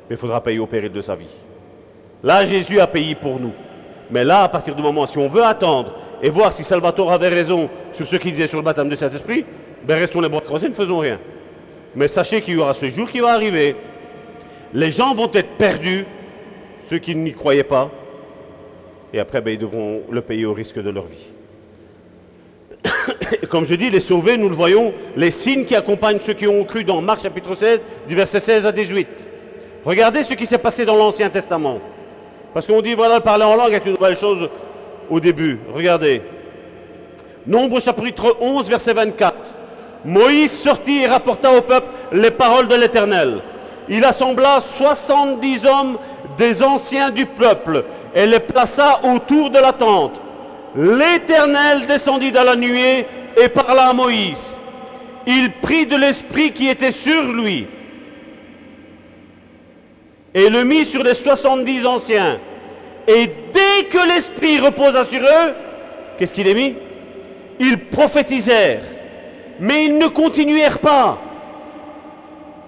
[0.08, 1.28] mais il faudra payer au péril de sa vie.
[2.22, 3.52] Là, Jésus a payé pour nous.
[4.10, 7.28] Mais là, à partir du moment, si on veut attendre et voir si Salvatore avait
[7.28, 9.44] raison sur ce qu'il disait sur le baptême de Saint-Esprit,
[9.84, 11.18] ben restons les bras croisés, ne faisons rien.
[11.94, 13.76] Mais sachez qu'il y aura ce jour qui va arriver.
[14.74, 16.06] Les gens vont être perdus,
[16.88, 17.90] ceux qui n'y croyaient pas,
[19.12, 21.26] et après, ben, ils devront le payer au risque de leur vie.
[23.48, 26.64] Comme je dis, les sauvés, nous le voyons, les signes qui accompagnent ceux qui ont
[26.64, 29.08] cru dans Marc chapitre 16, du verset 16 à 18.
[29.84, 31.78] Regardez ce qui s'est passé dans l'Ancien Testament.
[32.52, 34.48] Parce qu'on dit, voilà, parler en langue est une nouvelle chose
[35.08, 35.58] au début.
[35.74, 36.22] Regardez.
[37.46, 39.34] Nombre chapitre 11, verset 24.
[40.04, 43.40] Moïse sortit et rapporta au peuple les paroles de l'Éternel.
[43.88, 45.98] Il assembla 70 hommes
[46.38, 47.84] des anciens du peuple
[48.14, 50.20] et les plaça autour de la tente.
[50.76, 53.06] L'Éternel descendit dans la nuée
[53.42, 54.58] et parla à Moïse.
[55.26, 57.66] Il prit de l'esprit qui était sur lui
[60.34, 62.38] et le mit sur les 70 anciens.
[63.06, 65.54] Et dès que l'esprit reposa sur eux,
[66.16, 66.76] qu'est-ce qu'il est mis?
[67.58, 68.84] Ils prophétisèrent,
[69.58, 71.18] mais ils ne continuèrent pas.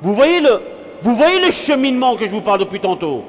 [0.00, 0.60] Vous voyez le,
[1.02, 3.24] vous voyez le cheminement que je vous parle depuis tantôt?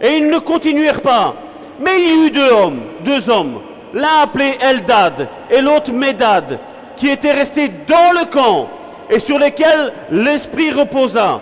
[0.00, 1.34] Et ils ne continuèrent pas.
[1.80, 3.60] Mais il y a eu deux hommes, deux hommes,
[3.94, 6.58] l'un appelé Eldad et l'autre Médad,
[7.00, 8.68] qui étaient restés dans le camp
[9.08, 11.40] et sur lesquels l'Esprit reposa.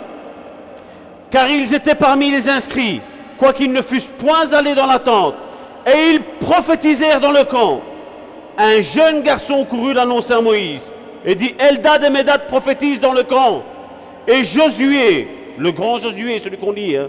[1.33, 3.03] Car ils étaient parmi les inscrits,
[3.37, 5.35] quoiqu'ils ne fussent point allés dans la tente.
[5.85, 7.81] Et ils prophétisèrent dans le camp.
[8.57, 10.95] Un jeune garçon courut l'annoncer à Moïse
[11.25, 13.65] et dit Eldad et Médad prophétisent dans le camp.
[14.29, 15.27] Et Josué,
[15.59, 17.09] le grand Josué, celui qu'on lit, hein,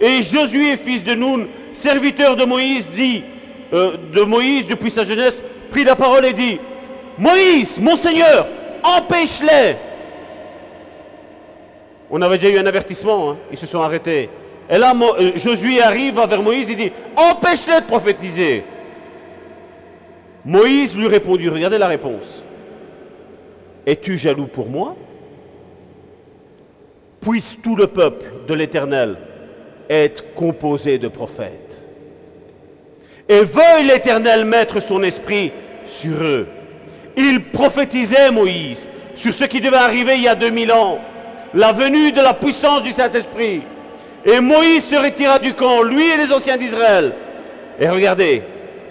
[0.00, 3.24] et Josué, fils de Noun, serviteur de Moïse, dit,
[3.72, 6.58] euh, de Moïse depuis sa jeunesse, prit la parole et dit,
[7.18, 8.46] Moïse, mon Seigneur,
[8.82, 9.76] empêche-les.
[12.10, 14.30] On avait déjà eu un avertissement, hein, ils se sont arrêtés.
[14.68, 18.64] Et là, euh, Josué arrive vers Moïse et dit, empêche-les de prophétiser.
[20.44, 22.42] Moïse lui répondit, regardez la réponse.
[23.84, 24.96] Es-tu jaloux pour moi?
[27.20, 29.16] Puisse tout le peuple de l'Éternel
[29.88, 31.82] être composé de prophètes.
[33.28, 35.52] Et veuille l'Éternel mettre son esprit
[35.84, 36.46] sur eux.
[37.16, 40.98] Il prophétisait, Moïse, sur ce qui devait arriver il y a 2000 ans,
[41.54, 43.62] la venue de la puissance du Saint-Esprit.
[44.24, 47.14] Et Moïse se retira du camp, lui et les anciens d'Israël.
[47.78, 48.42] Et regardez,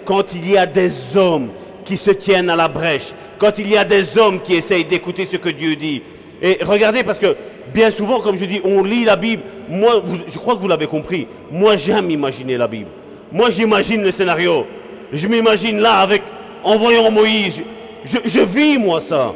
[0.04, 1.50] quand il y a des hommes
[1.84, 5.24] qui se tiennent à la brèche, quand il y a des hommes qui essayent d'écouter
[5.24, 6.02] ce que Dieu dit,
[6.42, 7.36] et regardez, parce que
[7.72, 9.42] bien souvent, comme je dis, on lit la Bible.
[9.68, 11.26] Moi, je crois que vous l'avez compris.
[11.50, 12.88] Moi, j'aime imaginer la Bible.
[13.32, 14.66] Moi, j'imagine le scénario.
[15.12, 16.22] Je m'imagine là avec,
[16.64, 17.62] en voyant Moïse.
[18.06, 19.34] Je, vis, moi, ça.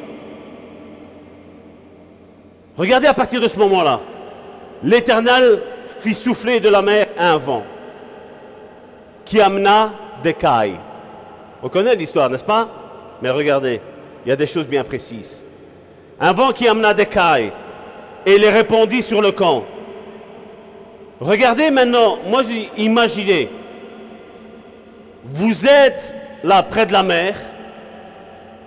[2.77, 4.01] Regardez à partir de ce moment-là.
[4.83, 5.61] L'Éternel
[5.99, 7.65] fit souffler de la mer un vent
[9.25, 9.93] qui amena
[10.23, 10.79] des cailles.
[11.63, 12.69] On connaît l'histoire, n'est-ce pas?
[13.21, 13.81] Mais regardez,
[14.25, 15.45] il y a des choses bien précises.
[16.19, 17.53] Un vent qui amena des cailles
[18.25, 19.65] et les répandit sur le camp.
[21.21, 22.43] Regardez maintenant, moi
[22.79, 23.51] imaginez,
[25.25, 26.15] vous êtes
[26.45, 27.35] là près de la mer,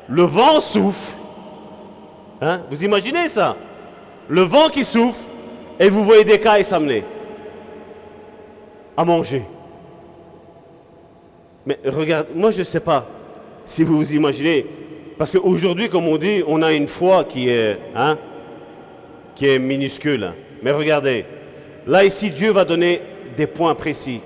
[0.07, 1.17] le vent souffle,
[2.41, 3.55] hein, vous imaginez ça?
[4.27, 5.23] Le vent qui souffle
[5.80, 7.03] et vous voyez des cailles s'amener
[8.95, 9.43] à manger.
[11.65, 13.05] Mais regarde, moi je ne sais pas
[13.65, 14.65] si vous vous imaginez,
[15.17, 18.17] parce qu'aujourd'hui, comme on dit, on a une foi qui est, hein,
[19.35, 20.34] qui est minuscule.
[20.61, 21.25] Mais regardez,
[21.88, 23.01] là ici, Dieu va donner
[23.38, 24.21] des points précis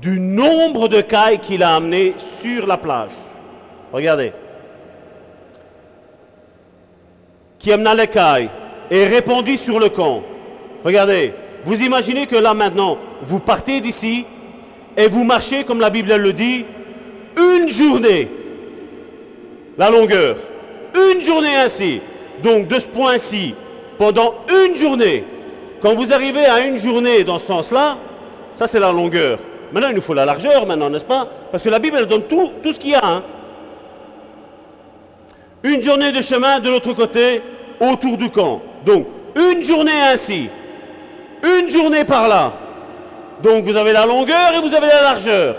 [0.00, 3.12] du nombre de cailles qu'il a amenées sur la plage.
[3.94, 4.32] Regardez.
[7.60, 8.50] Qui amena les cailles
[8.90, 10.24] et répandit sur le camp.
[10.84, 11.32] Regardez,
[11.64, 14.26] vous imaginez que là maintenant, vous partez d'ici
[14.96, 16.66] et vous marchez, comme la Bible le dit,
[17.36, 18.28] une journée.
[19.78, 20.38] La longueur.
[21.12, 22.00] Une journée ainsi.
[22.42, 23.54] Donc de ce point-ci,
[23.96, 24.34] pendant
[24.66, 25.22] une journée,
[25.80, 27.96] quand vous arrivez à une journée dans ce sens-là,
[28.54, 29.38] ça c'est la longueur.
[29.72, 31.28] Maintenant, il nous faut la largeur, maintenant, n'est-ce pas?
[31.52, 33.04] Parce que la Bible, elle donne tout, tout ce qu'il y a.
[33.04, 33.22] Hein.
[35.64, 37.42] Une journée de chemin de l'autre côté,
[37.80, 38.62] autour du camp.
[38.86, 40.48] Donc, une journée ainsi.
[41.42, 42.52] Une journée par là.
[43.42, 45.56] Donc, vous avez la longueur et vous avez la largeur.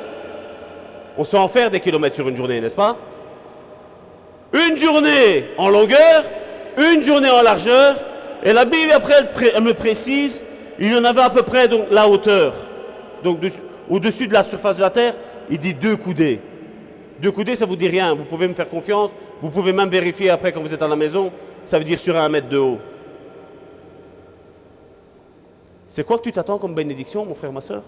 [1.17, 2.95] On sait en faire des kilomètres sur une journée, n'est-ce pas?
[4.53, 6.23] Une journée en longueur
[6.77, 7.95] une journée en largeur,
[8.43, 9.15] et la Bible après
[9.53, 10.43] elle, me précise,
[10.79, 12.53] il y en avait à peu près la hauteur.
[13.23, 13.39] donc
[13.89, 15.13] au-dessus de la surface de la terre,
[15.49, 16.41] il dit deux coudées.
[17.25, 18.13] Deux coudées, ça vous dit rien.
[18.13, 19.09] Vous pouvez me faire confiance.
[19.41, 21.31] Vous pouvez même vérifier après quand vous êtes à la maison.
[21.63, 22.77] Ça veut dire sur un mètre de haut.
[25.87, 27.81] C'est quoi que tu t'attends comme bénédiction, mon frère, ma soeur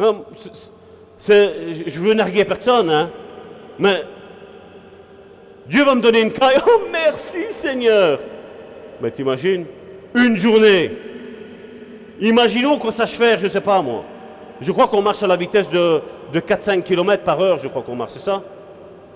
[0.00, 0.24] Non,
[1.20, 3.12] je veux narguer personne, hein,
[3.78, 4.02] mais
[5.68, 6.58] Dieu va me donner une caille.
[6.66, 8.18] Oh, merci Seigneur.
[9.00, 9.66] Mais t'imagines,
[10.16, 10.90] une journée.
[12.18, 14.02] Imaginons qu'on sache faire, je ne sais pas moi.
[14.60, 16.00] Je crois qu'on marche à la vitesse de,
[16.34, 18.42] 4-5 km par heure, je crois qu'on marche, c'est ça?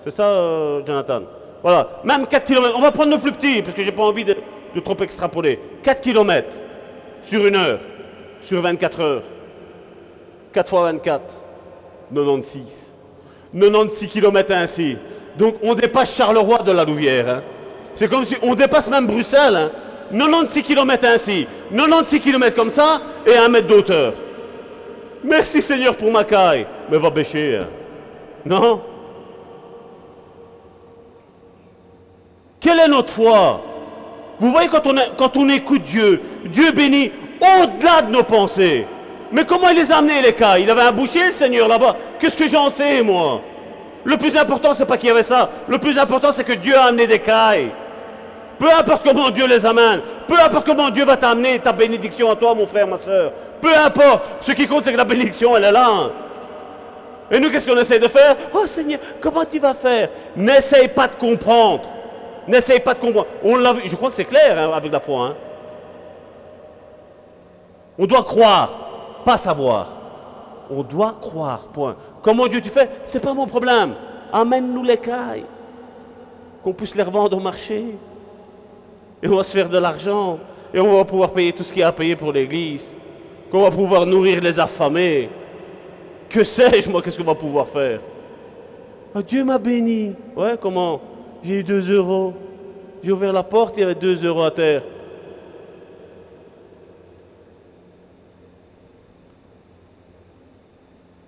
[0.03, 1.21] C'est ça, euh, Jonathan?
[1.63, 2.73] Voilà, même 4 km.
[2.75, 4.35] On va prendre le plus petit, parce que j'ai pas envie de,
[4.83, 5.59] trop extrapoler.
[5.83, 6.55] 4 km
[7.23, 7.79] sur une heure,
[8.41, 9.23] sur 24 heures.
[10.53, 11.39] 4 fois 24,
[12.13, 12.95] 96.
[13.53, 14.97] 96 km ainsi.
[15.37, 17.29] Donc on dépasse Charleroi de la Louvière.
[17.29, 17.41] Hein.
[17.93, 19.71] C'est comme si on dépasse même Bruxelles.
[20.11, 20.61] 96 hein.
[20.65, 24.13] km ainsi, 96 km comme ça et 1 mètre d'auteur.
[25.23, 26.65] Merci Seigneur pour ma caille.
[26.89, 27.57] Mais va bêcher.
[27.57, 27.67] Hein.
[28.45, 28.81] Non?
[32.59, 33.61] Quelle est notre foi?
[34.39, 37.11] Vous voyez, quand on, quand on écoute Dieu, Dieu bénit
[37.41, 38.85] au-delà de nos pensées.
[39.31, 41.95] Mais comment il les a amenés, les cas Il avait un boucher, le Seigneur, là-bas.
[42.19, 43.41] Qu'est-ce que j'en sais, moi?
[44.03, 45.49] Le plus important, c'est pas qu'il y avait ça.
[45.67, 47.71] Le plus important, c'est que Dieu a amené des cailles.
[48.57, 52.35] Peu importe comment Dieu les amène, peu importe comment Dieu va t'amener ta bénédiction à
[52.35, 53.31] toi, mon frère, ma soeur.
[53.61, 56.09] Peu importe, ce qui compte, c'est que la bénédiction, elle est là.
[57.29, 58.35] Et nous, qu'est-ce qu'on essaie de faire?
[58.53, 60.09] Oh Seigneur, comment tu vas faire?
[60.35, 61.83] N'essaye pas de comprendre.
[62.47, 63.27] N'essaye pas de comprendre.
[63.43, 63.55] On
[63.85, 65.27] je crois que c'est clair hein, avec la foi.
[65.27, 65.35] Hein.
[67.97, 68.69] On doit croire,
[69.23, 69.87] pas savoir.
[70.69, 71.95] On doit croire, point.
[72.21, 72.89] Comment Dieu tu fais?
[73.05, 73.93] C'est pas mon problème.
[74.33, 75.45] Amène-nous les cailles.
[76.63, 77.95] Qu'on puisse les revendre au marché.
[79.23, 80.39] Et on va se faire de l'argent.
[80.73, 82.95] Et on va pouvoir payer tout ce qu'il y a à payer pour l'église.
[83.51, 85.29] Qu'on va pouvoir nourrir les affamés.
[86.29, 87.99] Que sais-je, moi, qu'est-ce qu'on va pouvoir faire?
[89.13, 90.15] Ah, Dieu m'a béni.
[90.37, 91.01] Ouais, comment?
[91.43, 92.33] J'ai eu 2 euros.
[93.03, 94.83] J'ai ouvert la porte, il y avait 2 euros à terre.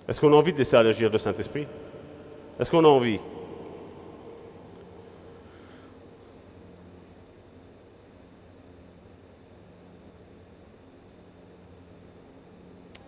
[0.08, 1.68] Est-ce qu'on a envie de laisser agir le Saint-Esprit?
[2.60, 3.20] Est-ce qu'on a envie?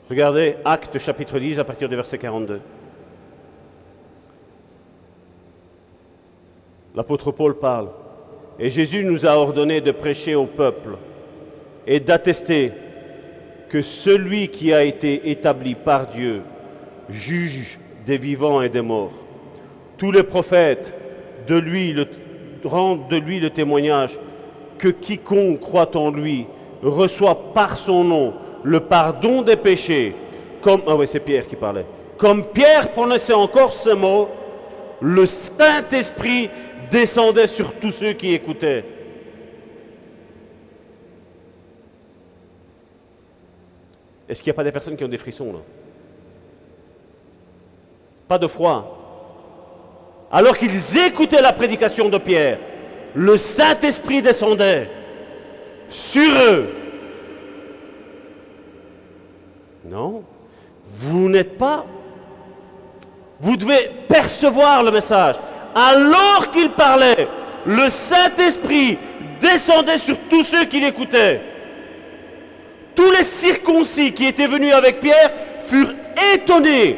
[0.09, 2.61] Regardez Acte chapitre 10 à partir du verset 42.
[6.95, 7.89] l'apôtre Paul parle.
[8.57, 10.97] Et Jésus nous a ordonné de prêcher au peuple
[11.85, 12.71] et d'attester
[13.69, 16.41] que celui qui a été établi par Dieu
[17.09, 19.13] juge des vivants et des morts.
[19.97, 20.93] Tous les prophètes
[21.47, 21.95] de lui
[22.63, 24.17] rendent de lui le témoignage
[24.77, 26.47] que quiconque croit en lui
[26.81, 28.33] reçoit par son nom
[28.65, 30.15] le pardon des péchés.
[30.59, 31.85] Comme, ah oui, c'est Pierre qui parlait.
[32.17, 34.29] Comme Pierre prononçait encore ce mot,
[34.99, 36.49] le Saint-Esprit
[36.89, 38.83] descendait sur tous ceux qui écoutaient.
[44.27, 45.59] Est-ce qu'il n'y a pas des personnes qui ont des frissons là?
[48.27, 50.27] Pas de froid.
[50.31, 52.57] Alors qu'ils écoutaient la prédication de Pierre,
[53.13, 54.89] le Saint-Esprit descendait
[55.87, 56.84] sur eux.
[59.85, 60.23] Non,
[60.85, 61.85] vous n'êtes pas...
[63.39, 65.35] Vous devez percevoir le message
[65.75, 67.27] alors qu'il parlait,
[67.65, 68.97] le Saint-Esprit
[69.41, 71.41] descendait sur tous ceux qui l'écoutaient.
[72.95, 75.31] Tous les circoncis qui étaient venus avec Pierre
[75.65, 75.93] furent
[76.33, 76.97] étonnés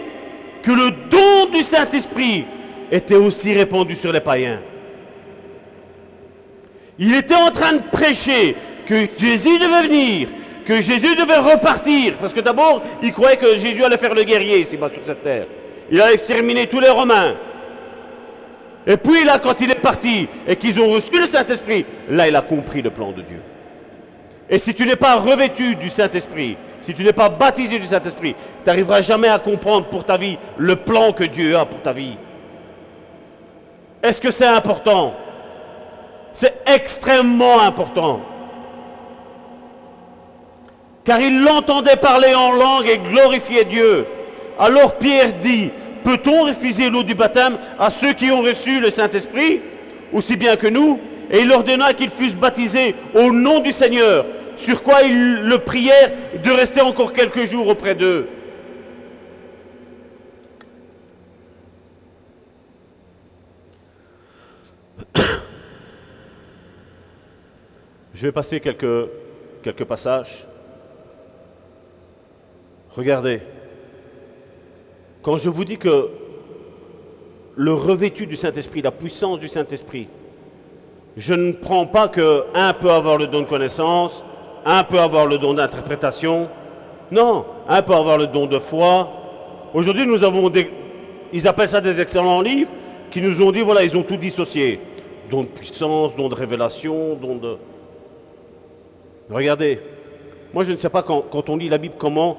[0.61, 2.45] que le don du Saint-Esprit
[2.91, 4.61] était aussi répandu sur les païens.
[6.99, 8.55] Il était en train de prêcher
[8.85, 10.29] que Jésus devait venir,
[10.67, 14.59] que Jésus devait repartir, parce que d'abord, il croyait que Jésus allait faire le guerrier
[14.59, 15.45] ici-bas sur cette terre.
[15.89, 17.35] Il allait exterminer tous les Romains.
[18.85, 22.35] Et puis là, quand il est parti et qu'ils ont reçu le Saint-Esprit, là, il
[22.35, 23.41] a compris le plan de Dieu.
[24.49, 28.33] Et si tu n'es pas revêtu du Saint-Esprit, si tu n'es pas baptisé du Saint-Esprit,
[28.33, 31.93] tu n'arriveras jamais à comprendre pour ta vie le plan que Dieu a pour ta
[31.93, 32.17] vie.
[34.03, 35.15] Est-ce que c'est important?
[36.33, 38.19] C'est extrêmement important.
[41.07, 44.05] Car il l'entendait parler en langue et glorifier Dieu.
[44.59, 45.71] Alors Pierre dit,
[46.03, 49.61] Peut-on refuser l'eau du baptême à ceux qui ont reçu le Saint-Esprit,
[50.11, 50.99] aussi bien que nous?
[51.31, 54.25] Et il ordonna qu'ils fussent baptisés au nom du Seigneur,
[54.57, 56.11] sur quoi ils le prièrent
[56.43, 58.27] de rester encore quelques jours auprès d'eux.
[68.13, 69.07] Je vais passer quelques,
[69.63, 70.47] quelques passages.
[72.97, 73.41] Regardez,
[75.21, 76.09] quand je vous dis que
[77.55, 80.07] le revêtu du Saint-Esprit, la puissance du Saint-Esprit,
[81.15, 84.23] je ne prends pas que un peut avoir le don de connaissance,
[84.65, 86.49] un peut avoir le don d'interprétation.
[87.11, 89.09] Non, un peut avoir le don de foi.
[89.75, 90.71] Aujourd'hui, nous avons des,
[91.31, 92.71] ils appellent ça des excellents livres,
[93.11, 94.79] qui nous ont dit, voilà, ils ont tout dissocié.
[95.29, 97.57] Don de puissance, don de révélation, don de...
[99.29, 99.81] Regardez,
[100.51, 102.37] moi je ne sais pas quand, quand on lit la Bible comment,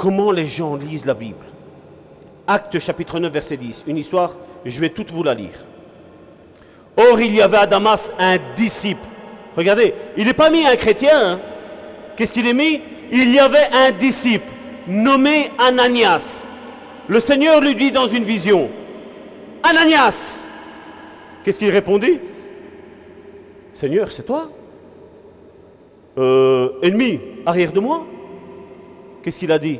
[0.00, 1.44] comment les gens lisent la Bible?
[2.46, 5.62] Acte chapitre 9, verset 10, une histoire, je vais toute vous la lire.
[6.96, 9.06] Or, il y avait à Damas un disciple.
[9.54, 11.10] Regardez, il n'est pas mis un chrétien.
[11.12, 11.40] Hein.
[12.16, 12.80] Qu'est-ce qu'il est mis?
[13.12, 14.50] Il y avait un disciple
[14.88, 16.46] nommé Ananias.
[17.06, 18.70] Le Seigneur lui dit dans une vision,
[19.62, 20.46] Ananias.
[21.44, 22.20] Qu'est-ce qu'il répondit?
[23.74, 24.50] Seigneur, c'est toi?
[26.16, 28.06] Euh, Ennemi, arrière de moi?
[29.22, 29.78] Qu'est-ce qu'il a dit?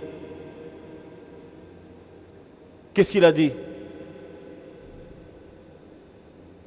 [2.95, 3.53] Qu'est-ce qu'il a dit?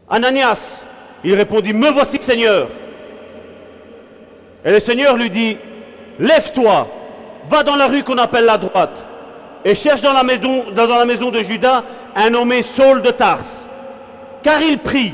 [0.09, 0.85] Ananias,
[1.23, 2.67] il répondit, me voici Seigneur.
[4.65, 5.57] Et le Seigneur lui dit,
[6.19, 6.87] lève-toi,
[7.49, 9.05] va dans la rue qu'on appelle la droite,
[9.65, 11.83] et cherche dans la maison, de Judas
[12.15, 13.67] un nommé Saul de Tarse.
[14.43, 15.13] Car il prie,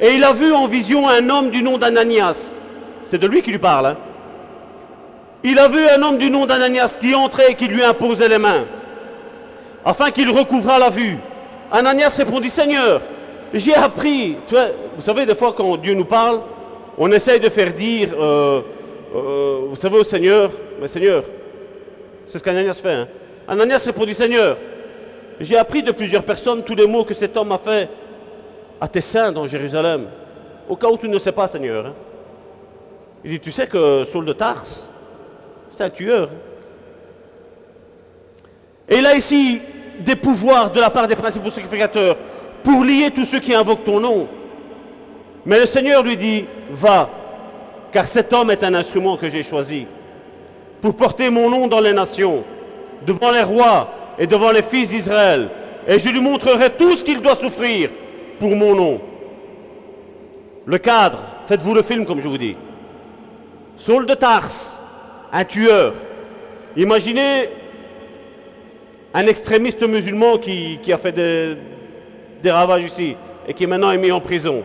[0.00, 2.58] et il a vu en vision un homme du nom d'Ananias.
[3.04, 3.86] C'est de lui qui lui parle.
[3.86, 3.96] Hein.
[5.42, 8.38] Il a vu un homme du nom d'Ananias qui entrait et qui lui imposait les
[8.38, 8.66] mains,
[9.84, 11.18] afin qu'il recouvrât la vue.
[11.70, 13.00] Ananias répondit, Seigneur,
[13.52, 14.36] j'ai appris,
[14.96, 16.40] vous savez, des fois quand Dieu nous parle,
[16.98, 18.60] on essaye de faire dire, euh,
[19.14, 20.50] euh, vous savez, au Seigneur,
[20.80, 21.24] mais Seigneur,
[22.28, 22.92] c'est ce qu'Ananias fait.
[22.92, 23.08] Hein.
[23.48, 24.56] Ananias répondit, Seigneur,
[25.40, 27.88] j'ai appris de plusieurs personnes tous les mots que cet homme a fait
[28.80, 30.08] à tes saints dans Jérusalem.
[30.68, 31.86] Au cas où tu ne sais pas, Seigneur.
[31.86, 31.94] Hein.
[33.24, 34.88] Il dit, tu sais que Saul de Tarse,
[35.70, 36.28] c'est un tueur.
[36.28, 36.49] Hein.
[38.90, 39.60] Et il a ici
[40.00, 42.16] des pouvoirs de la part des principaux sacrificateurs
[42.64, 44.28] pour lier tous ceux qui invoquent ton nom.
[45.46, 47.08] Mais le Seigneur lui dit, va,
[47.92, 49.86] car cet homme est un instrument que j'ai choisi
[50.80, 52.42] pour porter mon nom dans les nations,
[53.06, 53.88] devant les rois
[54.18, 55.48] et devant les fils d'Israël,
[55.86, 57.90] et je lui montrerai tout ce qu'il doit souffrir
[58.38, 59.00] pour mon nom.
[60.64, 62.56] Le cadre, faites-vous le film comme je vous dis.
[63.76, 64.80] Saul de Tarse,
[65.32, 65.94] un tueur.
[66.76, 67.48] Imaginez
[69.12, 73.16] un extrémiste musulman qui, a fait des, ravages ici
[73.46, 74.64] et qui maintenant est mis en prison.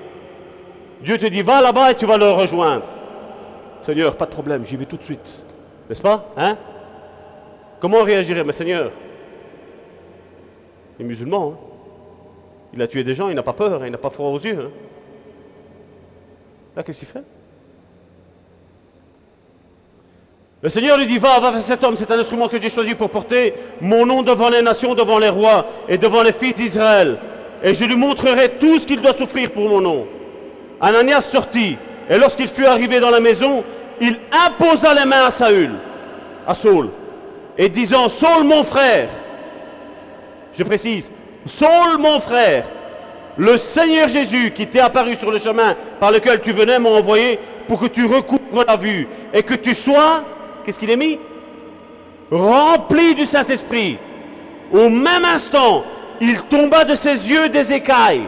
[1.01, 2.85] Dieu te dit, va là-bas et tu vas le rejoindre.
[3.83, 5.43] Seigneur, pas de problème, j'y vais tout de suite.
[5.87, 6.31] N'est-ce pas?
[6.37, 6.57] Hein?
[7.79, 8.43] Comment réagirait?
[8.43, 8.91] Mais Seigneur,
[10.97, 11.53] il est musulman.
[11.53, 11.57] Hein.
[12.73, 13.85] il a tué des gens, il n'a pas peur, hein.
[13.85, 14.59] il n'a pas froid aux yeux.
[14.59, 14.71] Hein.
[16.75, 17.23] Là, qu'est-ce qu'il fait?
[20.65, 22.95] Le Seigneur lui dit, va, va vers cet homme, c'est un instrument que j'ai choisi
[22.95, 27.19] pour porter mon nom devant les nations, devant les rois et devant les fils d'Israël
[27.63, 30.07] et je lui montrerai tout ce qu'il doit souffrir pour mon nom.
[30.81, 31.77] Ananias sortit,
[32.09, 33.63] et lorsqu'il fut arrivé dans la maison,
[33.99, 35.71] il imposa les mains à Saül,
[36.45, 36.89] à Saul,
[37.57, 39.09] et disant, Saul mon frère,
[40.53, 41.09] je précise,
[41.45, 42.65] Saul mon frère,
[43.37, 47.39] le Seigneur Jésus qui t'est apparu sur le chemin par lequel tu venais m'a envoyé
[47.67, 50.23] pour que tu recouvres la vue et que tu sois,
[50.65, 51.19] qu'est-ce qu'il est mis?
[52.31, 53.97] Rempli du Saint-Esprit.
[54.73, 55.83] Au même instant,
[56.19, 58.23] il tomba de ses yeux des écailles.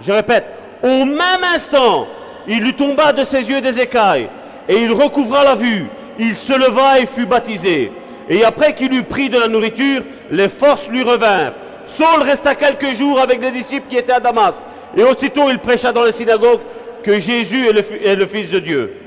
[0.00, 0.44] Je répète,
[0.82, 2.06] au même instant,
[2.46, 4.28] il lui tomba de ses yeux des écailles,
[4.68, 5.86] et il recouvra la vue.
[6.18, 7.90] Il se leva et fut baptisé.
[8.28, 11.52] Et après qu'il eut pris de la nourriture, les forces lui revinrent.
[11.86, 14.54] Saul resta quelques jours avec les disciples qui étaient à Damas.
[14.96, 16.60] Et aussitôt il prêcha dans les synagogues
[17.02, 19.05] que Jésus est le, est le Fils de Dieu.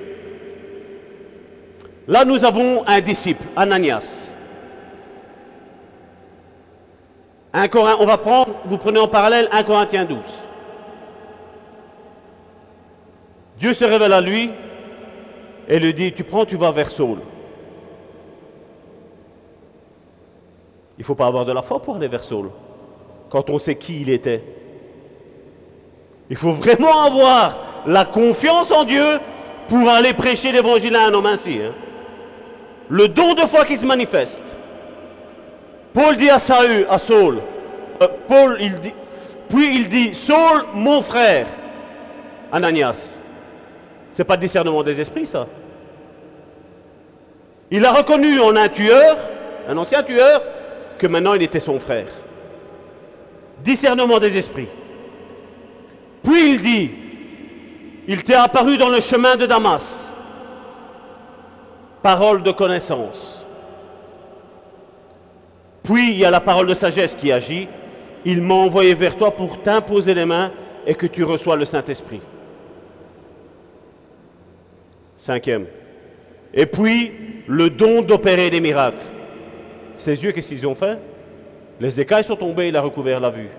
[2.09, 4.33] Là, nous avons un disciple, Ananias.
[7.53, 10.17] on va prendre, vous prenez en parallèle 1 Corinthiens 12.
[13.59, 14.49] Dieu se révèle à lui
[15.67, 17.19] et lui dit, tu prends, tu vas vers Saul.
[20.97, 22.49] Il ne faut pas avoir de la foi pour aller vers Saul,
[23.29, 24.43] quand on sait qui il était.
[26.31, 29.19] Il faut vraiment avoir la confiance en Dieu
[29.67, 31.59] pour aller prêcher l'évangile à un homme ainsi.
[31.63, 31.75] Hein.
[32.89, 34.57] Le don de foi qui se manifeste.
[35.93, 37.39] Paul dit à Saül, à Saul,
[38.01, 38.93] euh, Paul, dit,
[39.47, 41.47] puis il dit, Saul, mon frère,
[42.51, 43.17] Ananias.
[44.11, 45.47] C'est pas discernement des esprits, ça.
[47.71, 49.17] Il a reconnu en un tueur,
[49.67, 50.41] un ancien tueur,
[50.97, 52.07] que maintenant il était son frère.
[53.63, 54.67] Discernement des esprits.
[56.23, 56.91] Puis il dit,
[58.07, 60.08] il t'est apparu dans le chemin de Damas.
[62.01, 63.45] Parole de connaissance.
[65.83, 67.67] Puis il y a la parole de sagesse qui agit.
[68.25, 70.51] Il m'a envoyé vers toi pour t'imposer les mains
[70.85, 72.21] et que tu reçois le Saint-Esprit.
[75.17, 75.65] Cinquième.
[76.53, 77.11] Et puis,
[77.47, 79.07] le don d'opérer des miracles.
[79.95, 80.97] Ses yeux, qu'est-ce qu'ils ont fait?
[81.79, 83.49] Les écailles sont tombées, il a recouvert la vue.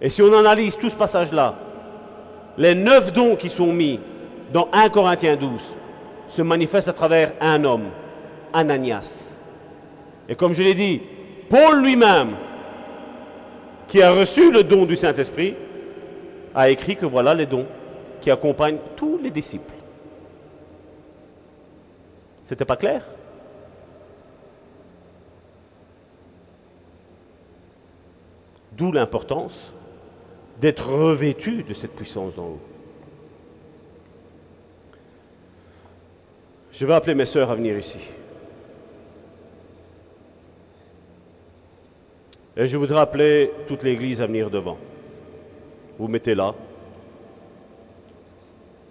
[0.00, 1.54] Et si on analyse tout ce passage-là,
[2.58, 4.00] les neuf dons qui sont mis
[4.52, 5.76] dans 1 Corinthiens 12
[6.28, 7.90] se manifestent à travers un homme,
[8.52, 9.36] Ananias.
[10.28, 11.02] Et comme je l'ai dit,
[11.48, 12.36] Paul lui-même,
[13.88, 15.54] qui a reçu le don du Saint-Esprit,
[16.54, 17.66] a écrit que voilà les dons
[18.20, 19.74] qui accompagnent tous les disciples.
[22.44, 23.04] C'était pas clair?
[28.72, 29.72] D'où l'importance
[30.60, 32.60] d'être revêtu de cette puissance d'en haut.
[36.78, 37.98] Je vais appeler mes sœurs à venir ici.
[42.54, 44.76] Et je voudrais appeler toute l'Église à venir devant.
[45.98, 46.54] Vous mettez là.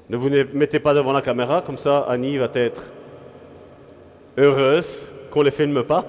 [0.09, 2.91] Ne vous mettez pas devant la caméra, comme ça Annie va être
[4.35, 6.05] heureuse qu'on ne les filme pas,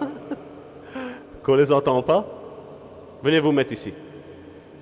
[1.42, 2.24] qu'on ne les entend pas.
[3.22, 3.92] Venez vous mettre ici.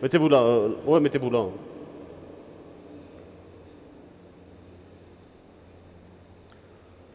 [0.00, 0.38] Mettez-vous là.
[0.40, 1.44] Euh, ouais, mettez-vous là.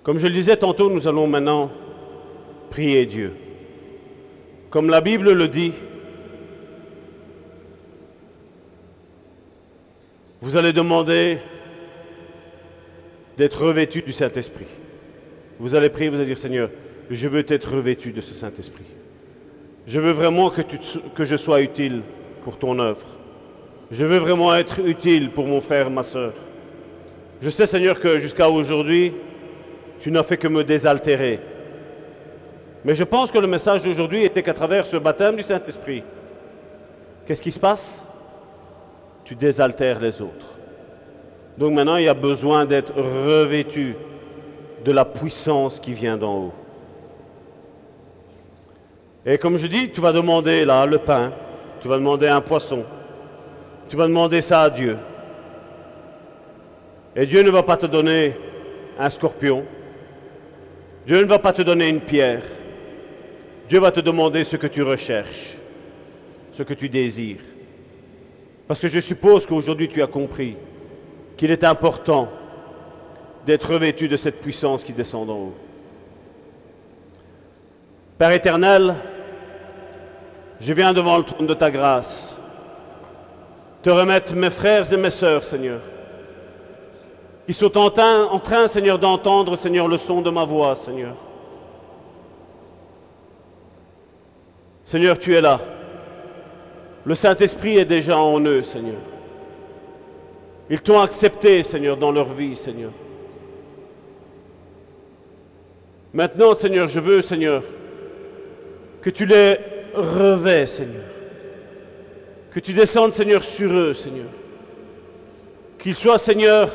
[0.09, 1.69] Comme je le disais tantôt, nous allons maintenant
[2.71, 3.31] prier Dieu.
[4.71, 5.71] Comme la Bible le dit,
[10.41, 11.37] vous allez demander
[13.37, 14.65] d'être revêtu du Saint-Esprit.
[15.59, 16.71] Vous allez prier, vous allez dire Seigneur,
[17.11, 18.85] je veux être revêtu de ce Saint-Esprit.
[19.85, 20.63] Je veux vraiment que,
[21.13, 22.01] que je sois utile
[22.43, 23.05] pour ton œuvre.
[23.91, 26.33] Je veux vraiment être utile pour mon frère, ma soeur.
[27.43, 29.13] Je sais, Seigneur, que jusqu'à aujourd'hui,
[29.99, 31.39] tu n'as fait que me désaltérer.
[32.85, 36.03] Mais je pense que le message d'aujourd'hui était qu'à travers ce baptême du Saint-Esprit,
[37.25, 38.07] qu'est-ce qui se passe?
[39.25, 40.47] Tu désaltères les autres.
[41.57, 43.95] Donc maintenant, il y a besoin d'être revêtu
[44.85, 46.53] de la puissance qui vient d'en haut.
[49.25, 51.33] Et comme je dis, tu vas demander là le pain,
[51.81, 52.85] tu vas demander un poisson.
[53.89, 54.97] Tu vas demander ça à Dieu.
[57.15, 58.37] Et Dieu ne va pas te donner
[58.97, 59.65] un scorpion.
[61.05, 62.43] Dieu ne va pas te donner une pierre.
[63.67, 65.57] Dieu va te demander ce que tu recherches,
[66.53, 67.43] ce que tu désires.
[68.67, 70.55] Parce que je suppose qu'aujourd'hui tu as compris
[71.37, 72.29] qu'il est important
[73.45, 75.55] d'être revêtu de cette puissance qui descend d'en haut.
[78.17, 78.95] Père éternel,
[80.59, 82.39] je viens devant le trône de ta grâce
[83.81, 85.81] te remettre mes frères et mes sœurs, Seigneur,
[87.49, 91.15] qui sont en train, Seigneur, d'entendre, Seigneur, le son de ma voix, Seigneur.
[94.85, 95.59] Seigneur, tu es là.
[97.03, 98.99] Le Saint-Esprit est déjà en eux, Seigneur.
[100.69, 102.91] Ils t'ont accepté, Seigneur, dans leur vie, Seigneur.
[106.13, 107.63] Maintenant, Seigneur, je veux, Seigneur,
[109.01, 109.57] que tu les
[109.95, 111.01] revêt, Seigneur.
[112.51, 114.29] Que tu descendes, Seigneur, sur eux, Seigneur.
[115.79, 116.69] Qu'ils soient, Seigneur,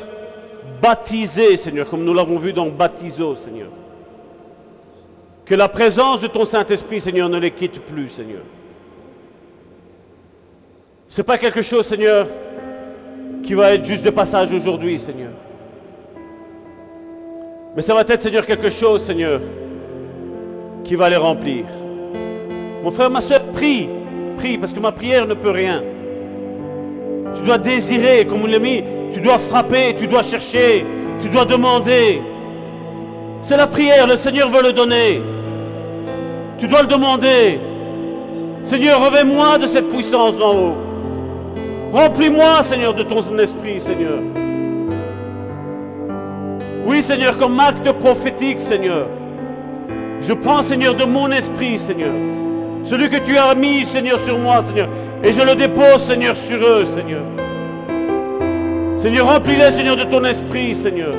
[0.81, 3.69] baptisés, Seigneur, comme nous l'avons vu dans Baptiso, Seigneur.
[5.45, 8.41] Que la présence de ton Saint-Esprit, Seigneur, ne les quitte plus, Seigneur.
[11.07, 12.27] Ce n'est pas quelque chose, Seigneur,
[13.43, 15.31] qui va être juste de passage aujourd'hui, Seigneur.
[17.75, 19.41] Mais ça va être, Seigneur, quelque chose, Seigneur,
[20.83, 21.65] qui va les remplir.
[22.83, 23.89] Mon frère, ma soeur, prie,
[24.37, 25.83] prie, parce que ma prière ne peut rien.
[27.35, 28.83] Tu dois désirer, comme on l'a mis,
[29.13, 30.85] tu dois frapper, tu dois chercher,
[31.21, 32.21] tu dois demander.
[33.41, 35.21] C'est la prière, le Seigneur veut le donner.
[36.57, 37.59] Tu dois le demander.
[38.63, 40.75] Seigneur, revêt-moi de cette puissance en haut.
[41.91, 44.19] Remplis-moi, Seigneur, de ton esprit, Seigneur.
[46.85, 49.07] Oui, Seigneur, comme acte prophétique, Seigneur.
[50.21, 52.13] Je prends, Seigneur, de mon esprit, Seigneur.
[52.83, 54.89] Celui que tu as mis, Seigneur, sur moi, Seigneur.
[55.25, 57.23] Et je le dépose, Seigneur, sur eux, Seigneur.
[58.95, 61.15] Seigneur, remplis-les, Seigneur, de ton esprit, Seigneur.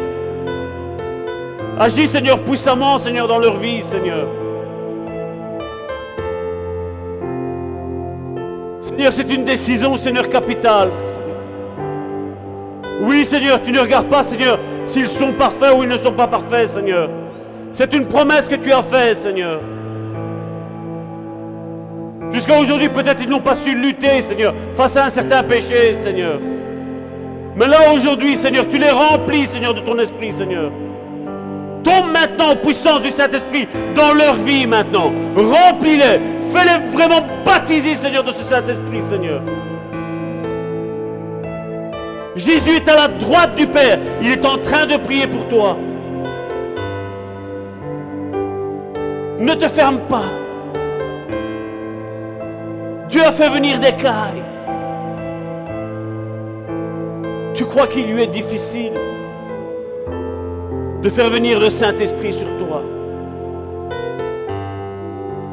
[1.77, 4.29] Agis, Seigneur, puissamment, Seigneur, dans leur vie, Seigneur.
[8.81, 10.91] Seigneur, c'est une décision, Seigneur, capitale.
[13.03, 16.29] Oui, Seigneur, tu ne regardes pas, Seigneur, s'ils sont parfaits ou ils ne sont pas
[16.29, 17.11] parfaits, Seigneur.
[17.73, 19.61] C'est une promesse que tu as faite, Seigneur.
[22.33, 26.39] Jusqu'à aujourd'hui, peut-être ils n'ont pas su lutter, Seigneur, face à un certain péché, Seigneur.
[27.57, 30.71] Mais là, aujourd'hui, Seigneur, tu les remplis, Seigneur, de ton esprit, Seigneur.
[31.83, 35.13] Tombe maintenant en puissance du Saint-Esprit dans leur vie maintenant.
[35.37, 36.21] Remplis-les.
[36.53, 39.41] Fais-les vraiment baptiser, Seigneur, de ce Saint-Esprit, Seigneur.
[42.35, 43.99] Jésus est à la droite du Père.
[44.21, 45.79] Il est en train de prier pour toi.
[49.39, 50.25] Ne te ferme pas.
[53.09, 54.43] Dieu a fait venir des cailles.
[57.55, 58.93] Tu crois qu'il lui est difficile
[61.03, 62.83] de faire venir le Saint-Esprit sur toi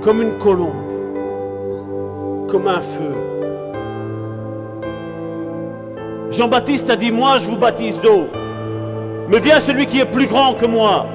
[0.04, 0.92] comme une colombe,
[2.50, 3.16] comme un feu.
[6.30, 8.28] Jean-Baptiste a dit, moi je vous baptise d'eau,
[9.30, 11.06] mais vient celui qui est plus grand que moi.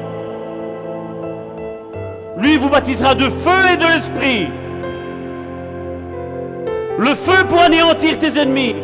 [2.39, 4.49] Lui vous baptisera de feu et de l'esprit.
[6.99, 8.75] Le feu pour anéantir tes ennemis.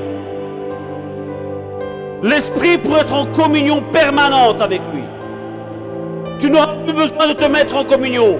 [2.22, 5.02] L'esprit pour être en communion permanente avec lui.
[6.38, 8.38] Tu n'auras plus besoin de te mettre en communion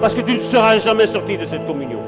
[0.00, 1.98] parce que tu ne seras jamais sorti de cette communion.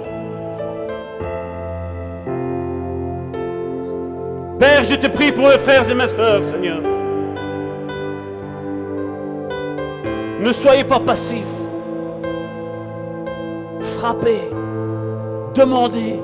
[4.61, 6.81] Père, je te prie pour mes frères et mes soeurs, Seigneur.
[10.41, 11.45] Ne soyez pas passifs.
[13.81, 14.51] Frappez,
[15.55, 16.21] demandez,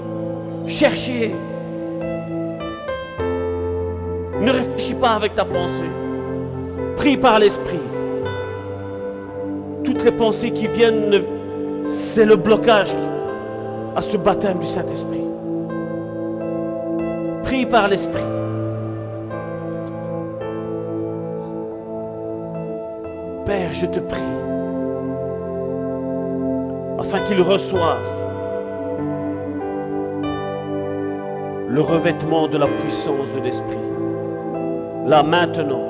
[0.67, 1.35] cherchez.
[4.41, 5.91] Ne réfléchis pas avec ta pensée.
[6.97, 7.81] Prie par l'Esprit.
[9.85, 11.23] Toutes les pensées qui viennent,
[11.87, 12.95] c'est le blocage
[13.97, 15.25] à ce baptême du Saint-Esprit.
[17.43, 18.23] Prie par l'Esprit.
[23.45, 24.23] Père, je te prie,
[26.99, 28.24] afin qu'ils reçoivent
[31.75, 33.77] le revêtement de la puissance de l'Esprit.
[35.07, 35.83] Là maintenant,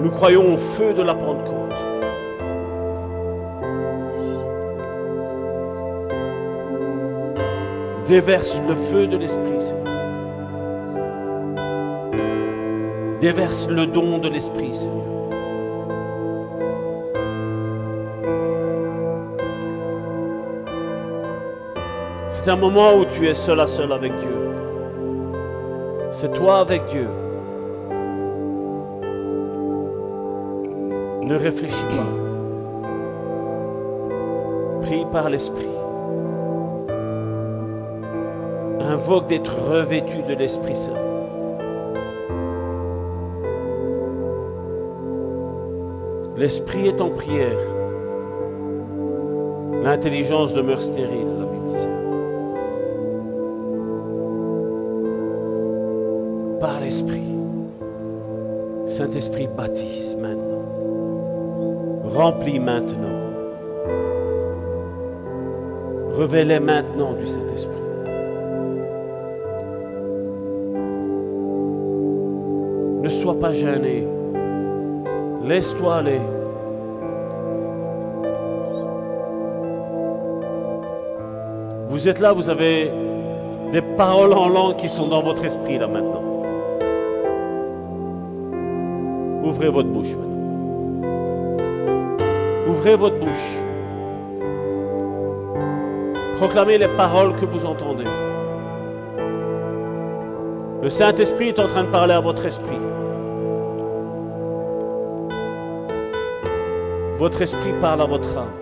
[0.00, 1.74] nous croyons au feu de la Pentecôte.
[8.06, 9.82] Déverse le feu de l'Esprit, Seigneur.
[13.20, 15.11] Déverse le don de l'Esprit, Seigneur.
[22.44, 24.34] C'est un moment où tu es seul à seul avec Dieu.
[26.10, 27.06] C'est toi avec Dieu.
[31.22, 32.08] Ne réfléchis pas.
[34.82, 35.68] Prie par l'Esprit.
[38.80, 40.92] Invoque d'être revêtu de l'Esprit Saint.
[46.36, 47.60] L'Esprit est en prière.
[49.84, 51.41] L'intelligence demeure stérile,
[59.02, 60.62] Saint-Esprit baptise maintenant.
[62.04, 63.18] Remplis maintenant.
[66.12, 67.72] Révèle maintenant du Saint-Esprit.
[73.02, 74.06] Ne sois pas gêné.
[75.46, 76.20] Laisse-toi aller.
[81.88, 82.92] Vous êtes là, vous avez
[83.72, 86.21] des paroles en langue qui sont dans votre esprit là maintenant.
[89.52, 91.06] Ouvrez votre bouche maintenant.
[92.70, 93.58] Ouvrez votre bouche.
[96.38, 98.06] Proclamez les paroles que vous entendez.
[100.82, 102.78] Le Saint-Esprit est en train de parler à votre esprit.
[107.18, 108.54] Votre esprit parle à votre âme.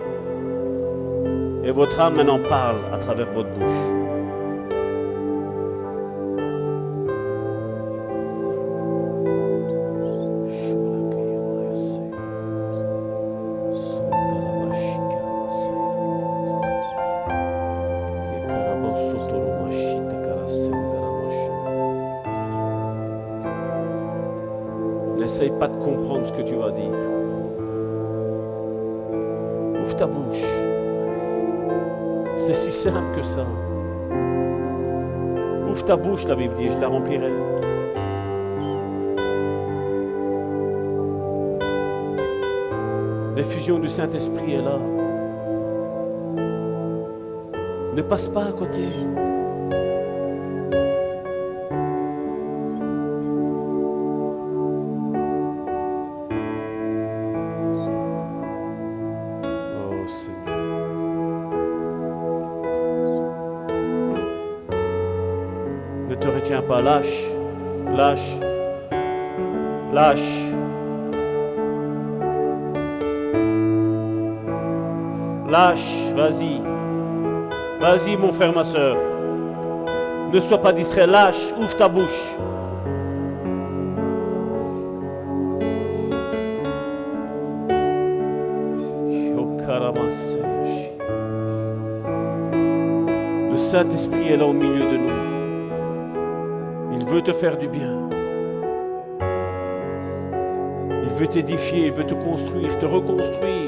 [1.63, 4.00] Et votre âme maintenant parle à travers votre bouche.
[36.21, 37.31] Ouvre ta bouche, la Bible dit, je la remplirai.
[43.35, 44.77] L'effusion du Saint-Esprit est là.
[47.95, 48.81] Ne passe pas à côté.
[66.83, 67.29] Lâche,
[67.95, 68.39] lâche.
[69.93, 70.19] Lâche.
[75.49, 76.61] Lâche, vas-y.
[77.79, 78.97] Vas-y, mon frère, ma soeur.
[80.33, 82.35] Ne sois pas distrait, lâche, ouvre ta bouche.
[93.51, 95.10] Le Saint-Esprit est là au milieu de nous.
[97.23, 98.09] Te faire du bien.
[101.03, 103.60] Il veut t'édifier, il veut te construire, te reconstruire.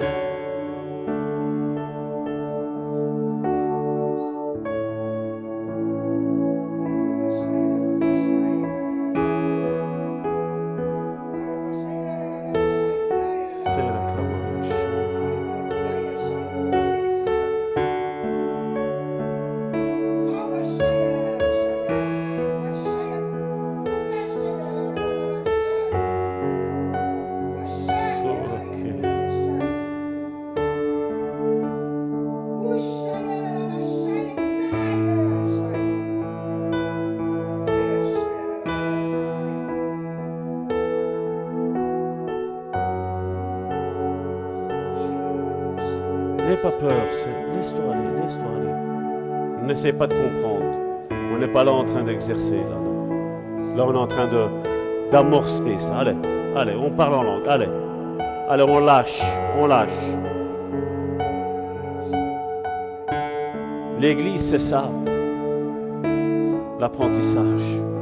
[49.92, 50.64] Pas de comprendre.
[51.34, 52.78] On n'est pas là en train d'exercer, là.
[53.76, 54.30] Là, on est en train
[55.12, 55.98] d'amorcer ça.
[55.98, 56.16] Allez,
[56.56, 57.48] allez, on parle en langue.
[57.48, 57.70] Allez,
[58.48, 59.22] allez, on lâche,
[59.60, 59.90] on lâche.
[64.00, 64.90] L'église, c'est ça.
[66.80, 67.93] L'apprentissage.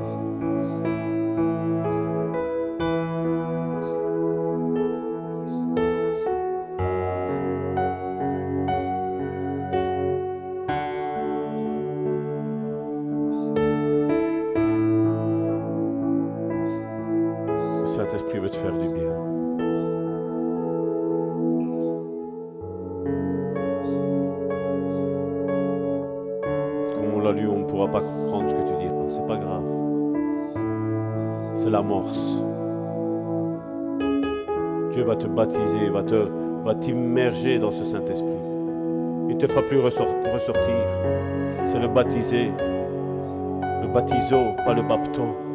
[36.65, 38.27] Va t'immerger dans ce Saint-Esprit.
[39.29, 40.75] Il ne te fera plus ressortir.
[41.63, 42.51] C'est le baptisé,
[43.81, 45.50] le baptiso, pas le baptême.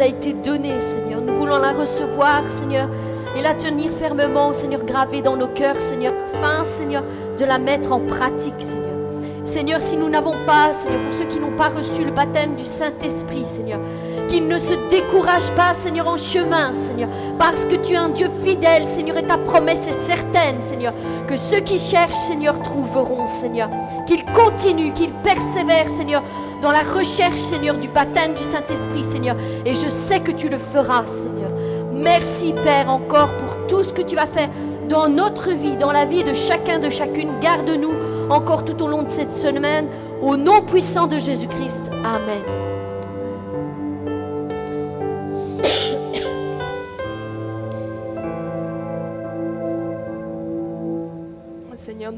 [0.00, 1.20] a été donnée, Seigneur.
[1.20, 2.88] Nous voulons la recevoir, Seigneur,
[3.36, 7.04] et la tenir fermement, Seigneur, gravée dans nos cœurs, Seigneur, afin, Seigneur,
[7.38, 8.84] de la mettre en pratique, Seigneur.
[9.44, 12.64] Seigneur, si nous n'avons pas, Seigneur, pour ceux qui n'ont pas reçu le baptême du
[12.64, 13.78] Saint-Esprit, Seigneur,
[14.28, 17.08] qu'ils ne se découragent pas, Seigneur, en chemin, Seigneur,
[17.38, 20.94] parce que tu es un Dieu fidèle, Seigneur, et ta promesse est certaine, Seigneur,
[21.28, 23.68] que ceux qui cherchent, Seigneur, trouveront, Seigneur,
[24.06, 26.22] qu'ils continuent, qu'ils persévèrent, Seigneur,
[26.64, 29.36] dans la recherche, Seigneur, du baptême du Saint-Esprit, Seigneur.
[29.66, 31.50] Et je sais que tu le feras, Seigneur.
[31.92, 34.48] Merci, Père, encore pour tout ce que tu vas faire
[34.88, 37.38] dans notre vie, dans la vie de chacun, de chacune.
[37.42, 37.92] Garde-nous
[38.30, 39.88] encore tout au long de cette semaine.
[40.22, 41.90] Au nom puissant de Jésus-Christ.
[42.02, 42.63] Amen.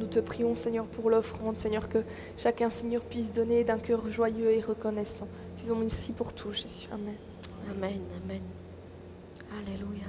[0.07, 1.99] nous te prions, Seigneur, pour l'offrande, Seigneur, que
[2.37, 5.27] chacun, Seigneur, puisse donner d'un cœur joyeux et reconnaissant.
[5.57, 6.87] Disons ici pour tout, Jésus.
[6.93, 7.17] Amen.
[7.69, 8.43] Amen, Amen.
[9.59, 10.07] Alléluia.